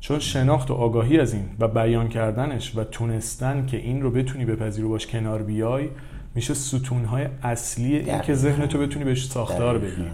چون 0.00 0.18
شناخت 0.18 0.70
و 0.70 0.74
آگاهی 0.74 1.20
از 1.20 1.34
این 1.34 1.44
و 1.58 1.68
بیان 1.68 2.08
کردنش 2.08 2.76
و 2.76 2.84
تونستن 2.84 3.66
که 3.66 3.76
این 3.76 4.02
رو 4.02 4.10
بتونی 4.10 4.44
بپذیری 4.44 4.88
باش 4.88 5.06
کنار 5.06 5.42
بیای 5.42 5.88
میشه 6.34 6.54
ستونهای 6.54 7.26
اصلی 7.42 7.96
این 7.96 8.20
که. 8.20 8.34
ذهن 8.34 8.66
تو 8.66 8.78
بتونی 8.78 9.04
بهش 9.04 9.26
ساختار. 9.26 9.78
بدی 9.78 10.04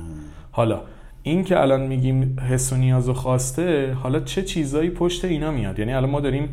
حالا 0.51 0.81
این 1.23 1.45
که 1.45 1.61
الان 1.61 1.87
میگیم 1.87 2.41
حس 2.51 2.73
و 2.73 2.77
نیاز 2.77 3.09
و 3.09 3.15
خواسته 3.15 3.93
حالا 3.93 4.21
چه 4.21 4.43
چیزایی 4.43 4.91
پشت 4.91 5.25
اینا 5.25 5.51
میاد 5.51 5.79
یعنی 5.79 5.93
الان 5.93 6.11
ما 6.11 6.21
داریم 6.21 6.49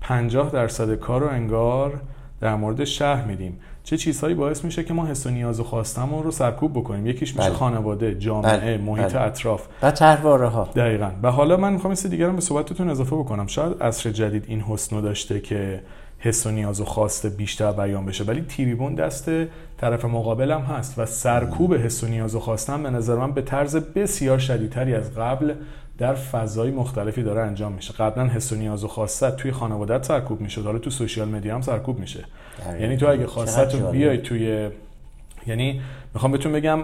50 0.00 0.50
درصد 0.50 0.94
کار 0.94 1.20
رو 1.20 1.28
انگار 1.28 2.00
در 2.40 2.54
مورد 2.54 2.84
شهر 2.84 3.24
میدیم. 3.24 3.60
چه 3.84 3.96
چیزهایی 3.96 4.34
باعث 4.34 4.64
میشه 4.64 4.84
که 4.84 4.94
ما 4.94 5.06
حس 5.06 5.26
و 5.26 5.30
نیاز 5.30 5.60
و 5.60 5.64
خواستمون 5.64 6.22
رو 6.22 6.30
سرکوب 6.30 6.72
بکنیم؟ 6.72 7.06
یکیش 7.06 7.36
میشه 7.36 7.48
بله. 7.48 7.58
خانواده 7.58 8.14
جامعه 8.14 8.56
بله، 8.56 8.78
محیط 8.78 9.12
بله. 9.12 9.22
اطراف. 9.22 9.66
و 9.82 9.90
طرحواره 9.90 10.48
ها 10.48 10.68
دقیقا. 10.76 11.10
و 11.22 11.30
حالا 11.30 11.56
من 11.56 11.72
می‌خوام 11.72 11.94
این 12.02 12.10
دیگر 12.10 12.28
هم 12.28 12.34
به 12.34 12.40
صحبتتون 12.40 12.90
اضافه 12.90 13.16
بکنم. 13.16 13.46
شاید 13.46 13.82
عصر 13.82 14.10
جدید 14.10 14.44
این 14.48 14.60
حسنو 14.60 15.00
داشته 15.00 15.40
که 15.40 15.80
حس 16.18 16.46
و 16.46 16.50
نیاز 16.50 16.80
و 16.80 16.84
خواسته 16.84 17.28
بیشتر 17.28 17.72
بیان 17.72 18.06
بشه. 18.06 18.24
ولی 18.24 18.40
تیریبون 18.40 18.94
دست 18.94 19.30
طرف 19.78 20.04
مقابلم 20.04 20.60
هست 20.60 20.98
و 20.98 21.06
سرکوب 21.06 21.74
حس 21.74 22.04
و 22.04 22.06
نیاز 22.06 22.34
و 22.34 22.40
خواستم 22.40 22.82
به 22.82 22.90
نظر 22.90 23.16
من 23.16 23.32
به 23.32 23.42
طرز 23.42 23.76
بسیار 23.76 24.38
شدیدتری 24.38 24.94
از 24.94 25.14
قبل 25.14 25.54
در 25.98 26.14
فضای 26.14 26.70
مختلفی 26.70 27.22
داره 27.22 27.40
انجام 27.40 27.72
میشه. 27.72 27.92
قبلا 27.92 28.26
حس 28.26 28.52
و 28.52 28.56
نیاز 28.56 28.84
و 28.84 28.88
خواسته 28.88 29.30
توی 29.30 29.52
خانوادت 29.52 30.04
سرکوب 30.04 30.40
می‌شد 30.40 30.64
حالا 30.64 30.78
تو 30.78 30.90
سوشیال 30.90 31.28
مدیا 31.28 31.54
هم 31.54 31.60
سرکوب 31.60 31.98
میشه. 31.98 32.24
یعنی 32.80 32.96
تو 32.96 33.06
اگه 33.06 33.16
چقدر 33.16 33.26
خواست 33.26 33.74
رو. 33.74 33.90
بیای 33.90 34.18
توی 34.18 34.68
یعنی 35.46 35.80
می‌خوام 36.14 36.32
بهتون 36.32 36.52
بگم 36.52 36.78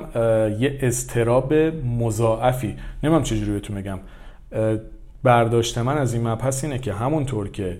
یه 0.60 0.78
استراب 0.82 1.54
مضاعفی. 1.98 2.76
نمیم 3.02 3.22
چجوری 3.22 3.52
بهتون 3.52 3.76
بگم. 3.76 3.98
برداشت 5.22 5.78
من 5.78 5.98
از 5.98 6.14
این 6.14 6.28
مبحث 6.28 6.64
اینه 6.64 6.78
که 6.78 6.92
همونطور 6.92 7.48
که 7.50 7.78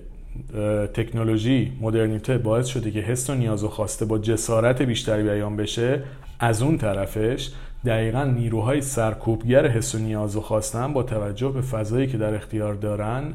تکنولوژی 0.93 1.71
مدرنیته 1.81 2.37
باعث 2.37 2.67
شده 2.67 2.91
که 2.91 2.99
حس 2.99 3.29
و 3.29 3.33
نیاز 3.35 3.63
و 3.63 3.67
خواسته 3.67 4.05
با 4.05 4.17
جسارت 4.17 4.81
بیشتری 4.81 5.23
بیان 5.23 5.55
بشه 5.55 6.03
از 6.39 6.61
اون 6.61 6.77
طرفش 6.77 7.51
دقیقا 7.85 8.23
نیروهای 8.23 8.81
سرکوبگر 8.81 9.67
حس 9.67 9.95
و 9.95 9.97
نیاز 9.97 10.35
و 10.35 10.41
خواسته 10.41 10.79
هم 10.79 10.93
با 10.93 11.03
توجه 11.03 11.49
به 11.49 11.61
فضایی 11.61 12.07
که 12.07 12.17
در 12.17 12.35
اختیار 12.35 12.73
دارن 12.73 13.33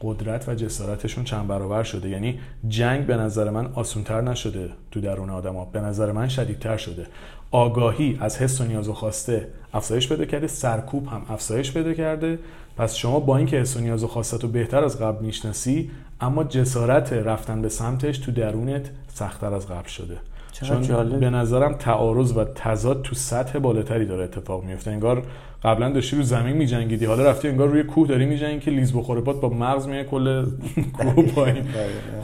قدرت 0.00 0.48
و 0.48 0.54
جسارتشون 0.54 1.24
چند 1.24 1.46
برابر 1.46 1.82
شده. 1.82 2.08
یعنی 2.08 2.38
جنگ 2.68 3.06
به 3.06 3.16
نظر 3.16 3.50
من 3.50 3.66
آسونتر 3.74 4.20
نشده 4.20 4.70
تو 4.90 5.00
درون 5.00 5.30
آدما. 5.30 5.64
به 5.64 5.80
نظر 5.80 6.12
من 6.12 6.28
شدیدتر 6.28 6.76
شده. 6.76 7.06
آگاهی 7.50 8.18
از 8.20 8.38
حس 8.38 8.60
و 8.60 8.64
نیاز 8.64 8.88
و 8.88 8.92
خواسته 8.92 9.48
افزایش 9.74 10.08
پیدا 10.08 10.24
کرده. 10.24 10.46
سرکوب 10.46 11.06
هم 11.06 11.22
افزایش 11.28 11.72
پیدا 11.72 11.94
کرده. 11.94 12.38
پس 12.76 12.94
شما 12.94 13.20
با 13.20 13.36
اینکه 13.36 13.56
حس 13.56 13.76
و 13.76 13.80
نیاز 13.80 14.04
و 14.04 14.06
خواستت 14.06 14.42
رو 14.42 14.48
بهتر 14.48 14.84
از 14.84 15.00
قبل 15.00 15.24
می‌شناسی 15.24 15.90
اما 16.20 16.44
جسارت 16.44 17.12
رفتن 17.12 17.62
به 17.62 17.68
سمتش 17.68 18.18
تو 18.18 18.32
درونت 18.32 18.90
سختتر 19.14 19.54
از 19.54 19.68
قبل 19.68 19.88
شده. 19.88 20.16
چون 20.64 20.82
جالب. 20.82 21.20
به 21.20 21.30
نظرم 21.30 21.72
تعارض 21.72 22.36
و 22.36 22.44
تضاد 22.44 23.02
تو 23.02 23.14
سطح 23.14 23.58
بالاتری 23.58 24.06
داره 24.06 24.24
اتفاق 24.24 24.64
میفته. 24.64 24.90
انگار 24.90 25.22
قبلا 25.64 25.90
داشتی 25.92 26.16
رو 26.16 26.22
زمین 26.22 26.56
میجنگیدی 26.56 27.04
حالا 27.04 27.30
رفتی 27.30 27.48
انگار 27.48 27.68
روی 27.68 27.82
کوه 27.82 28.08
داری 28.08 28.26
میجنگی 28.26 28.60
که 28.60 28.70
لیز 28.70 28.92
بخوره 28.92 29.20
با 29.20 29.48
مغز 29.48 29.86
میه 29.86 30.04
کل 30.04 30.46
کوه 30.92 31.26
پایین. 31.34 31.64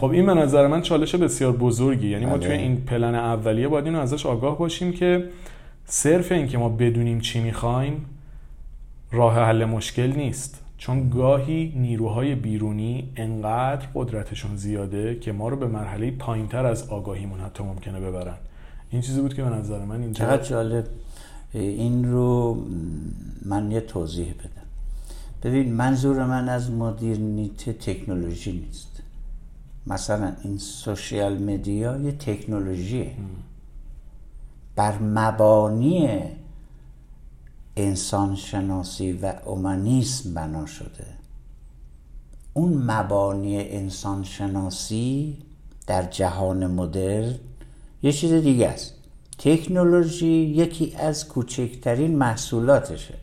خب 0.01 0.11
این 0.11 0.26
به 0.26 0.35
نظر 0.35 0.66
من 0.66 0.83
چالش 0.83 1.14
بسیار 1.14 1.53
بزرگی. 1.53 2.09
یعنی 2.09 2.26
ما 2.26 2.39
توی 2.39 2.49
بله. 2.49 2.59
این 2.59 2.76
پلن 2.76 3.14
اولیه 3.14 3.68
باید 3.68 3.85
اینو 3.85 4.01
ازش 4.01 4.26
آگاه 4.26 4.59
باشیم 4.59 4.93
که 4.93 5.24
صرف 5.87 6.33
این 6.33 6.49
که 6.49 6.59
ما 6.59 6.68
بدونیم 6.68 7.20
چی 7.20 7.41
می‌خوایم 7.41 8.05
راه 9.12 9.39
حل 9.39 9.64
مشکل 9.64 10.12
نیست. 10.16 10.61
چون 10.83 11.09
گاهی 11.09 11.72
نیروهای 11.76 12.35
بیرونی 12.35 13.12
انقدر 13.16 13.87
قدرتشون 13.95 14.57
زیاده 14.57 15.18
که 15.18 15.33
ما 15.33 15.49
رو 15.49 15.57
به 15.57 15.66
مرحله 15.66 16.11
پایینتر 16.11 16.66
از 16.66 16.89
آگاهیمون 16.89 17.41
حتی 17.41 17.64
ممکنه 17.64 18.01
ببرن. 18.01 18.37
این 18.91 19.03
چیزی 19.03 19.20
بود 19.20 19.35
که 19.35 19.43
به 19.43 19.51
نظر 19.51 19.85
من 19.85 20.03
اینجا 20.03 20.24
چقدر 20.24 20.43
جالب. 20.43 20.87
این 21.53 22.12
رو 22.12 22.57
من 23.45 23.70
یه 23.70 23.80
توضیح 23.80 24.35
بدم. 24.35 24.66
ببین 25.43 25.72
منظور 25.72 26.26
من 26.26 26.49
از 26.49 26.70
مدرنیته 26.70 27.72
تکنولوژی 27.72 28.53
نیست. 28.53 29.03
مثلا 29.87 30.33
این 30.45 30.59
سوشیال 30.59 31.39
مدیا 31.39 31.97
یه 31.97 32.12
تکنولوژیه. 32.12 33.11
بر 34.76 34.99
مبانی 34.99 36.09
انسان 37.76 38.36
شناسی 38.36 39.12
و 39.12 39.34
اومانیسم 39.44 40.34
بنا 40.34 40.66
شده. 40.66 41.06
اون 42.52 42.72
مبانی 42.72 43.58
انسان 43.58 44.24
شناسی 44.24 45.38
در 45.86 46.02
جهان 46.02 46.66
مدرن 46.66 47.34
یه 48.02 48.12
چیز 48.12 48.32
دیگه 48.32 48.68
است. 48.68 48.94
تکنولوژی 49.38 50.26
یکی 50.26 50.94
از 50.96 51.28
کوچکترین 51.28 52.16
محصولاتشه. 52.16 53.14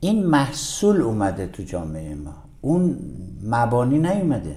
این 0.00 0.26
محصول 0.26 1.00
اومده 1.00 1.46
تو 1.46 1.62
جامعه 1.62 2.14
ما. 2.14 2.34
اون 2.60 2.98
مبانی 3.42 3.98
نیومده. 3.98 4.56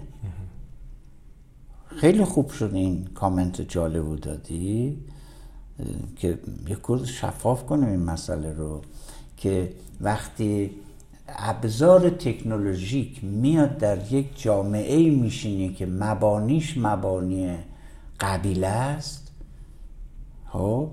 خیلی 1.88 2.26
خوب 2.26 2.50
شد 2.50 2.72
این 2.74 3.06
کامنت 3.06 3.62
جالب 3.62 4.16
دادی. 4.16 4.98
که 6.16 6.40
یک 6.68 6.82
کورد 6.82 7.06
شفاف 7.06 7.66
کنیم 7.66 7.90
این 7.90 8.00
مسئله 8.04 8.54
رو 8.54 8.82
که 9.38 9.74
وقتی 10.02 10.72
ابزار 11.28 12.10
تکنولوژیک 12.10 13.24
میاد 13.24 13.78
در 13.78 14.14
یک 14.14 14.42
جامعه 14.42 15.10
میشینی 15.10 15.74
که 15.74 15.86
مبانیش 15.86 16.78
مبانی 16.78 17.58
قبیله 18.20 18.68
است 18.68 19.32
خب، 20.50 20.90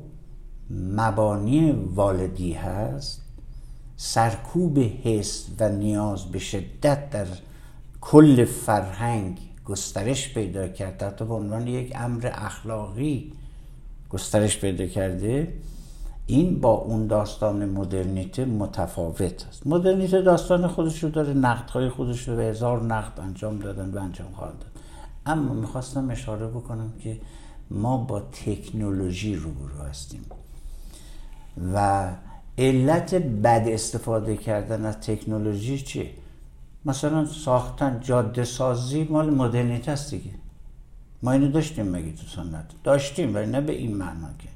مبانی 0.70 1.72
والدی 1.72 2.53
هست 2.53 3.22
سرکوب 3.97 4.78
حس 4.78 5.47
و 5.61 5.68
نیاز 5.68 6.24
به 6.24 6.39
شدت 6.39 7.11
در 7.11 7.26
کل 8.01 8.45
فرهنگ 8.45 9.39
گسترش 9.64 10.35
پیدا 10.35 10.68
کرد 10.68 11.03
حتی 11.03 11.24
به 11.24 11.35
عنوان 11.35 11.66
یک 11.66 11.93
امر 11.95 12.30
اخلاقی 12.35 13.33
گسترش 14.13 14.59
پیدا 14.59 14.87
کرده 14.87 15.53
این 16.27 16.61
با 16.61 16.71
اون 16.71 17.07
داستان 17.07 17.69
مدرنیته 17.69 18.45
متفاوت 18.45 19.47
است. 19.49 19.67
مدرنیته 19.67 20.23
داستان 20.23 20.67
خودش 20.67 21.05
رو 21.05 21.11
داره 21.11 21.33
نقدهای 21.33 21.89
خودش 21.89 22.29
رو 22.29 22.37
به 22.37 22.43
هزار 22.43 22.83
نقد 22.83 23.21
انجام 23.21 23.59
دادن 23.59 23.91
و 23.91 23.99
انجام 23.99 24.33
خواهد 24.33 24.59
داد. 24.59 24.71
اما 25.27 25.55
می‌خواستم 25.55 26.11
اشاره 26.11 26.47
بکنم 26.47 26.93
که 27.03 27.21
ما 27.71 27.97
با 27.97 28.21
تکنولوژی 28.21 29.37
روبرو 29.37 29.79
هستیم 29.89 30.25
و 31.75 32.09
علت 32.59 33.15
بد 33.15 33.65
استفاده 33.67 34.37
کردن 34.37 34.85
از 34.85 34.97
تکنولوژی 35.01 35.79
چیه؟ 35.79 36.11
مثلا 36.85 37.27
ساختن 37.27 38.01
جاده 38.01 38.45
سازی 38.45 39.05
مال 39.05 39.31
مدرنیته 39.31 39.91
است 39.91 40.11
دیگه. 40.11 40.31
ما 41.23 41.33
اینو 41.33 41.51
داشتیم 41.51 41.89
مگه 41.89 42.12
تو 42.12 42.27
سنت؟ 42.27 42.64
داشتیم 42.85 43.35
ولی 43.35 43.47
نه 43.47 43.61
به 43.61 43.73
این 43.73 43.97
معنا 43.97 44.29
که. 44.39 44.49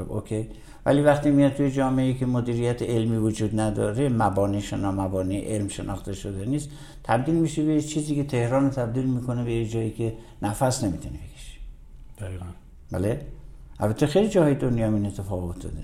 اوکی؟ 0.00 0.48
ولی 0.86 1.00
وقتی 1.00 1.30
میاد 1.30 1.52
توی 1.52 1.70
جامعه 1.70 2.14
که 2.14 2.26
مدیریت 2.26 2.82
علمی 2.82 3.16
وجود 3.16 3.60
نداره 3.60 4.08
مبانی 4.08 4.60
شنا 4.60 4.92
مبانی 4.92 5.38
علم 5.38 5.68
شناخته 5.68 6.12
شده 6.12 6.44
نیست 6.44 6.68
تبدیل 7.02 7.34
میشه 7.34 7.64
به 7.64 7.82
چیزی 7.82 8.14
که 8.14 8.24
تهران 8.24 8.70
تبدیل 8.70 9.04
می‌کنه 9.04 9.44
به 9.44 9.52
یه 9.52 9.68
جایی 9.68 9.90
که 9.90 10.14
نفس 10.42 10.84
نمی‌تونه 10.84 11.14
بکشه. 11.14 11.58
دقیقا. 12.18 12.46
بله؟ 12.90 13.26
البته 13.80 14.06
خیلی 14.06 14.28
جاهای 14.28 14.54
دنیا 14.54 14.86
این 14.86 15.06
اتفاق 15.06 15.44
افتاده. 15.44 15.82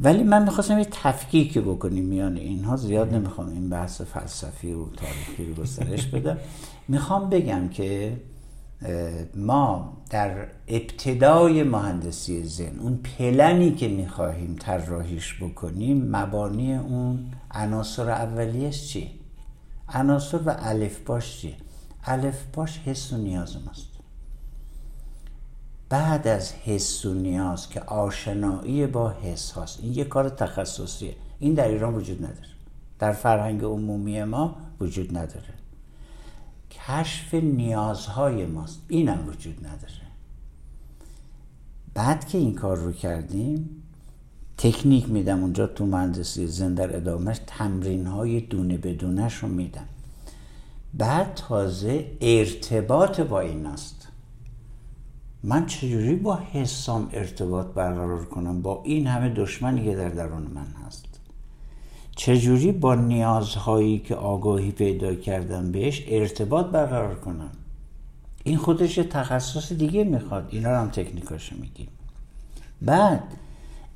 ولی 0.00 0.22
من 0.22 0.42
می‌خواستم 0.42 0.78
یه 0.78 0.86
تفکیک 0.90 1.58
بکنیم 1.58 2.04
میان 2.04 2.36
اینها 2.36 2.76
زیاد 2.76 3.14
نمی‌خوام 3.14 3.48
این 3.48 3.70
بحث 3.70 4.00
فلسفی 4.00 4.72
و 4.72 4.86
تاریخی 4.86 5.46
رو 5.46 5.54
گسترش 5.62 6.06
بدم. 6.06 6.38
می‌خوام 6.88 7.30
بگم 7.30 7.68
که 7.68 8.16
ما 9.34 9.96
در 10.10 10.46
ابتدای 10.68 11.62
مهندسی 11.62 12.44
زن 12.44 12.78
اون 12.78 12.96
پلنی 12.96 13.74
که 13.74 13.88
می‌خواهیم 13.88 14.56
طراحیش 14.60 15.42
بکنیم 15.42 16.16
مبانی 16.16 16.74
اون 16.74 17.32
عناصر 17.50 18.10
اولیش 18.10 18.88
چی؟ 18.88 19.10
عناصر 19.88 20.38
و 20.46 20.56
الف 20.58 20.98
باش 20.98 21.40
چی؟ 21.40 21.56
الف 22.04 22.44
باش 22.52 22.78
حس 22.78 23.12
و 23.12 23.16
نیاز 23.16 23.56
ماست 23.66 23.86
بعد 25.88 26.28
از 26.28 26.52
حس 26.52 27.04
و 27.06 27.14
نیاز 27.14 27.68
که 27.68 27.80
آشنایی 27.80 28.86
با 28.86 29.10
حس 29.10 29.50
هاست 29.50 29.80
این 29.82 29.92
یه 29.92 30.04
کار 30.04 30.28
تخصصیه 30.28 31.16
این 31.38 31.54
در 31.54 31.68
ایران 31.68 31.94
وجود 31.94 32.24
نداره 32.24 32.48
در 32.98 33.12
فرهنگ 33.12 33.64
عمومی 33.64 34.24
ما 34.24 34.56
وجود 34.80 35.16
نداره 35.16 35.54
کشف 36.76 37.34
نیازهای 37.34 38.46
ماست. 38.46 38.80
اینم 38.88 39.28
وجود 39.28 39.66
نداره. 39.66 40.06
بعد 41.94 42.28
که 42.28 42.38
این 42.38 42.54
کار 42.54 42.76
رو 42.76 42.92
کردیم 42.92 43.82
تکنیک 44.58 45.08
میدم 45.08 45.42
اونجا 45.42 45.66
تو 45.66 45.86
مهندسی 45.86 46.46
زن 46.46 46.74
در 46.74 46.96
ادامهش 46.96 47.40
تمرین 47.46 48.06
های 48.06 48.40
دونه 48.40 48.76
بدونش 48.76 49.34
رو 49.34 49.48
میدم. 49.48 49.88
بعد 50.94 51.34
تازه 51.34 52.10
ارتباط 52.20 53.20
با 53.20 53.40
این 53.40 53.66
است. 53.66 54.08
من 55.42 55.66
چجوری 55.66 56.16
با 56.16 56.36
حسام 56.36 57.08
ارتباط 57.12 57.66
برقرار 57.66 58.24
کنم؟ 58.24 58.62
با 58.62 58.82
این 58.84 59.06
همه 59.06 59.28
دشمنی 59.28 59.84
که 59.84 59.96
در 59.96 60.08
درون 60.08 60.42
من 60.42 60.66
هست. 60.86 61.05
چجوری 62.16 62.72
با 62.72 62.94
نیازهایی 62.94 63.98
که 63.98 64.14
آگاهی 64.14 64.70
پیدا 64.70 65.14
کردم 65.14 65.72
بهش 65.72 66.02
ارتباط 66.08 66.66
برقرار 66.66 67.14
کنم؟ 67.14 67.50
این 68.44 68.56
خودش 68.56 68.94
تخصص 68.94 69.72
دیگه 69.72 70.04
می‌خواد. 70.04 70.48
اینا 70.50 70.70
رو 70.70 70.76
هم 70.76 70.88
تکنیکاشو 70.88 71.56
میگیم. 71.60 71.88
بعد 72.82 73.22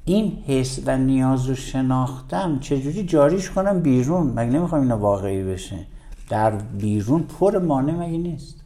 این 0.04 0.38
حس 0.46 0.80
و 0.86 0.98
نیاز 0.98 1.46
رو 1.46 1.54
شناختم 1.54 2.58
چجوری 2.58 3.04
جاریش 3.04 3.50
کنم 3.50 3.80
بیرون؟ 3.80 4.26
مگه 4.26 4.50
نمی‌خوام 4.50 4.82
اینا 4.82 4.98
واقعی 4.98 5.42
بشه؟ 5.42 5.86
در 6.28 6.50
بیرون 6.50 7.22
پر 7.22 7.58
مانع 7.58 7.92
مگه 7.92 8.18
نیست؟ 8.18 8.64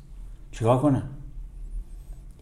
چیکار 0.53 0.79
کنم؟ 0.79 1.03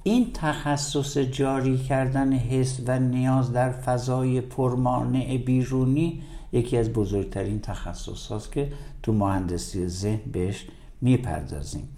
این 0.03 0.27
تخصص 0.35 1.19
جاری 1.19 1.79
کردن 1.79 2.33
حس 2.33 2.81
و 2.87 2.99
نیاز 2.99 3.53
در 3.53 3.71
فضای 3.71 4.41
پرمانع 4.41 5.37
بیرونی 5.37 6.23
یکی 6.53 6.77
از 6.77 6.89
بزرگترین 6.89 7.61
تخصص 7.61 8.27
هاست 8.27 8.53
که 8.53 8.73
تو 9.03 9.13
مهندسی 9.13 9.89
ذهن 9.89 10.21
بهش 10.33 10.67
می‌پردازیم. 11.01 11.89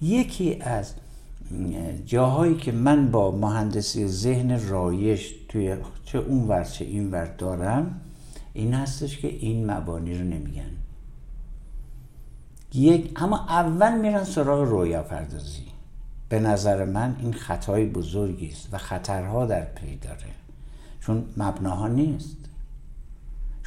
یکی 0.00 0.58
از 0.60 0.94
جاهایی 2.06 2.56
که 2.56 2.72
من 2.72 3.10
با 3.10 3.30
مهندسی 3.30 4.06
ذهن 4.06 4.68
رایش 4.68 5.34
توی 5.48 5.76
چه 6.04 6.18
اون 6.18 6.48
ور 6.48 6.64
چه 6.64 6.84
این 6.84 7.10
ور 7.10 7.26
دارم 7.26 8.00
این 8.52 8.74
هستش 8.74 9.18
که 9.18 9.28
این 9.28 9.70
مبانی 9.70 10.18
رو 10.18 10.24
نمیگن. 10.24 10.70
یک 12.74 13.12
اما 13.16 13.36
اول 13.36 14.00
میرن 14.00 14.24
سراغ 14.24 14.68
رویا 14.68 15.02
پردازی 15.02 15.62
به 16.28 16.40
نظر 16.40 16.84
من 16.84 17.16
این 17.20 17.32
خطای 17.32 17.86
بزرگی 17.86 18.48
است 18.48 18.68
و 18.72 18.78
خطرها 18.78 19.46
در 19.46 19.64
پی 19.64 19.96
داره. 19.96 20.34
چون 21.00 21.24
مبناها 21.36 21.88
نیست. 21.88 22.47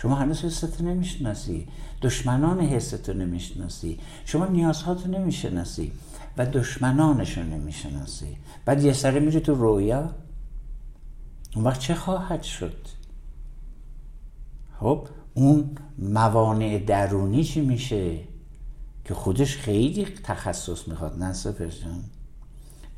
شما 0.02 0.16
هنوز 0.16 0.41
حستو 0.41 0.84
نمی‌شناسی. 0.84 1.68
دشمنان 2.02 2.60
حستو 2.60 3.14
نمی‌شناسی. 3.14 3.99
شما 4.26 4.45
نیازهاتو 4.45 5.10
نمی‌شناسی 5.10 5.91
و 6.38 6.45
دشمنانشو 6.45 7.43
نمی‌شناسی. 7.43 8.38
بعد 8.66 8.84
یه 8.84 8.93
سره 8.93 9.20
میری 9.20 9.39
تو 9.39 9.56
رویا. 9.56 10.10
اون 11.56 11.66
وقت 11.66 11.80
چه 11.80 11.95
خواهد 11.95 12.43
شد؟ 12.43 12.88
خب 14.80 15.08
اون 15.34 15.70
موانع 15.97 16.84
درونی 16.88 17.43
چی 17.43 17.62
میشه 17.62 18.18
که 19.06 19.14
خودش 19.14 19.58
خیلی 19.58 20.06
تخصص 20.24 20.88
می‌خواد 20.88 21.24
نه 21.24 21.34
جان؟ 21.58 22.04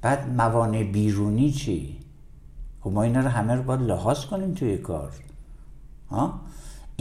بعد 0.02 0.30
موانع 0.30 0.84
بیرونی 0.84 1.52
چی؟ 1.52 2.00
خب 2.82 2.92
ما 2.92 3.04
اینا 3.04 3.20
رو 3.20 3.28
همه 3.28 3.56
رو 3.56 3.64
باید 3.64 3.82
لحاظ 3.82 4.26
کنیم 4.26 4.54
توی 4.54 4.78
کار. 4.78 5.14
ها؟ 6.10 6.53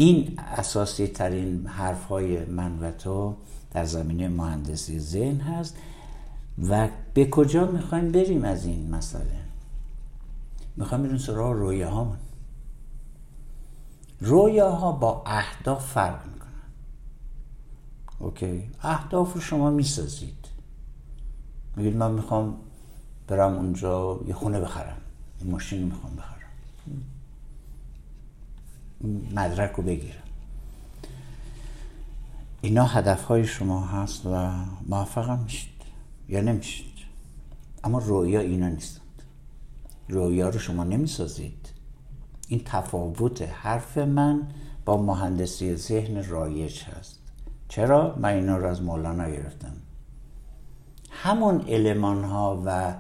این 0.03 0.35
اساسی 0.39 1.07
ترین 1.07 1.67
حرف 1.67 2.05
های 2.05 2.45
من 2.45 2.79
و 2.79 2.91
تو 2.91 3.37
در 3.71 3.85
زمینه 3.85 4.29
مهندسی 4.29 5.01
ذهن 5.01 5.41
هست 5.41 5.77
و 6.69 6.89
به 7.15 7.31
کجا 7.31 7.67
می‌خوایم 7.67 8.13
بریم 8.13 8.45
از 8.45 8.65
این 8.67 8.91
مسئله؟ 8.91 9.41
می‌خوایم 10.77 11.05
بریم 11.05 11.19
سراغ 11.19 11.53
رویاهامون. 11.53 12.17
رویاها 14.21 14.93
با 14.93 15.23
اهداف 15.27 15.93
فرق 15.93 16.27
می‌کنن. 16.27 16.51
اوکی؟ 18.19 18.71
اهداف 18.83 19.35
رو 19.35 19.41
شما 19.41 19.71
می‌سازید. 19.71 20.49
میگید 21.77 21.97
من 21.97 22.11
می‌خوام 22.11 22.57
برم 23.29 23.55
اونجا 23.55 24.21
یه 24.27 24.35
خونه 24.35 24.61
بخرم. 24.61 24.97
یه 25.45 25.51
ماشین 25.51 25.83
می‌خوام 25.83 26.17
بخرم. 26.17 26.33
مدرک 29.35 29.73
رو 29.73 29.83
بگیرم. 29.83 30.23
اینا 32.61 32.85
هدف 32.85 33.25
های 33.25 33.45
شما 33.45 33.87
هست 33.87 34.27
و 34.27 34.51
موفق 34.89 35.29
هم 35.29 35.39
میشید 35.39 35.83
یا 36.29 36.41
نمیشید. 36.41 36.93
اما 37.85 37.99
رویا 37.99 38.41
اینا 38.41 38.69
نیستند 38.69 39.23
رویا 40.09 40.49
رو 40.49 40.59
شما 40.59 40.85
نمی‌سازید. 40.85 41.69
این 42.49 42.63
تفاوت 42.65 43.43
حرف 43.43 43.99
من 43.99 44.43
با 44.85 45.03
مهندسی 45.03 45.77
ذهن 45.77 46.29
رایج 46.29 46.83
هست. 46.83 47.19
چرا؟ 47.69 48.17
من 48.21 48.29
اینا 48.29 48.57
رو 48.57 48.67
از 48.67 48.83
مولانا 48.83 49.31
گرفتم. 49.31 49.73
همون 51.11 51.61
علمان 51.61 52.25
ها 52.25 52.63
و 52.67 52.95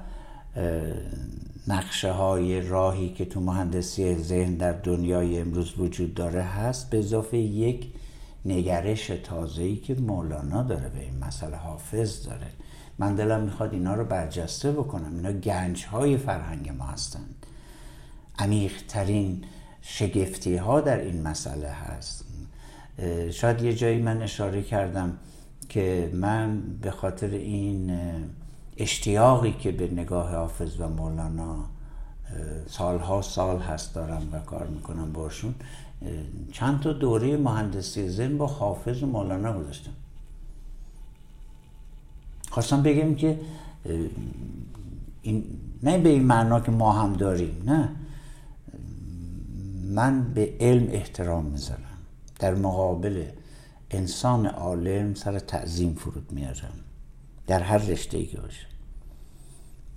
نقشه 1.68 2.12
های 2.12 2.60
راهی 2.60 3.08
که 3.08 3.24
تو 3.24 3.40
مهندسی 3.40 4.14
ذهن 4.14 4.54
در 4.54 4.72
دنیای 4.72 5.38
امروز 5.38 5.78
وجود 5.78 6.14
داره 6.14 6.42
هست 6.42 6.90
به 6.90 6.98
اضافه 6.98 7.36
یک 7.38 7.86
نگرش 8.44 9.06
تازه‌ای 9.06 9.76
که 9.76 9.94
مولانا 9.94 10.62
داره 10.62 10.88
به 10.88 11.00
این 11.00 11.18
مسئله 11.18 11.56
حافظ 11.56 12.26
داره. 12.26 12.46
من 12.98 13.14
دلم 13.14 13.40
می‌خواد 13.40 13.72
اینا 13.72 13.94
رو 13.94 14.04
برجسته 14.04 14.72
بکنم. 14.72 15.16
اینا 15.16 15.32
گنج 15.32 15.84
های 15.84 16.16
فرهنگ 16.16 16.70
ما 16.70 16.84
هستند. 16.84 17.46
عمیقترین 18.38 19.44
شگفتی 19.82 20.56
ها 20.56 20.80
در 20.80 20.98
این 20.98 21.22
مسئله 21.22 21.68
هست. 21.68 22.24
شاید 23.30 23.62
یه 23.62 23.74
جایی 23.74 24.02
من 24.02 24.22
اشاره 24.22 24.62
کردم 24.62 25.18
که 25.68 26.10
من 26.14 26.62
به 26.82 26.90
خاطر 26.90 27.28
این 27.28 27.98
اشتیاقی 28.76 29.52
که 29.52 29.72
به 29.72 29.90
نگاه 29.92 30.34
حافظ 30.34 30.80
و 30.80 30.88
مولانا 30.88 31.56
سالها 32.66 33.22
سال 33.22 33.60
هست 33.60 33.94
دارم 33.94 34.28
و 34.32 34.38
کار 34.38 34.66
می‌کنم 34.66 35.12
باشون 35.12 35.54
چند 36.52 36.80
تا 36.80 36.92
دوره 36.92 37.36
مهندسی 37.36 38.08
ذهن 38.08 38.38
با 38.38 38.46
حافظ 38.46 39.02
و 39.02 39.06
مولانا 39.06 39.58
گذاشتم. 39.58 39.92
خواستم 42.50 42.82
بگم 42.82 43.14
که 43.14 43.40
این 45.22 45.44
نه 45.82 45.98
به 45.98 46.08
این 46.08 46.24
معنا 46.24 46.60
که 46.60 46.70
ما 46.70 46.92
هم 46.92 47.12
داریم 47.12 47.62
نه. 47.66 47.88
من 49.84 50.34
به 50.34 50.52
علم 50.60 50.88
احترام 50.90 51.44
می‌ذارم. 51.44 51.98
در 52.38 52.54
مقابل 52.54 53.24
انسان 53.90 54.46
عالم 54.46 55.14
سر 55.14 55.38
تعظیم 55.38 55.94
فرود 55.94 56.32
میارم 56.32 56.72
در 57.46 57.62
هر 57.62 57.78
رشته 57.78 58.18
ای 58.18 58.26
که 58.26 58.40
باشه. 58.40 58.66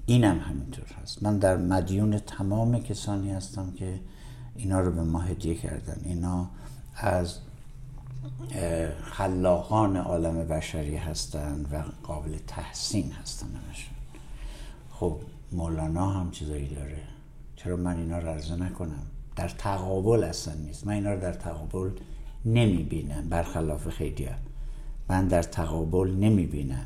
اینم 0.05 0.39
همینطور 0.39 0.85
هست. 1.01 1.23
من 1.23 1.37
در 1.37 1.57
مدیون 1.57 2.19
تمام 2.19 2.79
کسانی 2.79 3.31
هستم 3.31 3.71
که 3.71 3.99
اینا 4.55 4.79
رو 4.79 4.91
به 4.91 5.03
ما 5.03 5.19
هدیه 5.19 5.55
کردن. 5.55 6.01
اینا 6.03 6.49
از 6.95 7.37
خلاقان 9.03 9.97
عالم 9.97 10.47
بشری 10.47 10.95
هستند 10.95 11.73
و 11.73 11.83
قابل 12.03 12.37
تحسین 12.47 13.11
هستن 13.11 13.47
همشون. 13.47 13.95
خب 14.91 15.19
مولانا 15.51 16.09
هم 16.09 16.31
چیزایی 16.31 16.67
داره. 16.67 16.97
چرا 17.55 17.75
من 17.75 17.97
اینا 17.97 18.19
رو 18.19 18.27
عرضه 18.27 18.55
نکنم؟ 18.55 19.05
در 19.35 19.49
تقابل 19.49 20.23
اصلا 20.23 20.53
نیست. 20.53 20.87
من 20.87 20.93
اینا 20.93 21.13
رو 21.13 21.21
در 21.21 21.33
تقابل 21.33 21.89
نمی 22.45 22.83
بینم 22.83 23.29
برخلاف 23.29 23.89
خیلی 23.89 24.29
من 25.09 25.27
در 25.27 25.43
تقابل 25.43 26.11
نمی 26.11 26.45
بینم 26.45 26.85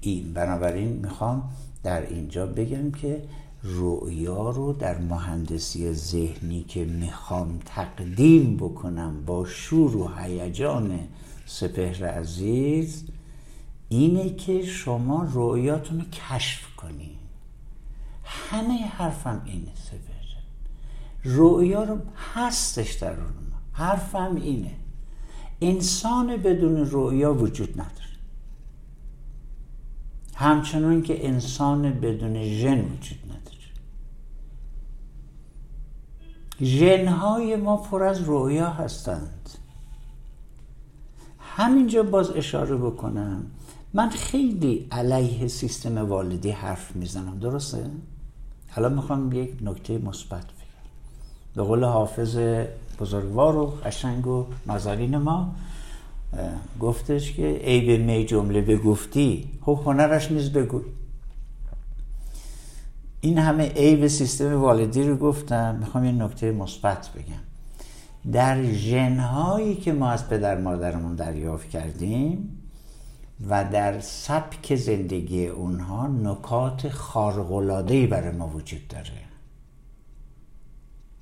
این. 0.00 0.32
بنابراین 0.32 0.88
می‌خوام 0.88 1.50
در 1.82 2.06
اینجا 2.06 2.46
بگم 2.46 2.90
که 2.90 3.22
رؤیا 3.62 4.50
رو 4.50 4.72
در 4.72 4.98
مهندسی 4.98 5.92
ذهنی 5.92 6.62
که 6.62 6.84
می‌خوام 6.84 7.58
تقدیم 7.64 8.56
بکنم 8.56 9.24
با 9.26 9.44
شور 9.44 9.96
و 9.96 10.10
هیجان 10.18 11.00
سپهر 11.46 12.04
عزیز 12.04 13.04
اینه 13.88 14.34
که 14.34 14.64
شما 14.64 15.28
رؤیاتون 15.32 15.98
رو 15.98 16.04
کشف 16.04 16.76
کنید 16.76 17.20
همه 18.24 18.86
حرفم 18.86 19.42
اینه 19.44 19.72
سپهر. 19.74 20.10
رؤیا 21.24 21.84
رو 21.84 21.98
هستش 22.34 22.92
در 22.92 23.10
اون 23.10 23.32
حرفم 23.72 24.36
اینه. 24.36 24.72
انسان 25.60 26.36
بدون 26.36 26.90
رؤیا 26.90 27.34
وجود 27.34 27.80
نداره. 27.80 28.09
همچنان 30.40 31.02
که 31.02 31.28
انسان 31.28 31.92
بدون 31.92 32.44
ژن 32.44 32.80
وجود 32.80 33.18
ژنهای 36.62 37.56
ما 37.56 37.76
پر 37.76 38.02
از 38.02 38.20
رویا 38.20 38.70
هستند. 38.70 39.50
همینجا 41.38 42.02
باز 42.02 42.30
اشاره 42.30 42.76
بکنم 42.76 43.46
من 43.94 44.08
خیلی 44.10 44.88
علیه 44.90 45.48
سیستم 45.48 45.98
والدی 45.98 46.50
حرف 46.50 46.96
می‌زنم 46.96 47.38
درسته؟ 47.38 47.90
حالا 48.70 48.88
می‌خوام 48.88 49.32
یک 49.32 49.56
نکته 49.62 49.98
مثبت 49.98 50.44
بگم. 50.44 50.90
به 51.54 51.62
قول 51.62 51.84
حافظ 51.84 52.38
بزرگوار 53.00 53.56
و 53.56 53.66
قشنگ 53.66 54.26
و 54.26 54.46
نازنین 54.66 55.16
ما 55.16 55.54
گفتش 56.80 57.32
که 57.32 57.70
ای 57.70 57.80
به 57.80 57.96
می 57.96 58.24
جمله 58.24 58.60
بگفتی 58.60 59.48
خب 59.60 59.80
هنرش 59.84 60.30
نیز 60.30 60.52
بگوی 60.52 60.82
این 63.20 63.38
همه 63.38 63.68
عیب 63.68 64.06
سیستم 64.06 64.60
والدی 64.60 65.02
رو 65.02 65.16
گفتم 65.16 65.74
می‌خوام 65.74 66.04
یه 66.04 66.12
نکته 66.12 66.52
مثبت 66.52 67.08
بگم. 67.08 67.42
در 68.32 68.62
ژنهایی 68.62 69.74
که 69.74 69.92
ما 69.92 70.10
از 70.10 70.28
پدر 70.28 70.60
مادرمون 70.60 71.14
دریافت 71.14 71.68
کردیم 71.68 72.58
و 73.48 73.64
در 73.64 74.00
سبک 74.00 74.76
زندگی 74.76 75.46
اونها 75.46 76.06
نکات 76.06 76.88
خارق‌العاده‌ای 76.88 78.06
برای 78.06 78.36
ما 78.36 78.48
وجود 78.48 78.88
داره. 78.88 79.10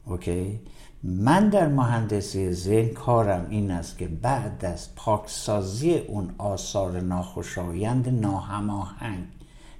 اوکی؟ 0.06 0.60
من 1.02 1.48
در 1.48 1.68
مهندسی 1.68 2.52
ذهن 2.52 2.88
کارم 2.88 3.46
این 3.50 3.70
است 3.70 3.98
که 3.98 4.08
بعد 4.08 4.64
از 4.64 4.94
پاکسازی 4.94 5.98
اون 5.98 6.30
آثار 6.38 7.00
ناخوشایند 7.00 8.08
ناهماهنگ 8.08 9.24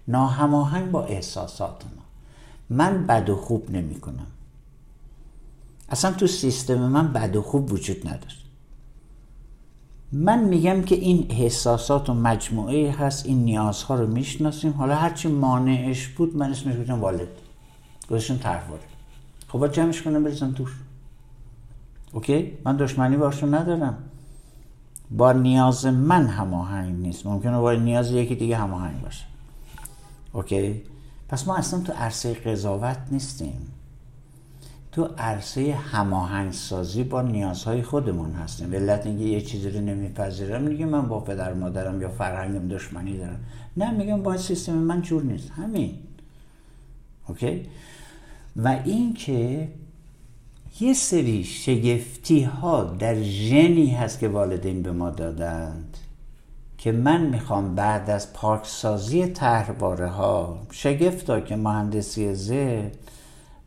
ناهماهنگ 0.08 0.90
با 0.90 1.04
احساسات 1.04 1.82
من 2.70 3.06
بد 3.06 3.30
و 3.30 3.36
خوب 3.36 3.70
نمی 3.70 4.00
کنم. 4.00 4.26
اصلا 5.88 6.12
تو 6.12 6.26
سیستم 6.26 6.78
من 6.78 7.12
بد 7.12 7.36
و 7.36 7.42
خوب 7.42 7.72
وجود 7.72 8.08
نداره 8.08 8.34
من 10.12 10.44
میگم 10.44 10.82
که 10.82 10.94
این 10.94 11.26
احساسات 11.30 12.10
و 12.10 12.14
مجموعه 12.14 12.92
هست 12.92 13.26
این 13.26 13.44
نیازها 13.44 13.94
رو 13.94 14.06
می‌شناسیم. 14.06 14.72
حالا 14.72 14.94
هرچی 14.94 15.28
مانعش 15.28 16.08
بود 16.08 16.36
من 16.36 16.50
اسمش 16.50 16.74
بودم 16.74 17.00
والد. 17.00 17.28
گذاشتم 18.10 18.36
طرفواره 18.36 18.82
خب 19.48 19.58
باید 19.58 19.72
جمعش 19.72 20.02
کنم 20.02 20.24
بریزم 20.24 20.52
توش. 20.52 20.70
اوکی؟ 22.12 22.52
من 22.64 22.76
دشمنی 22.76 23.16
باشون 23.16 23.54
ندارم. 23.54 23.98
با 25.10 25.32
نیاز 25.32 25.86
من 25.86 26.26
هماهنگ 26.26 26.96
نیست. 26.96 27.26
ممکنه 27.26 27.58
با 27.58 27.72
نیاز 27.72 28.10
یکی 28.10 28.34
دیگه 28.34 28.56
هماهنگ 28.56 29.02
باشه. 29.02 29.24
اوکی؟ 30.32 30.82
پس 31.28 31.48
ما 31.48 31.56
اصلا 31.56 31.80
تو 31.80 31.92
عرصه 31.92 32.34
قضاوت 32.34 32.98
نیستیم. 33.10 33.72
تو 34.92 35.04
عرصه 35.18 35.74
هماهنگسازی 35.74 37.04
با 37.04 37.22
نیازهای 37.22 37.82
خودمون 37.82 38.32
هستیم. 38.32 38.74
علت 38.74 39.06
اینکه 39.06 39.24
یه 39.24 39.40
چیزی 39.40 39.70
رو 39.70 39.80
نمیپذیرم 39.80 40.62
میگه 40.62 40.86
من 40.86 41.08
با 41.08 41.20
پدر 41.20 41.52
مادرم 41.52 42.02
یا 42.02 42.08
فرهنگم 42.08 42.68
دشمنی 42.68 43.18
دارم. 43.18 43.40
نه 43.76 43.90
میگم 43.90 44.22
با 44.22 44.36
سیستم 44.36 44.72
من 44.72 45.02
جور 45.02 45.22
نیست. 45.22 45.50
همین. 45.50 45.94
اوکی؟ 47.28 47.66
و 48.56 48.68
اینکه 48.84 49.68
یه 50.80 50.94
سری 50.94 51.44
شگفتی 51.44 52.42
ها 52.42 52.84
در 52.84 53.22
ژنی 53.22 53.90
هست 53.90 54.18
که 54.18 54.28
والدین 54.28 54.82
به 54.82 54.92
ما 54.92 55.10
دادند 55.10 55.96
که 56.78 56.92
من 56.92 57.26
می‌خوام 57.26 57.74
بعد 57.74 58.10
از 58.10 58.32
پاکسازی 58.32 59.26
طرحواره 59.26 60.08
ها 60.08 60.58
شگفتا 60.70 61.40
که 61.40 61.56
مهندسی 61.56 62.34
ذهن 62.34 62.90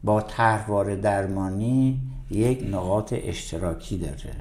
با 0.03 0.21
طرحواره 0.21 0.95
درمانی 0.95 2.01
یک 2.29 2.67
نقاط 2.71 3.13
اشتراکی 3.17 3.97
داره. 3.97 4.35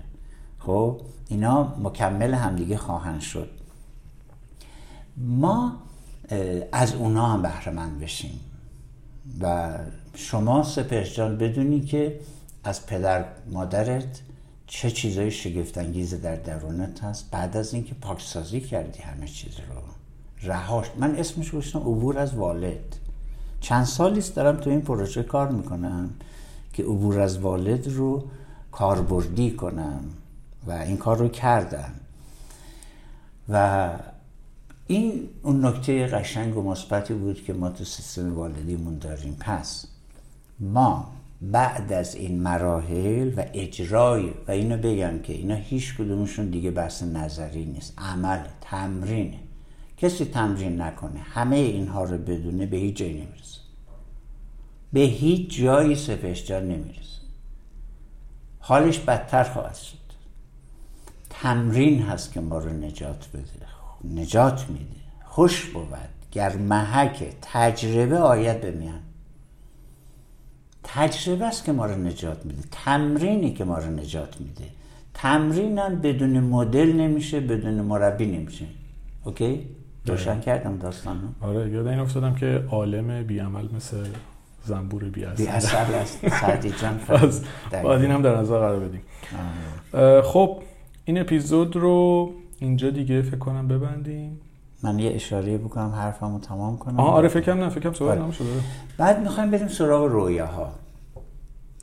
خب 0.58 1.00
اینا 1.28 1.74
مکمل 1.82 2.34
همدیگه 2.34 2.76
خواهند 2.76 3.20
شد. 3.20 3.50
ما 5.16 5.72
از 6.72 6.94
اونا 6.94 7.26
هم 7.26 7.42
بهره 7.42 7.72
بشیم. 8.00 8.40
و 9.40 9.78
شما 10.14 10.62
سپهر 10.62 11.04
جان 11.04 11.38
بدونی 11.38 11.80
که 11.80 12.20
از 12.64 12.86
پدر 12.86 13.24
مادرت 13.52 14.20
چه 14.66 14.90
چیزای 14.90 15.30
شگفتانگیز 15.30 16.14
در 16.14 16.36
درونت 16.36 17.04
هست 17.04 17.30
بعد 17.30 17.56
از 17.56 17.74
اینکه 17.74 17.94
پاکسازی 17.94 18.60
کردی 18.60 18.98
همه 19.02 19.26
چیز 19.26 19.54
رو؟ 19.54 19.82
رهاش. 20.42 20.86
من 20.96 21.16
اسمش 21.16 21.50
گوشتم 21.50 21.78
عبور 21.78 22.18
از 22.18 22.34
والد. 22.34 22.96
چند 23.60 23.84
سالیست 23.84 24.36
دارم 24.36 24.56
تو 24.56 24.70
این 24.70 24.80
پروژه 24.80 25.22
کار 25.22 25.48
می‌کنم 25.48 26.10
که 26.72 26.82
عبور 26.82 27.20
از 27.20 27.38
والد 27.38 27.88
رو 27.88 28.24
کاربردی 28.72 29.50
کنم 29.50 30.04
و 30.66 30.72
این 30.72 30.96
کار 30.96 31.16
رو 31.16 31.28
کردم. 31.28 31.92
و 33.48 33.88
این 34.86 35.28
اون 35.42 35.66
نکته 35.66 36.06
قشنگ 36.06 36.56
و 36.56 36.62
مثبتی 36.62 37.14
بود 37.14 37.44
که 37.44 37.52
ما 37.52 37.68
تو 37.68 37.84
سیستم 37.84 38.34
والدیمون 38.34 38.98
داریم. 38.98 39.36
پس 39.40 39.86
ما 40.60 41.12
بعد 41.42 41.92
از 41.92 42.14
این 42.14 42.42
مراحل 42.42 43.32
و 43.36 43.44
اجرای 43.54 44.30
و 44.48 44.50
اینو 44.50 44.76
بگم 44.76 45.18
که 45.18 45.32
اینا 45.32 45.54
هیچ 45.54 45.94
کدومشون 45.94 46.46
دیگه 46.46 46.70
بحث 46.70 47.02
نظری 47.02 47.64
نیست 47.64 47.94
عمل 47.98 48.38
تمرینه. 48.60 49.38
کسی 49.96 50.24
تمرین 50.24 50.80
نکنه 50.80 51.20
همه 51.20 51.56
اینها 51.56 52.04
رو 52.04 52.18
بدونه 52.18 52.66
به 52.66 52.76
هیچ 52.76 52.96
جایی 52.96 53.12
نمی‌رسه. 53.12 53.60
به 54.92 55.00
هیچ 55.00 55.58
جایی 55.58 55.94
سپشجار 55.94 56.62
نمی‌رسه. 56.62 57.20
حالش 58.58 58.98
بدتر 58.98 59.44
خواهد 59.44 59.74
شد. 59.74 59.96
تمرین 61.30 62.02
هست 62.02 62.32
که 62.32 62.40
ما 62.40 62.58
رو 62.58 62.70
نجات 62.70 63.28
بده 63.28 64.20
نجات 64.20 64.70
میده. 64.70 65.00
خوش 65.24 65.64
بود 65.64 65.88
گر 66.32 66.56
محک 66.56 67.24
تجربه 67.42 68.18
آید 68.18 68.60
به 68.60 68.70
میان. 68.70 69.00
تجربه 70.84 71.44
است 71.44 71.64
که 71.64 71.72
ما 71.72 71.86
رو 71.86 71.94
نجات 71.94 72.46
میده. 72.46 72.62
تمرینی 72.70 73.52
که 73.52 73.64
ما 73.64 73.78
رو 73.78 73.90
نجات 73.90 74.40
میده. 74.40 74.64
تمرینم 75.14 76.00
بدون 76.00 76.40
مدل 76.40 76.92
نمیشه 76.92 77.40
بدون 77.40 77.74
مربی 77.74 78.26
نمیشه. 78.26 78.64
اوکی؟ 79.24 79.66
روشن 80.06 80.40
کردم 80.40 80.76
داستانو 80.76 81.28
آره 81.40 81.70
یاد 81.70 81.86
این 81.86 81.98
افتادم 81.98 82.34
که 82.34 82.64
عالم 82.70 83.22
بیعمل 83.22 83.68
مثل 83.76 83.96
زنبور 84.64 85.04
بی 85.04 85.26
بی 85.36 85.46
اثر 85.46 85.94
است. 85.94 86.28
سعدی 86.40 86.70
جان 86.70 87.00
باید 87.82 88.02
این 88.02 88.10
هم 88.10 88.22
در 88.22 88.36
نظر 88.36 88.58
قرار 88.58 88.80
بدیم. 88.80 89.02
خب 90.22 90.62
این 91.04 91.18
اپیزود 91.18 91.76
رو 91.76 92.30
اینجا 92.58 92.90
دیگه 92.90 93.22
فکر 93.22 93.38
کنم 93.38 93.68
ببندیم. 93.68 94.40
من 94.82 94.98
یه 94.98 95.14
اشاره 95.14 95.58
بکنم 95.58 95.92
حرفمو 95.96 96.40
تمام 96.40 96.78
کنم. 96.78 97.00
آه 97.00 97.14
آره 97.14 97.28
فکرم 97.28 97.58
نه 97.58 97.68
فکرم 97.68 97.94
صحبت 97.94 98.10
آره. 98.10 98.22
نمیشه 98.22 98.44
بعد 98.98 99.20
می‌خوایم 99.20 99.50
بریم 99.50 99.68
سراغ 99.68 100.12
رویاها. 100.12 100.72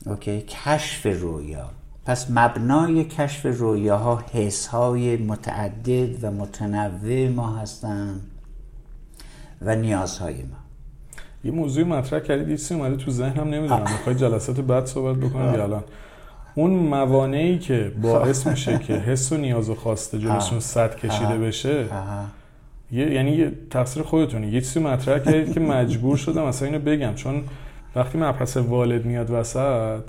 اوکی 0.06 0.40
کشف 0.40 1.06
رویا. 1.20 1.70
پس 2.06 2.30
مبنای 2.30 3.04
کشف 3.04 3.46
رویاها 3.46 4.22
حس 4.32 4.66
های 4.66 5.16
متعدد 5.16 6.24
و 6.24 6.30
متنوع 6.30 7.28
ما 7.28 7.56
هستن 7.56 8.20
و 9.62 9.76
نیازهای 9.76 10.42
ما. 10.42 10.56
یه 11.44 11.50
موضوع 11.50 11.84
مطرح 11.84 12.20
کردید 12.20 12.70
یه 12.70 12.76
اومده 12.76 12.96
تو 12.96 13.10
ذهنم 13.10 13.48
نمی‌دونم. 13.48 13.80
می‌خوای 13.80 14.14
جلسات 14.14 14.60
بعد 14.60 14.86
صحبت 14.86 15.16
بکنم 15.16 15.54
یا 15.54 15.62
الان؟ 15.62 15.84
اون 16.54 16.70
موانعی 16.70 17.58
که 17.58 17.92
باعث 18.02 18.46
میشه 18.46 18.78
که 18.78 18.92
حس 18.92 19.32
و 19.32 19.36
نیاز 19.36 19.70
و 19.70 19.74
خواسته 19.74 20.18
جلوشون 20.18 20.60
صد 20.60 20.96
کشیده 20.96 21.38
بشه 21.38 21.86
یه 22.92 23.12
یعنی 23.12 23.30
یه 23.30 23.52
تقصیر 23.70 24.02
خودتونه. 24.02 24.46
یه 24.46 24.60
چیزی 24.60 24.80
مطرح 24.80 25.18
کردید 25.18 25.54
که 25.54 25.60
مجبور 25.74 26.16
شدم 26.16 26.44
مثلا 26.46 26.68
اینو 26.68 26.80
بگم. 26.80 27.14
چون 27.14 27.42
وقتی 27.96 28.18
مبحث 28.18 28.56
والد 28.56 29.04
میاد 29.04 29.30
وسط 29.30 30.02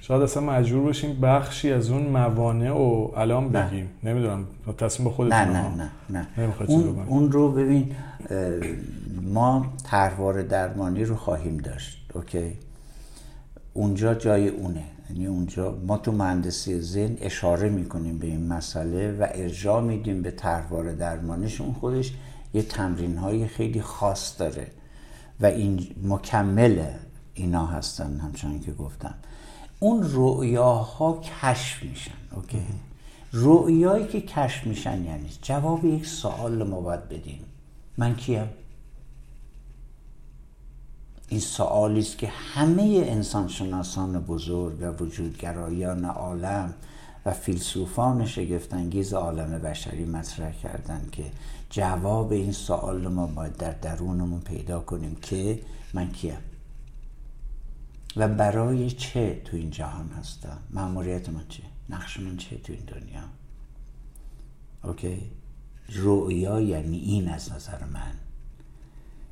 شاید 0.00 0.22
اصلا 0.22 0.42
مجبور 0.42 0.82
باشیم 0.82 1.20
بخشی 1.20 1.72
از 1.72 1.90
اون 1.90 2.02
موانع 2.02 2.70
و 2.70 3.10
الان 3.16 3.48
بگیم. 3.48 3.88
نمی‌دونم. 4.04 4.44
تصمیم 4.78 5.08
به 5.08 5.14
خودتون 5.14 5.38
نه 5.38 5.46
نه 5.46 5.90
نه 6.10 6.26
نه. 6.38 6.52
اون, 6.66 7.04
اون 7.06 7.32
رو 7.32 7.52
ببین 7.52 7.92
ما 9.22 9.66
طرحواره 9.90 10.42
درمانی 10.42 11.04
رو 11.04 11.16
خواهیم 11.16 11.56
داشت. 11.56 12.10
اوکی؟ 12.14 12.52
اونجا 13.78 14.14
جای 14.14 14.48
اونه. 14.48 14.84
یعنی 15.10 15.26
اونجا 15.26 15.78
ما 15.86 15.98
تو 15.98 16.12
مهندسی 16.12 16.80
ذهن 16.80 17.16
اشاره 17.20 17.68
می‌کنیم 17.68 18.18
به 18.18 18.26
این 18.26 18.46
مسئله 18.46 19.12
و 19.12 19.26
ارجاع 19.34 19.80
میدیم 19.80 20.22
به 20.22 20.30
طرحواره 20.30 20.94
درمانش. 20.94 21.60
اون 21.60 21.72
خودش 21.72 22.12
یه 22.54 22.62
تمرین 22.62 23.16
های 23.16 23.46
خیلی 23.46 23.82
خاص 23.82 24.40
داره 24.40 24.66
و 25.40 25.46
این 25.46 25.86
مکمل 26.02 26.84
اینا 27.34 27.66
هستن 27.66 28.20
همچنان 28.20 28.60
که 28.60 28.72
گفتم. 28.72 29.14
اون 29.80 30.08
رؤیاها 30.12 31.20
کشف 31.42 31.82
میشن 31.82 32.10
اوکی؟ 32.36 32.62
رؤیایی 33.32 34.06
که 34.06 34.20
کشف 34.20 34.66
میشن 34.66 35.04
یعنی 35.04 35.28
جواب 35.42 35.84
یک 35.84 36.06
سوال 36.06 36.62
ما 36.62 36.80
باید 36.80 37.08
بدیم. 37.08 37.40
من 37.98 38.14
کیم؟ 38.14 38.48
این 41.28 41.40
سوالی 41.40 42.00
است 42.00 42.18
که 42.18 42.28
همه 42.28 43.04
انسانشناسان 43.06 44.20
بزرگ 44.20 44.76
و 44.80 45.04
وجودگرایان 45.04 46.04
عالم 46.04 46.74
و 47.26 47.32
فیلسوفان 47.32 48.26
شگفتانگیز 48.26 49.14
عالم 49.14 49.58
بشری 49.58 50.04
مطرح 50.04 50.52
کردند 50.52 51.10
که 51.10 51.24
جواب 51.70 52.32
این 52.32 52.52
سوال 52.52 53.08
ما 53.08 53.26
باید 53.26 53.56
در 53.56 53.72
درونمون 53.72 54.40
پیدا 54.40 54.80
کنیم 54.80 55.14
که 55.22 55.60
من 55.94 56.12
کیم. 56.12 56.38
و 58.16 58.28
برای 58.28 58.90
چه 58.90 59.42
تو 59.44 59.56
این 59.56 59.70
جهان 59.70 60.08
هستم؟ 60.08 60.58
معمولیت 60.70 61.28
من 61.28 61.44
چه 61.48 61.62
نقش 61.88 62.20
من 62.20 62.36
چه 62.36 62.56
تو 62.56 62.72
این 62.72 62.84
دنیا؟ 62.84 63.24
اوکی؟ 64.84 65.30
رؤیا 65.88 66.60
یعنی 66.60 66.98
این 66.98 67.28
از 67.28 67.52
نظر 67.52 67.84
من. 67.84 68.27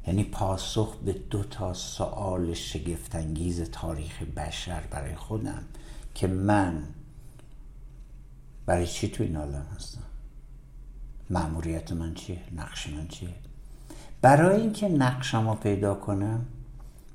یعنی 0.07 0.25
پاسخ 0.25 0.97
به 0.97 1.13
دو 1.13 1.45
تا 1.45 1.75
سوال 1.75 2.55
شگفتانگیز 2.55 3.71
تاریخ 3.71 4.23
بشر 4.23 4.81
برای 4.91 5.15
خودم 5.15 5.63
که 6.15 6.27
من 6.27 6.83
برای 8.67 8.87
چی 8.87 9.09
تو 9.09 9.23
این 9.23 9.37
عالم 9.37 9.67
هستم؟ 9.77 10.03
معمولیت 11.31 11.93
من 11.93 12.15
چیه؟ 12.15 12.39
نقش 12.57 12.89
من 12.89 13.09
چیه؟ 13.09 13.35
برای 14.23 14.61
اینکه 14.61 14.89
نقشم 14.89 15.49
رو 15.49 15.55
پیدا 15.55 15.95
کنم 15.95 16.47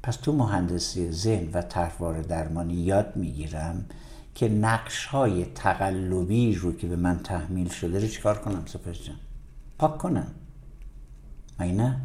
پس 0.04 0.16
تو 0.16 0.32
مهندسی 0.32 1.12
ذهن 1.12 1.52
و 1.54 1.62
طرحواره 1.62 2.22
درمانی 2.22 2.74
یاد 2.74 3.16
می‌گیرم 3.16 3.86
که 4.36 4.50
نقش 4.50 5.06
های 5.06 5.46
تقلبی 5.46 6.56
رو 6.56 6.76
که 6.76 6.88
به 6.88 6.96
من 6.96 7.20
تحمیل 7.20 7.70
شده 7.70 8.00
رو 8.00 8.08
چیکار 8.08 8.40
کنم 8.40 8.64
سپس 8.66 9.04
جان؟ 9.04 9.16
پاک 9.78 9.98
کنم. 9.98 10.28
نه؟ 11.60 12.02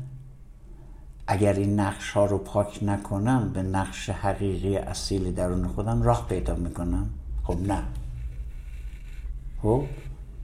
اگر 1.26 1.52
این 1.52 1.80
نقش 1.80 2.10
ها 2.10 2.26
رو 2.26 2.38
پاک 2.38 2.78
نکنم 2.82 3.50
به 3.52 3.62
نقش 3.62 4.10
حقیقی 4.10 4.76
اصیل 4.76 5.34
درون 5.34 5.68
خودم 5.68 6.02
راه 6.02 6.26
پیدا 6.28 6.54
می‌کنم. 6.54 7.10
خب 7.44 7.60
نه. 7.60 7.82
خب 9.62 9.84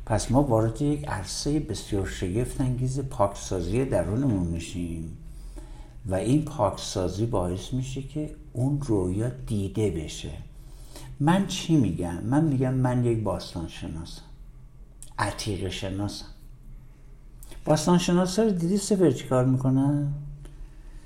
پس 0.06 0.30
ما 0.30 0.42
وارد 0.42 0.82
یک 0.82 1.08
عرصه 1.08 1.60
بسیار 1.60 2.06
شگفت 2.06 2.60
انگیز 2.60 3.00
پاکسازی 3.00 3.84
درونمون 3.84 4.46
میشیم 4.46 5.16
و 6.06 6.14
این 6.14 6.44
پاکسازی 6.44 7.26
باعث 7.26 7.72
میشه 7.72 8.02
که 8.02 8.34
اون 8.52 8.80
رویا 8.80 9.28
دیده 9.28 9.90
بشه. 9.90 10.30
من 11.20 11.46
چی 11.46 11.76
میگم؟ 11.76 12.22
من 12.22 12.44
میگم 12.44 12.74
من 12.74 13.04
یک 13.04 13.22
باستان 13.22 13.68
شناسم 13.68 14.22
عتیق 15.18 15.68
شناسم 15.68 16.26
باستان 17.64 17.98
شناسا 17.98 18.42
رو 18.42 18.50
دیدی 18.50 18.76
سفر 18.76 19.10
چی 19.10 19.28
کار 19.28 19.44
می‌کنن؟ 19.44 20.12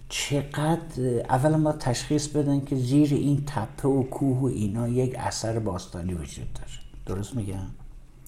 چقدر 0.08 1.02
اولا 1.28 1.56
ما 1.56 1.72
تشخیص 1.72 2.28
بدن 2.28 2.60
که 2.60 2.76
زیر 2.76 3.14
این 3.14 3.42
تپه 3.46 3.88
و 3.88 4.02
کوه 4.02 4.38
و 4.38 4.44
اینا 4.44 4.88
یک 4.88 5.14
اثر 5.18 5.58
باستانی 5.58 6.14
وجود 6.14 6.52
داره. 6.52 6.70
درست 7.06 7.36
میگم؟ 7.36 7.66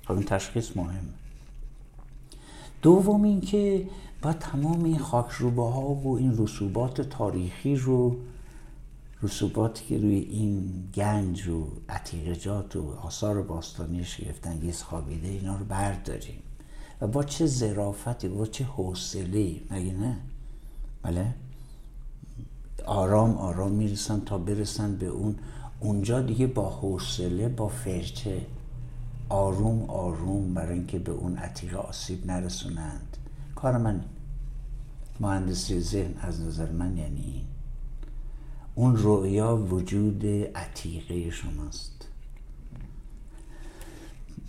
خب 0.04 0.12
این 0.12 0.22
تشخیص 0.22 0.76
مهمه. 0.76 0.98
دوم 2.82 3.22
اینکه 3.22 3.88
با 4.22 4.32
تمام 4.32 4.84
این 4.84 4.98
خاکروبه 4.98 5.62
ها 5.62 5.88
و 5.88 6.16
این 6.16 6.38
رسوبات 6.38 7.00
تاریخی 7.00 7.76
رو 7.76 8.16
رسوباتی 9.22 9.84
که 9.86 9.98
روی 9.98 10.14
این 10.14 10.84
گنج 10.94 11.48
و 11.48 11.66
عتیقجات 11.88 12.76
و 12.76 12.90
آثار 13.02 13.42
باستانی 13.42 14.04
شگفتانگیز 14.04 14.82
خوابیده 14.82 15.28
اینا 15.28 15.56
رو 15.56 15.64
برداریم. 15.64 16.42
و 17.00 17.06
با 17.06 17.24
چه 17.24 17.46
ظرافتی 17.46 18.28
با 18.28 18.46
چه 18.46 18.64
حوصله 18.64 19.60
مگه 19.70 19.92
نه؟ 19.92 20.16
بله؟ 21.02 21.34
آرام 22.88 23.38
آرام 23.38 23.72
می‌رسن 23.72 24.20
تا 24.20 24.38
برسن 24.38 24.96
به 24.96 25.06
اون. 25.06 25.36
اونجا 25.80 26.20
دیگه 26.22 26.46
با 26.46 26.70
حوصله 26.70 27.48
با 27.48 27.68
فرچه 27.68 28.46
آروم 29.28 29.90
آروم 29.90 30.54
برای 30.54 30.74
اینکه 30.74 30.98
به 30.98 31.12
اون 31.12 31.36
عتیقه 31.36 31.76
آسیب 31.76 32.26
نرسونند. 32.26 33.16
کار 33.54 33.78
من 33.78 34.04
مهندسی 35.20 35.80
ذهن 35.80 36.14
از 36.20 36.40
نظر 36.40 36.70
من 36.70 36.96
یعنی 36.96 37.20
این. 37.20 37.44
اون 38.74 38.96
رؤیا 38.96 39.56
وجود 39.56 40.26
عتیقه 40.54 41.30
شماست. 41.30 42.08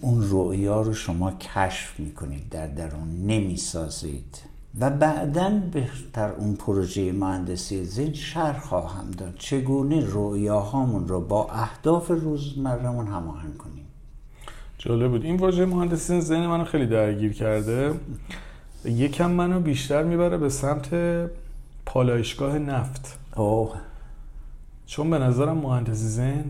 اون 0.01 0.27
رؤیا 0.29 0.81
رو 0.81 0.93
شما 0.93 1.31
کشف 1.31 1.99
می‌کنید 1.99 2.49
در 2.49 2.67
درون 2.67 3.25
نمی‌سازید. 3.25 4.48
و 4.79 4.89
بعدا 4.89 5.61
بهتر 5.73 6.29
اون 6.31 6.55
پروژه 6.55 7.11
مهندسی 7.11 7.85
ذهن 7.85 8.13
شرح 8.13 8.59
خواهم 8.59 9.11
داد. 9.11 9.35
چگونه 9.37 10.03
رؤیاهامون 10.07 11.07
رو 11.07 11.21
با 11.21 11.49
اهداف 11.51 12.07
روزمرهمون 12.11 13.07
هماهنگ 13.07 13.57
کنیم؟ 13.57 13.85
جالب 14.77 15.11
بود 15.11 15.23
این 15.23 15.37
واژه 15.37 15.65
مهندسی 15.65 16.21
ذهن 16.21 16.47
منو 16.47 16.63
خیلی 16.63 16.87
درگیر 16.87 17.33
کرده. 17.33 17.93
یکم 18.85 19.31
منو 19.31 19.59
بیشتر 19.59 20.03
می‌بره 20.03 20.37
به 20.37 20.49
سمت 20.49 20.89
پالایشگاه 21.85 22.57
نفت. 22.57 23.17
اوه. 23.35 23.75
چون 24.85 25.09
به 25.09 25.17
نظرم 25.17 25.57
مهندسی 25.57 26.07
ذهن 26.07 26.45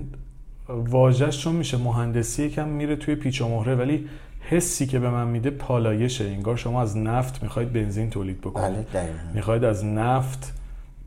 واژهش 0.68 1.44
چون 1.44 1.56
میشه 1.56 1.78
مهندسی 1.78 2.44
یکم 2.44 2.68
میره 2.68 2.96
توی 2.96 3.16
پیچ 3.16 3.42
و 3.42 3.48
مهره. 3.48 3.76
ولی 3.76 4.10
حسی 4.50 4.86
که 4.86 5.00
به 5.00 5.10
من 5.10 5.28
میده 5.28 5.50
پالایشه. 5.50 6.26
انگار 6.26 6.56
شما 6.56 6.82
از 6.82 6.97
نفت 6.97 7.43
می‌خواید 7.43 7.74
بنزین 7.74 8.10
تولید 8.10 8.41
بکنید. 8.41 8.88
بله 8.93 9.10
می‌خواید 9.34 9.64
از 9.64 9.86
نفت 9.86 10.54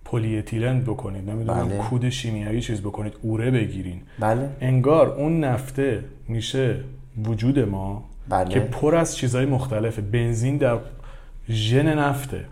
پلی 0.04 0.38
اتیلن 0.38 0.80
بکنید. 0.80 1.30
نمی‌دونم 1.30 1.68
بله. 1.68 1.78
کود 1.78 2.08
شیمیایی 2.08 2.60
چیز 2.60 2.80
بکنید 2.80 3.12
اوره 3.22 3.50
بگیرین. 3.50 4.00
بله. 4.20 4.48
انگار 4.60 5.08
اون 5.08 5.44
نفته 5.44 6.04
میشه 6.28 6.76
وجود 7.24 7.58
ما 7.58 8.04
بله. 8.28 8.48
که 8.48 8.60
پر 8.60 8.96
از 8.96 9.16
چیزهای 9.16 9.46
مختلفه. 9.46 10.02
بنزین 10.02 10.56
در 10.56 10.78
ژن 11.48 11.98
نفته. 11.98 12.44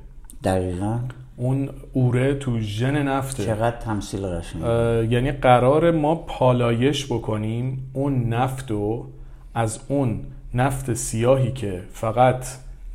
دقیقا. 0.44 0.98
اون 1.36 1.68
اوره 1.92 2.34
تو 2.34 2.60
ژن 2.60 3.02
نفته. 3.02 3.44
چقدر 3.44 3.76
تمثیل 3.76 4.26
قشنگ 4.26 4.62
یعنی 5.12 5.32
قرار 5.32 5.90
ما 5.90 6.14
پالایش 6.14 7.06
بکنیم 7.06 7.90
اون 7.92 8.28
نفت 8.28 8.70
رو 8.70 9.06
از 9.54 9.80
اون 9.88 10.20
نفت 10.54 10.94
سیاهی 10.94 11.52
که 11.52 11.80
فقط 11.92 12.46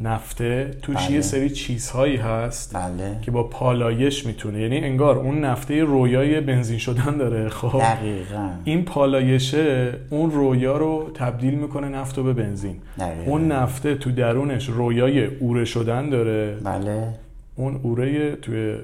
نفته 0.02 0.72
توش 0.82 0.96
بله. 0.96 1.12
یه 1.12 1.22
سری 1.22 1.50
چیزهایی 1.50 2.16
هست 2.16 2.76
بله. 2.78 3.18
که 3.22 3.32
با 3.32 3.44
پالایش 3.44 4.26
می‌تونه. 4.26 4.62
یعنی 4.62 4.78
انگار 4.78 5.18
اون 5.18 5.40
نفته 5.46 5.84
رویای 5.84 6.42
بنزین 6.42 6.78
شدن 6.78 7.18
داره. 7.18 7.50
خب. 7.50 7.80
دقیقا. 7.80 8.50
این 8.64 8.86
پالایشه 8.86 9.94
اون 10.10 10.32
رویا 10.32 10.78
رو 10.78 11.12
تبدیل 11.14 11.54
می‌کنه 11.54 11.90
نفت 11.90 12.18
رو 12.18 12.24
به 12.24 12.34
بنزین. 12.34 12.76
دقیقاً. 13.00 13.32
اون 13.32 13.52
نفته 13.52 13.96
تو 13.96 14.12
درونش 14.12 14.70
رویای 14.70 15.26
اوره 15.26 15.66
شدن 15.66 16.10
داره. 16.10 16.56
بله. 16.64 17.08
اون 17.56 17.80
اوره 17.84 18.36
توی 18.36 18.76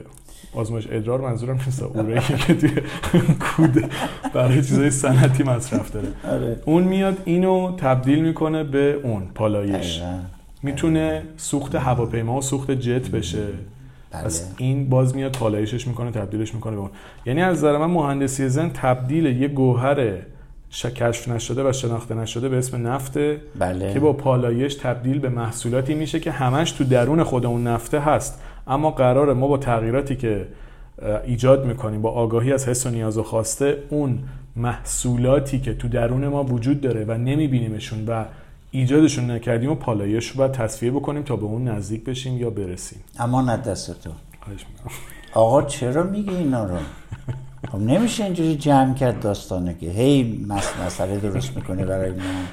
آزمایش 0.53 0.87
ادرار 0.91 1.21
منظورم 1.21 1.59
نیست. 1.65 1.83
اوره 1.83 2.19
که 2.19 2.55
توی 3.01 3.21
کود 3.39 3.91
برای 4.33 4.55
چیزای 4.55 4.91
صنعتی 4.91 5.43
مصرف 5.43 5.91
داره. 5.91 6.07
آره. 6.31 6.59
اون 6.65 6.83
میاد 6.83 7.17
اینو 7.25 7.75
تبدیل 7.77 8.21
می‌کنه 8.21 8.63
به 8.63 8.99
اون 9.03 9.27
پالایش. 9.35 10.01
می‌تونه 10.63 11.23
سوخت 11.37 11.75
هواپیما 11.75 12.37
و 12.37 12.41
سوخت 12.41 12.71
جت 12.71 13.09
بشه. 13.11 13.43
بله. 14.11 14.23
پس 14.23 14.51
این 14.57 14.89
باز 14.89 15.15
میاد 15.15 15.31
پالایشش 15.31 15.87
می‌کنه 15.87 16.11
تبدیلش 16.11 16.55
می‌کنه 16.55 16.75
به 16.75 16.81
اون. 16.81 16.89
یعنی 17.25 17.41
از 17.41 17.57
نظر 17.57 17.77
من 17.77 17.85
مهندسی 17.85 18.49
زن 18.49 18.69
تبدیل 18.69 19.25
یه 19.25 19.47
گوهر 19.47 20.13
کشف 20.95 21.27
نشده 21.27 21.69
و 21.69 21.73
شناخته 21.73 22.15
نشده 22.15 22.49
به 22.49 22.57
اسم 22.57 22.87
نفته 22.87 23.41
بله. 23.59 23.93
که 23.93 23.99
با 23.99 24.13
پالایش 24.13 24.75
تبدیل 24.75 25.19
به 25.19 25.29
محصولاتی 25.29 25.93
میشه 25.95 26.19
که 26.19 26.31
همش 26.31 26.71
تو 26.71 26.83
درون 26.83 27.23
خود 27.23 27.45
اون 27.45 27.67
نفته 27.67 27.99
هست. 27.99 28.41
اما 28.71 28.91
قراره 28.91 29.33
ما 29.33 29.47
با 29.47 29.57
تغییراتی 29.57 30.15
که 30.15 30.47
ایجاد 31.25 31.65
می‌کنیم 31.65 32.01
با 32.01 32.11
آگاهی 32.11 32.53
از 32.53 32.67
حس 32.67 32.85
و 32.85 32.89
نیاز 32.89 33.17
و 33.17 33.23
خواسته 33.23 33.77
اون 33.89 34.19
محصولاتی 34.55 35.59
که 35.59 35.73
تو 35.73 35.87
درون 35.87 36.27
ما 36.27 36.43
وجود 36.43 36.81
داره 36.81 37.05
و 37.05 37.11
نمیبینیمشون 37.11 38.05
و 38.07 38.25
ایجادشون 38.71 39.31
نکردیم 39.31 39.71
و 39.71 39.75
پالایش 39.75 40.27
رو 40.27 40.37
باید 40.37 40.51
تصفیه 40.51 40.91
بکنیم 40.91 41.23
تا 41.23 41.35
به 41.35 41.43
اون 41.43 41.67
نزدیک 41.67 42.03
بشیم 42.03 42.37
یا 42.37 42.49
برسیم. 42.49 42.99
امانت 43.19 43.63
دست 43.63 44.03
تو. 44.03 44.09
آقا 45.33 45.61
چرا 45.61 46.03
میگه 46.03 46.31
اینا 46.31 46.65
رو؟ 46.65 46.75
خب 47.71 47.77
نمیشه 47.77 48.23
اینجوری 48.23 48.55
جمع 48.55 48.93
کرد 48.93 49.19
داستانه 49.19 49.75
که 49.81 49.89
هی 49.89 50.45
مس 50.47 50.73
مسئله 50.85 51.17
درست 51.17 51.55
می‌کنی 51.55 51.83
برای 51.83 52.11
من 52.11 52.45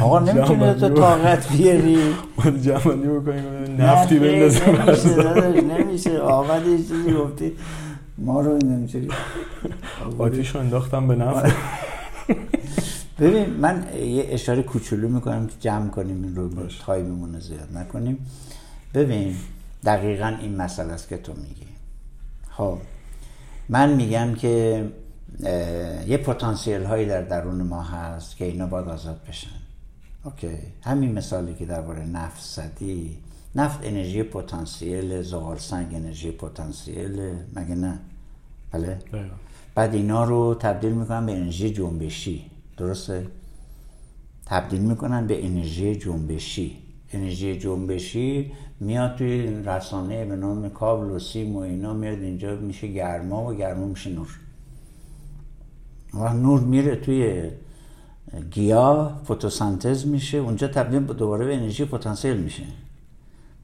آقا 0.00 0.18
نمی‌تونی 0.18 0.74
تو 0.74 0.88
طاقت 0.88 1.52
بیاری؟ 1.52 1.98
ما 2.38 2.50
جمعندی 2.50 3.08
بکنیم 3.08 3.82
نفتی 3.82 4.14
نه، 4.14 4.20
بندازیم 4.20 5.70
نمیشه 5.70 6.18
آقا 6.18 6.58
یه 6.58 6.78
چیزی 6.78 7.12
گفتی. 7.12 7.52
ما 8.18 8.40
رو 8.40 8.58
نمیشه 8.64 9.00
آتیش 10.18 10.54
رو 10.54 10.60
انداختم 10.60 11.08
به 11.08 11.14
نفت. 11.14 11.54
ببین 13.20 13.50
من 13.50 13.84
یه 13.96 14.26
اشاره 14.30 14.62
کوچولو 14.62 15.08
می‌کنم 15.08 15.46
که 15.46 15.54
جمع 15.60 15.88
کنیم 15.88 16.22
این 16.22 16.36
رو. 16.36 16.50
تایممون 16.86 17.34
رو 17.34 17.40
زیاد 17.40 17.68
نکنیم. 17.74 18.26
ببین 18.94 19.36
دقیقا 19.84 20.36
این 20.40 20.56
مسئله 20.56 20.92
است 20.92 21.08
که 21.08 21.16
تو 21.16 21.32
میگی. 21.32 21.66
خب 22.50 22.78
من 23.68 23.92
میگم 23.92 24.34
که 24.34 24.84
یه 26.06 26.16
پتانسیل 26.16 26.82
هایی 26.82 27.06
در 27.06 27.22
درون 27.22 27.62
ما 27.62 27.82
هست 27.82 28.36
که 28.36 28.44
اینا 28.44 28.66
باید 28.66 28.88
آزاد 28.88 29.20
بشن. 29.28 29.61
اوکی. 30.24 30.56
همین 30.82 31.12
مثالی 31.12 31.54
که 31.54 31.66
درباره 31.66 32.06
نفت 32.06 32.42
زدی. 32.44 33.18
نفت 33.54 33.80
انرژی 33.82 34.22
پتانسیل 34.22 35.22
زغال 35.22 35.58
سنگ 35.58 35.94
انرژی 35.94 36.30
پتانسیل. 36.30 37.32
مگه 37.56 37.74
نه؟ 37.74 37.98
بله. 38.72 38.98
بعد 39.74 39.94
اینا 39.94 40.24
رو 40.24 40.54
تبدیل 40.54 40.92
می‌کنن 40.92 41.26
به 41.26 41.32
انرژی 41.32 41.72
جنبشی. 41.72 42.50
درسته؟ 42.76 43.26
تبدیل 44.46 44.80
می‌کنن 44.80 45.26
به 45.26 45.46
انرژی 45.46 45.96
جنبشی. 45.96 46.78
انرژی 47.12 47.58
جنبشی 47.58 48.52
میاد 48.80 49.16
توی 49.16 49.46
رسانه 49.46 50.24
به 50.24 50.36
نام 50.36 50.68
کابل 50.68 51.10
و 51.10 51.18
سیم 51.18 51.56
و 51.56 51.58
اینا 51.58 51.94
میاد 51.94 52.18
اینجا 52.18 52.56
میشه 52.56 52.86
گرما 52.86 53.50
و 53.50 53.54
گرما 53.54 53.86
میشه 53.86 54.10
نور. 54.10 54.28
و 56.14 56.34
نور 56.34 56.60
میره 56.60 56.96
توی 56.96 57.50
گیاه 58.40 59.22
فتوسنتز 59.24 60.06
میشه 60.06 60.38
اونجا 60.38 60.68
تبدیل 60.68 61.00
دوباره 61.00 61.46
به 61.46 61.56
انرژی 61.56 61.84
پتانسیل 61.84 62.36
میشه. 62.36 62.62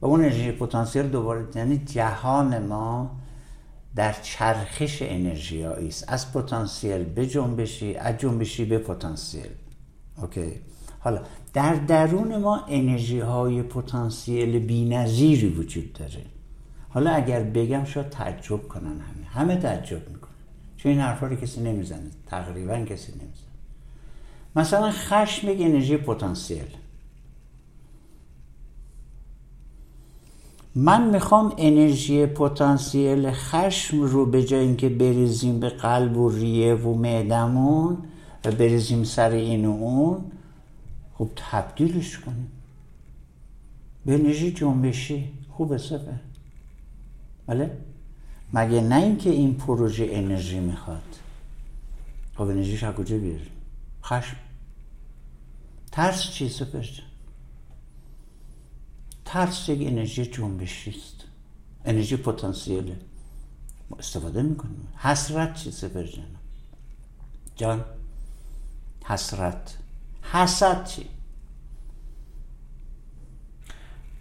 و 0.01 0.05
اون 0.05 0.19
انرژی 0.19 0.51
پتانسیل 0.51 1.07
دوباره 1.07 1.47
یعنی 1.55 1.77
جهان 1.77 2.65
ما 2.65 3.11
در 3.95 4.15
چرخش 4.21 5.01
انرژی 5.01 5.63
است. 5.63 6.05
از 6.07 6.33
پتانسیل 6.33 7.03
به 7.03 7.27
جنبشی 7.27 7.95
از 7.95 8.17
جنبشی 8.17 8.65
به 8.65 8.77
پتانسیل. 8.77 9.49
اوکی. 10.21 10.51
حالا 10.99 11.21
در 11.53 11.73
درون 11.73 12.37
ما 12.37 12.65
انرژی 12.67 13.19
های 13.19 13.63
پتانسیل 13.63 14.59
بی‌نظیری 14.59 15.49
وجود 15.49 15.93
داره. 15.93 16.25
حالا 16.89 17.11
اگر 17.11 17.43
بگم 17.43 17.85
شاید 17.85 18.09
تعجب 18.09 18.67
کنن 18.67 18.85
همه. 18.85 19.25
همه 19.33 19.55
تعجب 19.55 20.09
می‌کنن. 20.09 20.31
چون 20.77 20.91
این 20.91 21.01
حرفا 21.01 21.27
رو 21.27 21.35
کسی 21.35 21.61
نمی‌زنه. 21.61 22.09
تقریبا 22.27 22.75
کسی 22.75 23.11
نمی‌زنه. 23.11 23.48
مثلا 24.55 24.91
خشم 24.91 25.49
یک 25.49 25.61
انرژی 25.61 25.97
پتانسیل. 25.97 26.65
من 30.75 31.09
می‌خوام 31.09 31.53
انرژی 31.57 32.25
پتانسیل 32.25 33.31
خشم 33.31 34.01
رو 34.01 34.25
به 34.25 34.43
جای 34.43 34.59
اینکه 34.59 34.89
بریزیم 34.89 35.59
به 35.59 35.69
قلب 35.69 36.17
و 36.17 36.29
ریه 36.29 36.75
و 36.75 36.93
معدمون 36.93 37.97
و 38.45 38.51
بریزیم 38.51 39.03
سر 39.03 39.29
این 39.29 39.65
و 39.65 39.71
اون 39.71 40.31
خب 41.13 41.29
تبدیلش 41.35 42.19
کنیم. 42.19 42.51
به 44.05 44.13
انرژی 44.13 44.51
جنبشی 44.51 45.31
خوبه 45.49 45.77
سفه 45.77 46.19
بله؟ 47.47 47.77
مگه 48.53 48.81
نه 48.81 48.95
اینکه 48.95 49.29
این 49.29 49.53
پروژه 49.53 50.07
انرژی 50.11 50.59
می‌خواد. 50.59 51.15
خب 52.35 52.41
انرژیش 52.41 52.83
از 52.83 52.95
کجا 52.95 53.17
بیاریم 53.17 53.58
خشم. 54.03 54.37
ترس 55.91 56.31
چی 56.31 56.49
جان 56.49 56.83
ترس 59.25 59.69
یک 59.69 59.87
انرژی 59.87 60.25
جنبشی 60.25 60.89
است. 60.89 61.23
انرژی 61.85 62.17
پتانسیله. 62.17 62.95
ما 63.89 63.97
استفاده 63.97 64.41
می‌کنیم. 64.41 64.87
حسرت 64.97 65.53
چی 65.53 65.71
سپر 65.71 66.03
جان 66.03 66.25
جان 67.55 67.85
حسرت. 69.05 69.77
حسد 70.21 70.85
چی؟ 70.85 71.05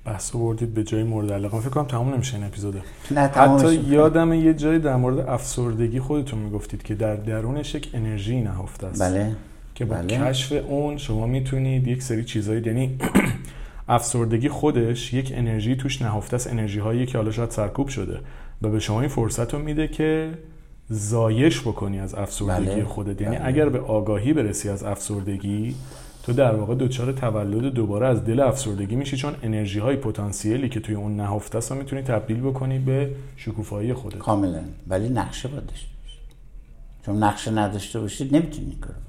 بحث 0.05 0.30
بردید 0.30 0.74
به 0.74 0.84
جای 0.84 1.02
مورد 1.02 1.32
علاقه. 1.32 1.60
فکر 1.60 1.68
کنم 1.68 1.84
تموم 1.84 2.14
نمیشه 2.14 2.36
این 2.36 2.44
اپیزوده 2.44 2.82
نه 3.10 3.28
تمام 3.28 3.59
حتی. 3.59 3.74
یادم 3.74 4.32
یه 4.32 4.55
جایی 4.55 4.78
در 4.78 4.96
مورد 4.96 5.18
افسردگی 5.18 6.00
خودتون 6.00 6.38
می‌گفتید 6.38 6.82
که 6.82 6.94
در 6.94 7.16
درونش 7.16 7.74
یک 7.74 7.90
انرژی 7.94 8.40
نهفته 8.40 8.86
است. 8.86 9.02
بله. 9.02 9.36
که 9.78 9.84
با 9.84 9.94
بله. 9.94 10.18
کشف 10.18 10.52
اون 10.68 10.96
شما 10.96 11.26
می‌تونید 11.26 11.88
یک 11.88 12.02
سری 12.02 12.24
چیزایی 12.24 12.62
یعنی 12.66 12.98
افسردگی 13.88 14.48
خودش 14.48 15.14
یک 15.14 15.32
انرژی 15.34 15.76
توش 15.76 16.02
نهفته 16.02 16.36
است 16.36 16.46
انرژی 16.46 16.78
هایی 16.78 17.06
که 17.06 17.18
حالا 17.18 17.30
شاید 17.30 17.50
سرکوب 17.50 17.88
شده 17.88 18.18
و 18.62 18.68
به 18.68 18.80
شما 18.80 19.00
این 19.00 19.09
فرصت 19.09 19.55
رو 19.55 19.60
میده 19.60 19.88
که 19.88 20.30
زایش 20.88 21.60
بکنی 21.60 22.00
از 22.00 22.14
افسردگی 22.14 22.66
بله. 22.66 22.84
خودت 22.84 23.20
یعنی 23.20 23.36
بله. 23.36 23.46
اگر 23.46 23.68
به 23.68 23.80
آگاهی 23.80 24.32
برسی 24.32 24.68
از 24.68 24.84
افسردگی 24.84 25.74
تو 26.22 26.32
در 26.32 26.55
واقع 26.55 26.74
دچار 26.74 27.12
تولد 27.12 27.74
دوباره 27.74 28.06
از 28.06 28.24
دل 28.24 28.40
افسردگی 28.40 28.96
میشی 28.96 29.16
چون 29.16 29.34
انرژی 29.42 29.78
های 29.78 29.96
پتانسیلی 29.96 30.68
که 30.68 30.80
توی 30.80 30.94
اون 30.94 31.16
نهفته 31.16 31.59
است 31.59 31.72
می‌تونی 31.72 32.02
تبدیل 32.02 32.40
بکنی 32.40 32.78
به 32.78 33.10
شکوفایی 33.36 33.92
خودت 33.92 34.18
کاملا 34.18 34.62
ولی 34.88 35.09
نقشه 35.09 35.48
باید 35.48 35.66
داشته 35.66 35.88
چون 37.06 37.22
نقشه 37.22 37.50
نداشته 37.50 38.00
باشید 38.00 38.36
نمی‌تونید 38.36 38.70
این 38.70 38.80
کارو 38.80 39.07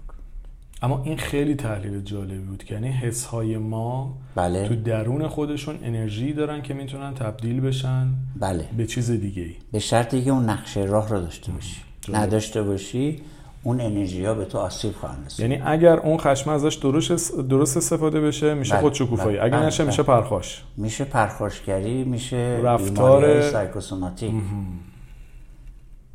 اما 0.81 1.03
این 1.03 1.17
خیلی 1.17 1.55
تحلیل 1.55 2.01
جالبی 2.01 2.37
بود 2.39 2.63
که 2.63 2.73
یعنی 2.73 2.87
حس 2.87 3.25
های 3.25 3.57
ما 3.57 4.17
بله. 4.35 4.67
تو 4.67 4.75
درون 4.75 5.27
خودشون 5.27 5.79
انرژی 5.83 6.33
دارن 6.33 6.61
که 6.61 6.73
می‌تونن 6.73 7.13
تبدیل 7.13 7.61
بشن 7.61 8.07
بله. 8.39 8.65
به 8.77 8.85
چیز 8.85 9.11
دیگه 9.11 9.41
ای 9.41 9.55
به 9.71 9.79
شرطی 9.79 10.23
که 10.23 10.31
اون 10.31 10.49
نقشه 10.49 10.81
راه 10.81 11.09
رو 11.09 11.19
داشته 11.19 11.51
باشی. 11.51 11.81
نداشته 12.13 12.63
باشی 12.63 13.21
اون 13.63 13.81
انرژی 13.81 14.25
ها 14.25 14.33
به 14.33 14.45
تو 14.45 14.57
آسیب 14.57 14.91
خواهند 14.91 15.25
رسید. 15.25 15.39
یعنی 15.39 15.61
اگر 15.65 15.97
اون 15.97 16.17
خشم 16.17 16.49
ازش 16.49 16.75
درست 16.75 17.37
درست 17.37 17.77
استفاده 17.77 18.21
بشه 18.21 18.53
میشه 18.53 18.73
بله، 18.73 18.81
خود 18.81 18.93
شکوفایی 18.93 19.37
بله، 19.37 19.45
اگر 19.45 19.57
بله، 19.57 19.65
نشه 19.65 19.83
بله. 19.83 19.91
میشه 19.91 20.03
پرخاش. 20.03 20.63
میشه 20.77 21.05
پرخاشگری 21.05 22.03
میشه 22.03 22.59
رفتار 22.63 23.51
سایکوسوماتیک. 23.51 24.33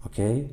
اوکی؟ 0.04 0.46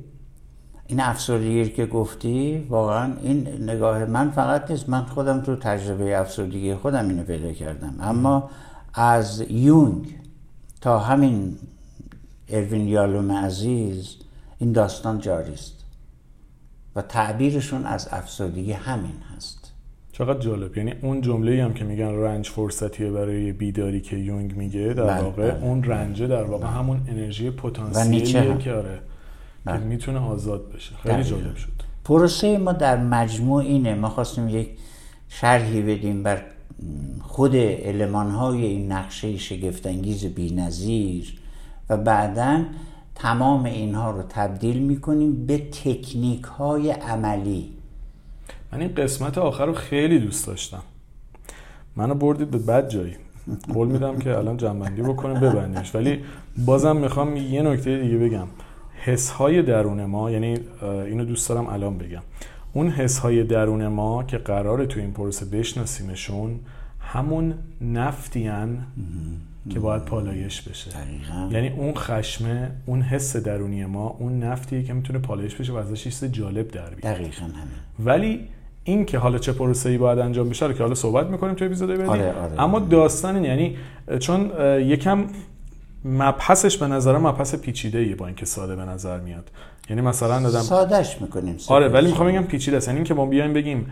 این 0.86 1.00
افسردگی 1.00 1.68
که 1.68 1.86
گفتی 1.86 2.66
واقعا 2.68 3.12
این 3.22 3.48
نگاه 3.70 4.04
من 4.04 4.30
فقط 4.30 4.70
نیست. 4.70 4.88
من 4.88 5.04
خودم 5.04 5.40
تو 5.40 5.56
تجربه 5.56 6.18
افسردگی 6.18 6.74
خودم 6.74 7.08
اینو 7.08 7.22
پیدا 7.22 7.52
کردم. 7.52 7.94
اما 8.00 8.50
از 8.94 9.44
یونگ 9.50 10.18
تا 10.80 10.98
همین 10.98 11.56
اروین 12.48 12.88
یالوم 12.88 13.32
عزیز 13.32 14.16
این 14.58 14.72
داستان 14.72 15.18
جاری 15.18 15.52
است. 15.52 15.84
و 16.96 17.02
تعبیرشون 17.02 17.86
از 17.86 18.08
افسردگی 18.10 18.72
همین 18.72 19.14
هست. 19.36 19.72
چقدر 20.12 20.38
جالب. 20.38 20.76
یعنی 20.76 20.94
اون 21.02 21.20
جمله 21.20 21.64
هم 21.64 21.74
که 21.74 21.84
میگن 21.84 22.14
رنج 22.14 22.48
فرصتیه 22.48 23.10
برای 23.10 23.52
بیداری 23.52 24.00
که 24.00 24.16
یونگ 24.16 24.56
میگه 24.56 24.80
در 24.80 25.04
بله، 25.04 25.22
واقع 25.22 25.50
بله. 25.50 25.64
اون 25.64 25.84
رنجه 25.84 26.26
در 26.26 26.44
واقع 26.44 26.66
همون 26.66 27.00
انرژی 27.08 27.50
پتانسیلیه. 27.50 28.58
که 28.58 28.72
آره. 28.72 28.98
که 29.64 29.70
بله. 29.70 29.84
می‌تونه 29.84 30.18
آزاد 30.18 30.72
بشه. 30.74 30.94
خیلی 31.02 31.14
دقیقاً. 31.14 31.30
جالب 31.30 31.56
شد. 31.56 31.72
پروسه 32.04 32.58
ما 32.58 32.72
در 32.72 32.96
مجموع 32.96 33.62
اینه. 33.62 33.94
ما 33.94 34.08
خواستیم 34.08 34.48
یک 34.48 34.68
شرحی 35.28 35.82
بدیم 35.82 36.22
بر 36.22 36.42
خود 37.22 37.56
علمان 37.56 38.30
های 38.30 38.64
این 38.64 38.92
نقشه 38.92 39.38
شگفتانگیز 39.38 40.24
بی‌نظیر 40.24 41.38
و 41.88 41.96
بعدا 41.96 42.64
تمام 43.14 43.64
اینها 43.64 44.10
رو 44.10 44.22
تبدیل 44.28 44.78
می‌کنیم 44.78 45.46
به 45.46 45.58
تکنیک 45.58 46.42
های 46.44 46.90
عملی. 46.90 47.72
من 48.72 48.80
این 48.80 48.94
قسمت 48.94 49.38
آخر 49.38 49.66
رو 49.66 49.72
خیلی 49.72 50.18
دوست 50.18 50.46
داشتم. 50.46 50.82
منو 51.96 52.14
بردید 52.14 52.50
به 52.50 52.58
بد 52.58 52.88
جایی. 52.88 53.14
قول 53.74 53.88
میدم 53.88 54.18
که 54.18 54.38
الان 54.38 54.56
جنبندی 54.56 55.02
بکنیم 55.02 55.40
ببندیمش. 55.40 55.94
ولی 55.94 56.20
بازم 56.66 56.96
می‌خوام 56.96 57.36
یه 57.36 57.62
نکته 57.62 57.98
دیگه 58.02 58.16
بگم. 58.16 58.46
حس 59.04 59.30
های 59.30 59.62
درون 59.62 60.04
ما 60.04 60.30
یعنی 60.30 60.58
اینو 60.82 61.24
دوست 61.24 61.48
دارم 61.48 61.66
الان 61.66 61.98
بگم. 61.98 62.22
اون 62.72 62.88
حس 62.88 63.18
های 63.18 63.44
درون 63.44 63.86
ما 63.86 64.24
که 64.24 64.38
قراره 64.38 64.86
تو 64.86 65.00
این 65.00 65.12
پروسه 65.12 65.46
بشناسیمشون 65.46 66.60
همون 67.00 67.54
نفتیان 67.80 68.78
که 69.70 69.80
باید 69.80 70.04
پالایش 70.04 70.62
بشه. 70.62 70.90
دقیقاً. 70.90 71.48
یعنی 71.50 71.68
اون 71.68 71.94
خشمه 71.94 72.70
اون 72.86 73.02
حس 73.02 73.36
درونی 73.36 73.84
ما 73.84 74.16
اون 74.18 74.42
نفتیه 74.42 74.82
که 74.82 74.92
می‌تونه 74.92 75.18
پالایش 75.18 75.54
بشه 75.54 75.72
و 75.72 75.76
ازش 75.76 76.04
چیز 76.04 76.24
جالب 76.24 76.68
در 76.68 76.90
بیاد 76.90 77.14
دقیقا 77.14 77.44
همین. 77.44 77.54
ولی 78.04 78.40
این 78.84 79.04
که 79.04 79.18
حالا 79.18 79.38
چه 79.38 79.52
پروسه‌ای 79.52 79.98
باید 79.98 80.18
انجام 80.18 80.48
بشه 80.48 80.74
که 80.74 80.82
حالا 80.82 80.94
صحبت 80.94 81.26
می‌کنیم 81.26 81.54
توی 81.54 81.66
اپیزود 81.66 81.88
بعدی. 81.88 82.02
آره، 82.02 82.32
آره. 82.32 82.62
اما 82.62 82.78
داستان 82.78 83.34
این 83.36 83.44
یعنی 83.44 83.76
چون 84.18 84.50
یکم 84.80 85.24
مبحثش 86.04 86.76
به 86.76 86.86
نظرم 86.86 87.26
مبحث 87.26 87.54
پیچیده 87.54 87.98
ایه 87.98 88.14
با 88.14 88.26
اینکه 88.26 88.46
ساده 88.46 88.76
به 88.76 88.84
نظر 88.84 89.20
میاد. 89.20 89.50
یعنی 89.90 90.02
مثلا 90.02 90.42
دادم 90.42 90.60
سادش 90.60 91.20
می‌کنیم 91.22 91.56
آره 91.68 91.88
ولی 91.88 92.06
می‌خوام 92.06 92.28
بگم 92.28 92.42
پیچیده 92.42 92.76
است. 92.76 92.88
یعنی 92.88 92.98
اینکه 92.98 93.14
ما 93.14 93.26
بیایم 93.26 93.52
بگیم 93.52 93.86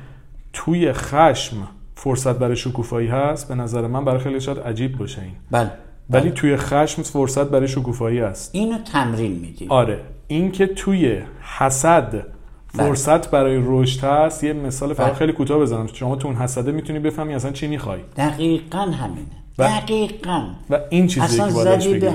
توی 0.53 0.93
خشم 0.93 1.69
فرصت 1.95 2.39
برای 2.39 2.57
شکوفایی 2.57 3.09
هست 3.09 3.49
به 3.49 3.55
نظر 3.55 3.87
من 3.87 4.05
برای 4.05 4.21
خیلی 4.21 4.41
شاید 4.41 4.59
عجیب 4.59 4.99
باشه 4.99 5.23
این. 5.23 5.33
بله 5.51 5.71
ولی 6.11 6.31
توی 6.31 6.57
خشم 6.57 7.03
فرصت 7.03 7.45
برای 7.45 7.69
شکوفایی 7.69 8.19
هست 8.19 8.51
اینو 8.55 8.79
تمرین 8.79 9.33
میدیم 9.33 9.71
آره 9.71 10.01
اینکه 10.27 10.67
توی 10.67 11.19
حسد 11.59 12.27
فرصت 12.69 13.31
برای 13.31 13.63
رشد 13.67 14.05
هست 14.05 14.45
یه 14.45 14.53
مثال 14.53 14.95
فقط 14.95 15.07
بله. 15.07 15.15
خیلی 15.15 15.33
کوتاه 15.33 15.59
بزنم. 15.59 15.87
شما 15.87 16.17
تو 16.17 16.29
اون 16.29 16.37
حسده 16.37 16.73
می‌تونی 16.73 16.99
بفهمی 16.99 17.35
اصلا 17.35 17.51
چی 17.53 17.67
می‌خوای. 17.67 18.01
دقیقا 18.17 18.79
همینه. 18.79 19.27
و- 19.61 19.69
دقیقا. 19.69 20.43
و 20.71 20.79
این 20.91 21.07
چیزی 21.07 21.37
که 21.37 21.43
باید 21.43 21.79
بگیریم. 21.79 22.13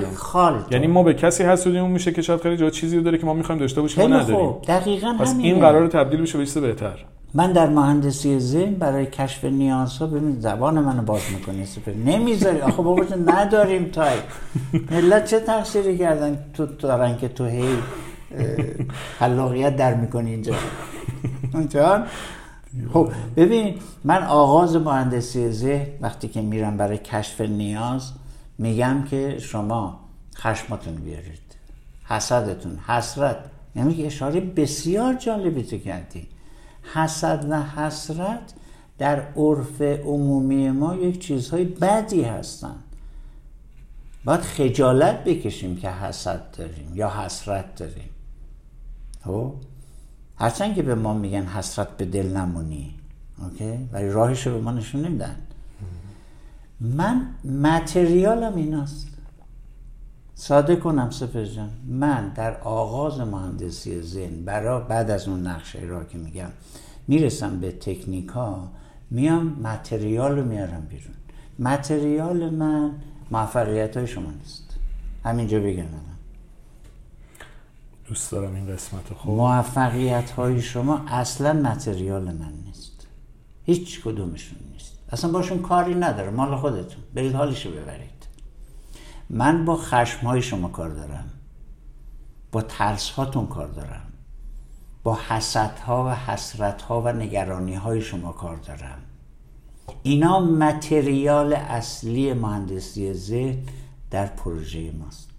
یعنی 0.72 0.88
ما 0.88 1.04
به 1.04 1.14
کسی 1.14 1.44
حسودیمون 1.44 1.92
میشه 1.92 2.12
که 2.12 2.22
شاید 2.22 2.42
خیلی 2.42 2.58
جا 2.58 2.70
چیزی 2.70 2.98
رو 2.98 3.04
داره 3.04 3.18
که 3.18 3.26
ما 3.26 3.34
می‌خوایم 3.34 3.62
داشته 3.62 3.82
باشیم 3.82 4.04
خیلی 4.04 4.14
نداریم. 4.14 4.52
خوب. 4.52 4.62
دقیقا 4.68 5.16
پس 5.20 5.34
همینه. 5.34 5.48
این 5.50 5.60
قرار 5.60 5.88
تبدیل 5.88 6.22
بشه 6.22 6.38
به 6.38 6.46
چیز 6.46 6.58
بهتر. 6.58 7.06
من 7.34 7.52
در 7.52 7.70
مهندسی 7.70 8.40
ذهن 8.40 8.74
برای 8.74 9.06
کشف 9.06 9.46
نیازها 9.46 10.08
ببین 10.08 10.40
زبان 10.40 10.80
منو 10.80 11.02
باز 11.02 11.22
می‌کنی 11.34 11.66
سپر. 11.66 11.92
نمی‌ذاری. 12.06 12.62
آخه 12.62 12.82
بابا 12.82 13.04
نداریم 13.28 13.86
تای 13.86 14.18
ملت 14.92 15.26
چه 15.26 15.40
تقصیری 15.40 15.98
کردن 15.98 16.40
تو 16.54 16.66
دارن 16.66 17.18
که 17.18 17.28
تو 17.28 17.46
هی 17.46 17.70
خلاقیت 19.20 19.76
در 19.76 19.94
می‌کنی 19.94 20.32
اینجا؟ 20.32 20.54
جان؟ 21.70 22.04
خب 22.94 23.12
ببین 23.36 23.80
من 24.04 24.24
آغاز 24.24 24.76
مهندسی 24.76 25.52
ذهن 25.52 25.88
وقتی 26.02 26.28
که 26.28 26.42
میرم 26.42 26.78
برای 26.78 26.98
کشف 26.98 27.42
نیاز 27.42 28.12
میگم 28.58 29.04
که 29.04 29.40
شما 29.40 30.00
خشمتون 30.36 30.96
بیارید 30.96 31.56
حسدتون 32.04 32.78
حسرت. 32.88 33.38
یعنی 33.76 33.96
که 33.96 34.06
اشاره 34.06 34.40
بسیار 34.40 35.14
جالبی 35.14 35.64
تو 35.64 35.78
کردی. 35.78 36.28
حسد 36.94 37.46
و 37.50 37.62
حسرت 37.64 38.54
در 38.98 39.22
عرف 39.36 39.82
عمومی 39.82 40.72
ما 40.72 40.96
یک 40.96 41.20
چیزهای 41.20 41.66
بدی 41.66 42.22
هستند 42.22 42.84
باید 44.26 44.42
خجالت 44.42 45.24
بکشیم 45.24 45.76
که 45.76 45.90
حسد 45.90 46.42
داریم 46.58 46.92
یا 46.96 47.10
حسرت 47.10 47.76
داریم. 47.76 48.10
خب؟ 49.26 49.54
هرچند 50.38 50.76
که 50.76 50.84
به 50.84 50.96
ما 50.96 51.14
میگن 51.14 51.46
حسرت 51.46 51.98
به 51.98 52.06
دل 52.06 52.38
نمونی 52.38 52.96
اوکی؟ 53.44 53.90
ولی 53.92 54.10
راهش 54.10 54.48
رو 54.48 54.54
به 54.54 54.62
ما 54.62 54.72
نشون 54.72 55.02
نمیدن. 55.02 55.36
من 56.82 57.28
متریالم 57.62 58.56
ایناست. 58.56 59.08
ساده 60.36 60.76
کنم 60.76 61.10
سپر 61.10 61.46
جان. 61.46 61.70
من 61.88 62.30
در 62.30 62.62
آغاز 62.62 63.20
مهندسی 63.20 64.02
ذهن 64.02 64.46
برا 64.46 64.80
بعد 64.80 65.12
از 65.12 65.28
اون 65.28 65.48
نقشه 65.48 65.80
را 65.80 66.04
که 66.04 66.18
میگم 66.18 66.50
می‌رسم 67.08 67.60
به 67.60 67.72
تکنیک 67.72 68.28
ها 68.28 68.72
میام 69.12 69.48
متریال 69.48 70.38
رو 70.38 70.46
میارم 70.46 70.88
بیرون. 70.90 71.16
متریال 71.60 72.50
من 72.50 72.92
موفقیت 73.32 73.98
های 73.98 74.08
شما 74.08 74.32
نیست. 74.32 74.76
همینجا 75.26 75.60
بگم. 75.60 75.86
دوست 78.08 78.32
دارم 78.32 78.56
این 78.56 78.68
قسمت 78.68 79.10
رو. 79.10 79.16
خب. 79.16 79.30
موفقیت 79.30 80.32
های 80.32 80.62
شما 80.62 81.06
اصلا 81.08 81.54
متریال 81.54 82.24
من 82.24 82.54
نیست. 82.66 83.08
هیچ 83.64 84.02
کدومشون 84.02 84.60
نیست. 84.74 84.94
اصلا 85.10 85.32
باشون 85.32 85.62
کاری 85.62 85.96
نداره 85.96 86.30
مال 86.30 86.56
خودتون. 86.56 87.04
برید 87.14 87.34
حالشو 87.34 87.72
ببرید. 87.72 88.28
من 89.30 89.66
با 89.66 89.78
خشم 89.78 90.28
های 90.28 90.42
شما 90.42 90.68
کار 90.68 90.90
دارم. 90.90 91.32
با 92.52 92.62
ترس 92.62 93.10
هاتون 93.10 93.48
کار 93.48 93.68
دارم. 93.68 94.14
با 95.04 95.20
حسد 95.28 95.80
ها 95.80 96.06
و 96.06 96.10
حسرت 96.10 96.82
ها 96.82 97.02
و 97.02 97.08
نگرانی 97.08 97.76
های 97.76 98.02
شما 98.02 98.32
کار 98.32 98.56
دارم. 98.56 98.98
اینا 100.04 100.40
متریال 100.40 101.54
اصلی 101.54 102.34
مهندسی 102.34 103.14
ذهن 103.14 103.58
در 104.12 104.26
پروژه 104.26 104.92
ماست. 104.92 105.35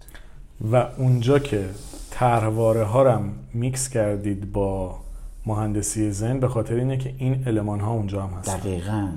و 0.71 0.87
اونجا 0.97 1.39
که 1.39 1.65
طرحواره 2.11 2.83
ها 2.83 3.03
رم 3.03 3.33
میکس 3.53 3.89
کردید 3.89 4.51
با 4.51 4.95
مهندسی 5.45 6.11
ذهن 6.11 6.39
به 6.39 6.47
خاطر 6.47 6.75
اینه 6.75 6.97
که 6.97 7.13
این 7.17 7.43
المان 7.47 7.79
ها 7.79 7.91
اونجا 7.91 8.21
هم 8.21 8.39
هست 8.39 8.57
دقیقا. 8.57 9.07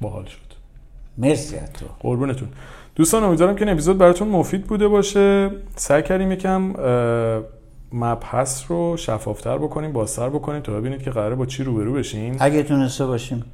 باحال 0.00 0.24
شد. 0.24 0.38
مرسی 1.18 1.56
تو. 1.56 1.86
قربونتون. 2.00 2.48
دوستان 2.94 3.24
امیدوارم 3.24 3.54
که 3.54 3.62
این 3.64 3.72
اپیزود 3.72 3.98
براتون 3.98 4.28
مفید 4.28 4.64
بوده 4.64 4.88
باشه. 4.88 5.50
سعی 5.76 6.02
کردیم 6.02 6.32
یکم 6.32 6.74
مبحث 7.92 8.64
رو 8.68 8.96
شفافتر 8.96 9.58
بکنیم 9.58 9.92
بازتر 9.92 10.28
بکنیم 10.28 10.60
تا 10.60 10.72
ببینید 10.72 11.02
که 11.02 11.10
قراره 11.10 11.34
با 11.34 11.46
چی 11.46 11.64
روبرو 11.64 11.92
بشیم 11.92 12.36
اگه 12.40 12.62
تونسته 12.62 13.06
باشیم. 13.06 13.44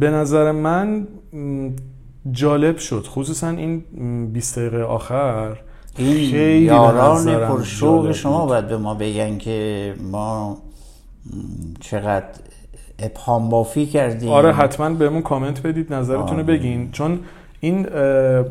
به 0.00 0.10
نظر 0.10 0.52
من 0.52 1.06
جالب 2.32 2.76
شد. 2.78 3.06
خصوصا 3.08 3.48
این 3.48 3.84
م، 3.98 4.26
20 4.26 4.58
دقیقه 4.58 4.82
آخر. 4.82 5.56
این 5.98 6.30
خیلی 6.30 6.64
یاران 6.64 7.24
پرشوق 7.48 8.12
شما. 8.12 8.46
باید 8.46 8.68
به 8.68 8.76
ما 8.76 8.94
بگن 8.94 9.38
که 9.38 9.94
ما 10.10 10.58
چقدر 11.80 12.26
ابهام 12.98 13.48
بافی 13.48 13.86
کردیم. 13.86 14.28
آره 14.28 14.52
حتما 14.52 14.90
بهمون 14.90 15.22
کامنت 15.22 15.62
بدید 15.62 15.92
نظرتون 15.94 16.26
رو 16.26 16.32
آره. 16.32 16.42
بگین. 16.42 16.90
چون 16.92 17.20
این 17.60 17.88
اه، 17.92 18.44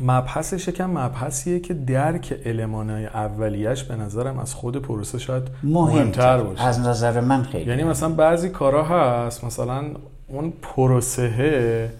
مبحثش 0.00 0.68
یکم 0.68 0.90
مبحثیه 0.90 1.60
که 1.60 1.74
درک 1.74 2.34
المانای 2.46 3.06
اولیش 3.06 3.84
به 3.84 3.96
نظرم 3.96 4.38
از 4.38 4.54
خود 4.54 4.76
پروسه 4.82 5.18
شاید 5.18 5.42
مهمتر 5.62 6.38
باشه. 6.42 6.62
از 6.64 6.80
نظر 6.80 7.20
من 7.20 7.42
خیلی. 7.42 7.70
یعنی 7.70 7.84
مثلا 7.84 8.08
بعضی 8.08 8.48
کارا 8.48 8.84
هست 8.84 9.44
مثلا 9.44 9.84
اون 10.28 10.52
پروسه 10.62 11.90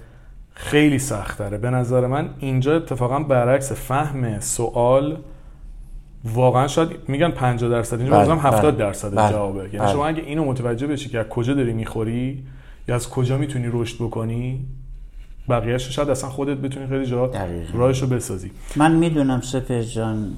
خیلی 0.55 0.98
سخت 0.98 1.39
داره 1.39 1.59
به 1.59 1.70
نظر 1.70 2.06
من 2.06 2.31
اینجا 2.39 2.76
اتفاقا 2.76 3.18
برعکس 3.18 3.72
فهم 3.72 4.40
سوال 4.40 5.18
واقعا 6.24 6.66
شاید 6.68 6.90
میگن 7.09 7.31
50 7.31 7.70
درصد 7.70 8.01
اینجا 8.01 8.18
بله، 8.24 8.35
70 8.35 8.62
بله، 8.62 8.86
درصد 8.86 9.16
بله، 9.16 9.31
جوابه 9.31 9.70
یعنی. 9.72 9.93
شما 9.93 10.06
اگه 10.06 10.22
اینو 10.22 10.44
متوجه 10.44 10.86
بشی 10.86 11.09
که 11.09 11.18
از 11.18 11.26
کجا 11.26 11.55
داری 11.55 11.72
می‌خوری 11.72 12.44
یا 12.89 12.94
از 12.94 13.10
کجا 13.10 13.39
می‌تونی 13.39 13.68
رشد 13.72 13.97
بکنی 13.97 14.66
بقیه‌اش 15.48 15.86
رو 15.86 15.93
شاید 15.93 16.10
اصلا 16.10 16.31
خودت 16.31 16.56
بتونی 16.56 16.86
خیلی 16.86 17.06
جا 17.06 17.26
دقیقاً. 17.26 17.78
راهش 17.78 18.02
رو 18.02 18.09
بسازی 18.09 18.51
من 18.76 18.93
می‌دونم 18.94 19.40
سپر 19.40 19.82
جان 19.82 20.35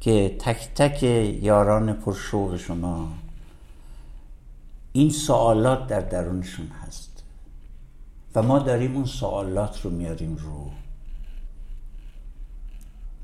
که 0.00 0.36
تک 0.38 0.68
تک 0.74 1.02
یاران 1.42 1.92
پرشوق 1.92 2.56
شما 2.56 3.08
این 4.92 5.10
سوالات 5.10 5.86
در 5.86 6.00
درونشون 6.00 6.66
هست 6.86 7.11
و 8.34 8.42
ما 8.42 8.58
داریم 8.58 8.96
اون 8.96 9.04
سوالات 9.04 9.80
رو 9.82 9.90
میاریم 9.90 10.36
رو. 10.36 10.70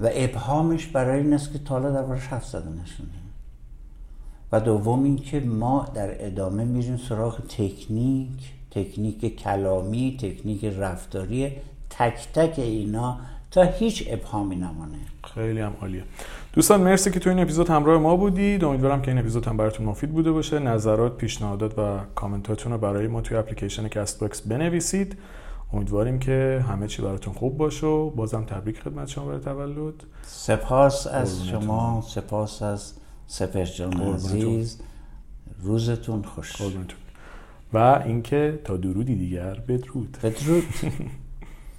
و 0.00 0.10
ابهامش 0.12 0.86
برای 0.86 1.22
این 1.22 1.32
است 1.32 1.52
که 1.52 1.58
تا 1.58 1.74
حالا 1.74 1.90
دربارش 1.90 2.26
حرف 2.26 2.46
زده 2.46 2.70
نشدیم 2.82 3.10
و 4.52 4.60
دوم 4.60 5.04
اینکه 5.04 5.40
ما 5.40 5.88
در 5.94 6.26
ادامه 6.26 6.64
میریم 6.64 6.96
سراغ 6.96 7.40
تکنیک 7.40 8.52
تکنیک 8.70 9.36
کلامی 9.36 10.16
تکنیک 10.20 10.64
رفتاری 10.64 11.52
تک 11.90 12.28
تک 12.34 12.58
اینا 12.58 13.18
تا 13.50 13.62
هیچ 13.62 14.04
ابهامی 14.06 14.56
نمانه 14.56 14.98
خیلی 15.34 15.60
هم 15.60 15.72
عالیه. 15.80 16.04
دوستان 16.58 16.80
مرسی 16.80 17.10
که 17.10 17.20
تو 17.20 17.30
این 17.30 17.38
اپیزود 17.38 17.68
همراه 17.68 18.00
ما 18.00 18.16
بودید 18.16 18.64
امیدوارم 18.64 19.02
که 19.02 19.10
این 19.10 19.18
اپیزود 19.18 19.46
هم 19.46 19.56
براتون 19.56 19.86
مفید 19.86 20.10
بوده 20.12 20.32
باشه. 20.32 20.58
نظرات 20.58 21.16
پیشنهادات 21.16 21.78
و 21.78 21.98
کامنتاتون 22.14 22.72
رو 22.72 22.78
برای 22.78 23.06
ما 23.06 23.20
توی 23.20 23.36
اپلیکیشن 23.36 23.88
کست 23.88 24.20
باکس 24.20 24.40
بنویسید. 24.40 25.16
امیدواریم 25.72 26.18
که 26.18 26.64
همه 26.68 26.86
چی 26.86 27.02
براتون 27.02 27.34
خوب 27.34 27.56
باشه 27.56 27.86
و 27.86 28.10
بازم 28.10 28.44
تبریک 28.44 28.80
خدمت 28.80 29.08
شما 29.08 29.24
برای 29.26 29.40
تولد. 29.40 29.94
سپاس 30.22 31.06
از. 31.06 31.46
شما. 31.46 32.04
سپاس 32.08 32.62
از 32.62 32.92
سپر 33.26 33.64
جان. 33.64 33.92
عزیز. 33.92 34.80
روزتون 35.62 36.22
خوش. 36.22 36.62
و 37.72 38.02
اینکه 38.06 38.60
تا 38.64 38.76
درودی 38.76 39.14
دیگر 39.14 39.54
بدرود. 39.68 40.18
بدرود. 40.22 40.64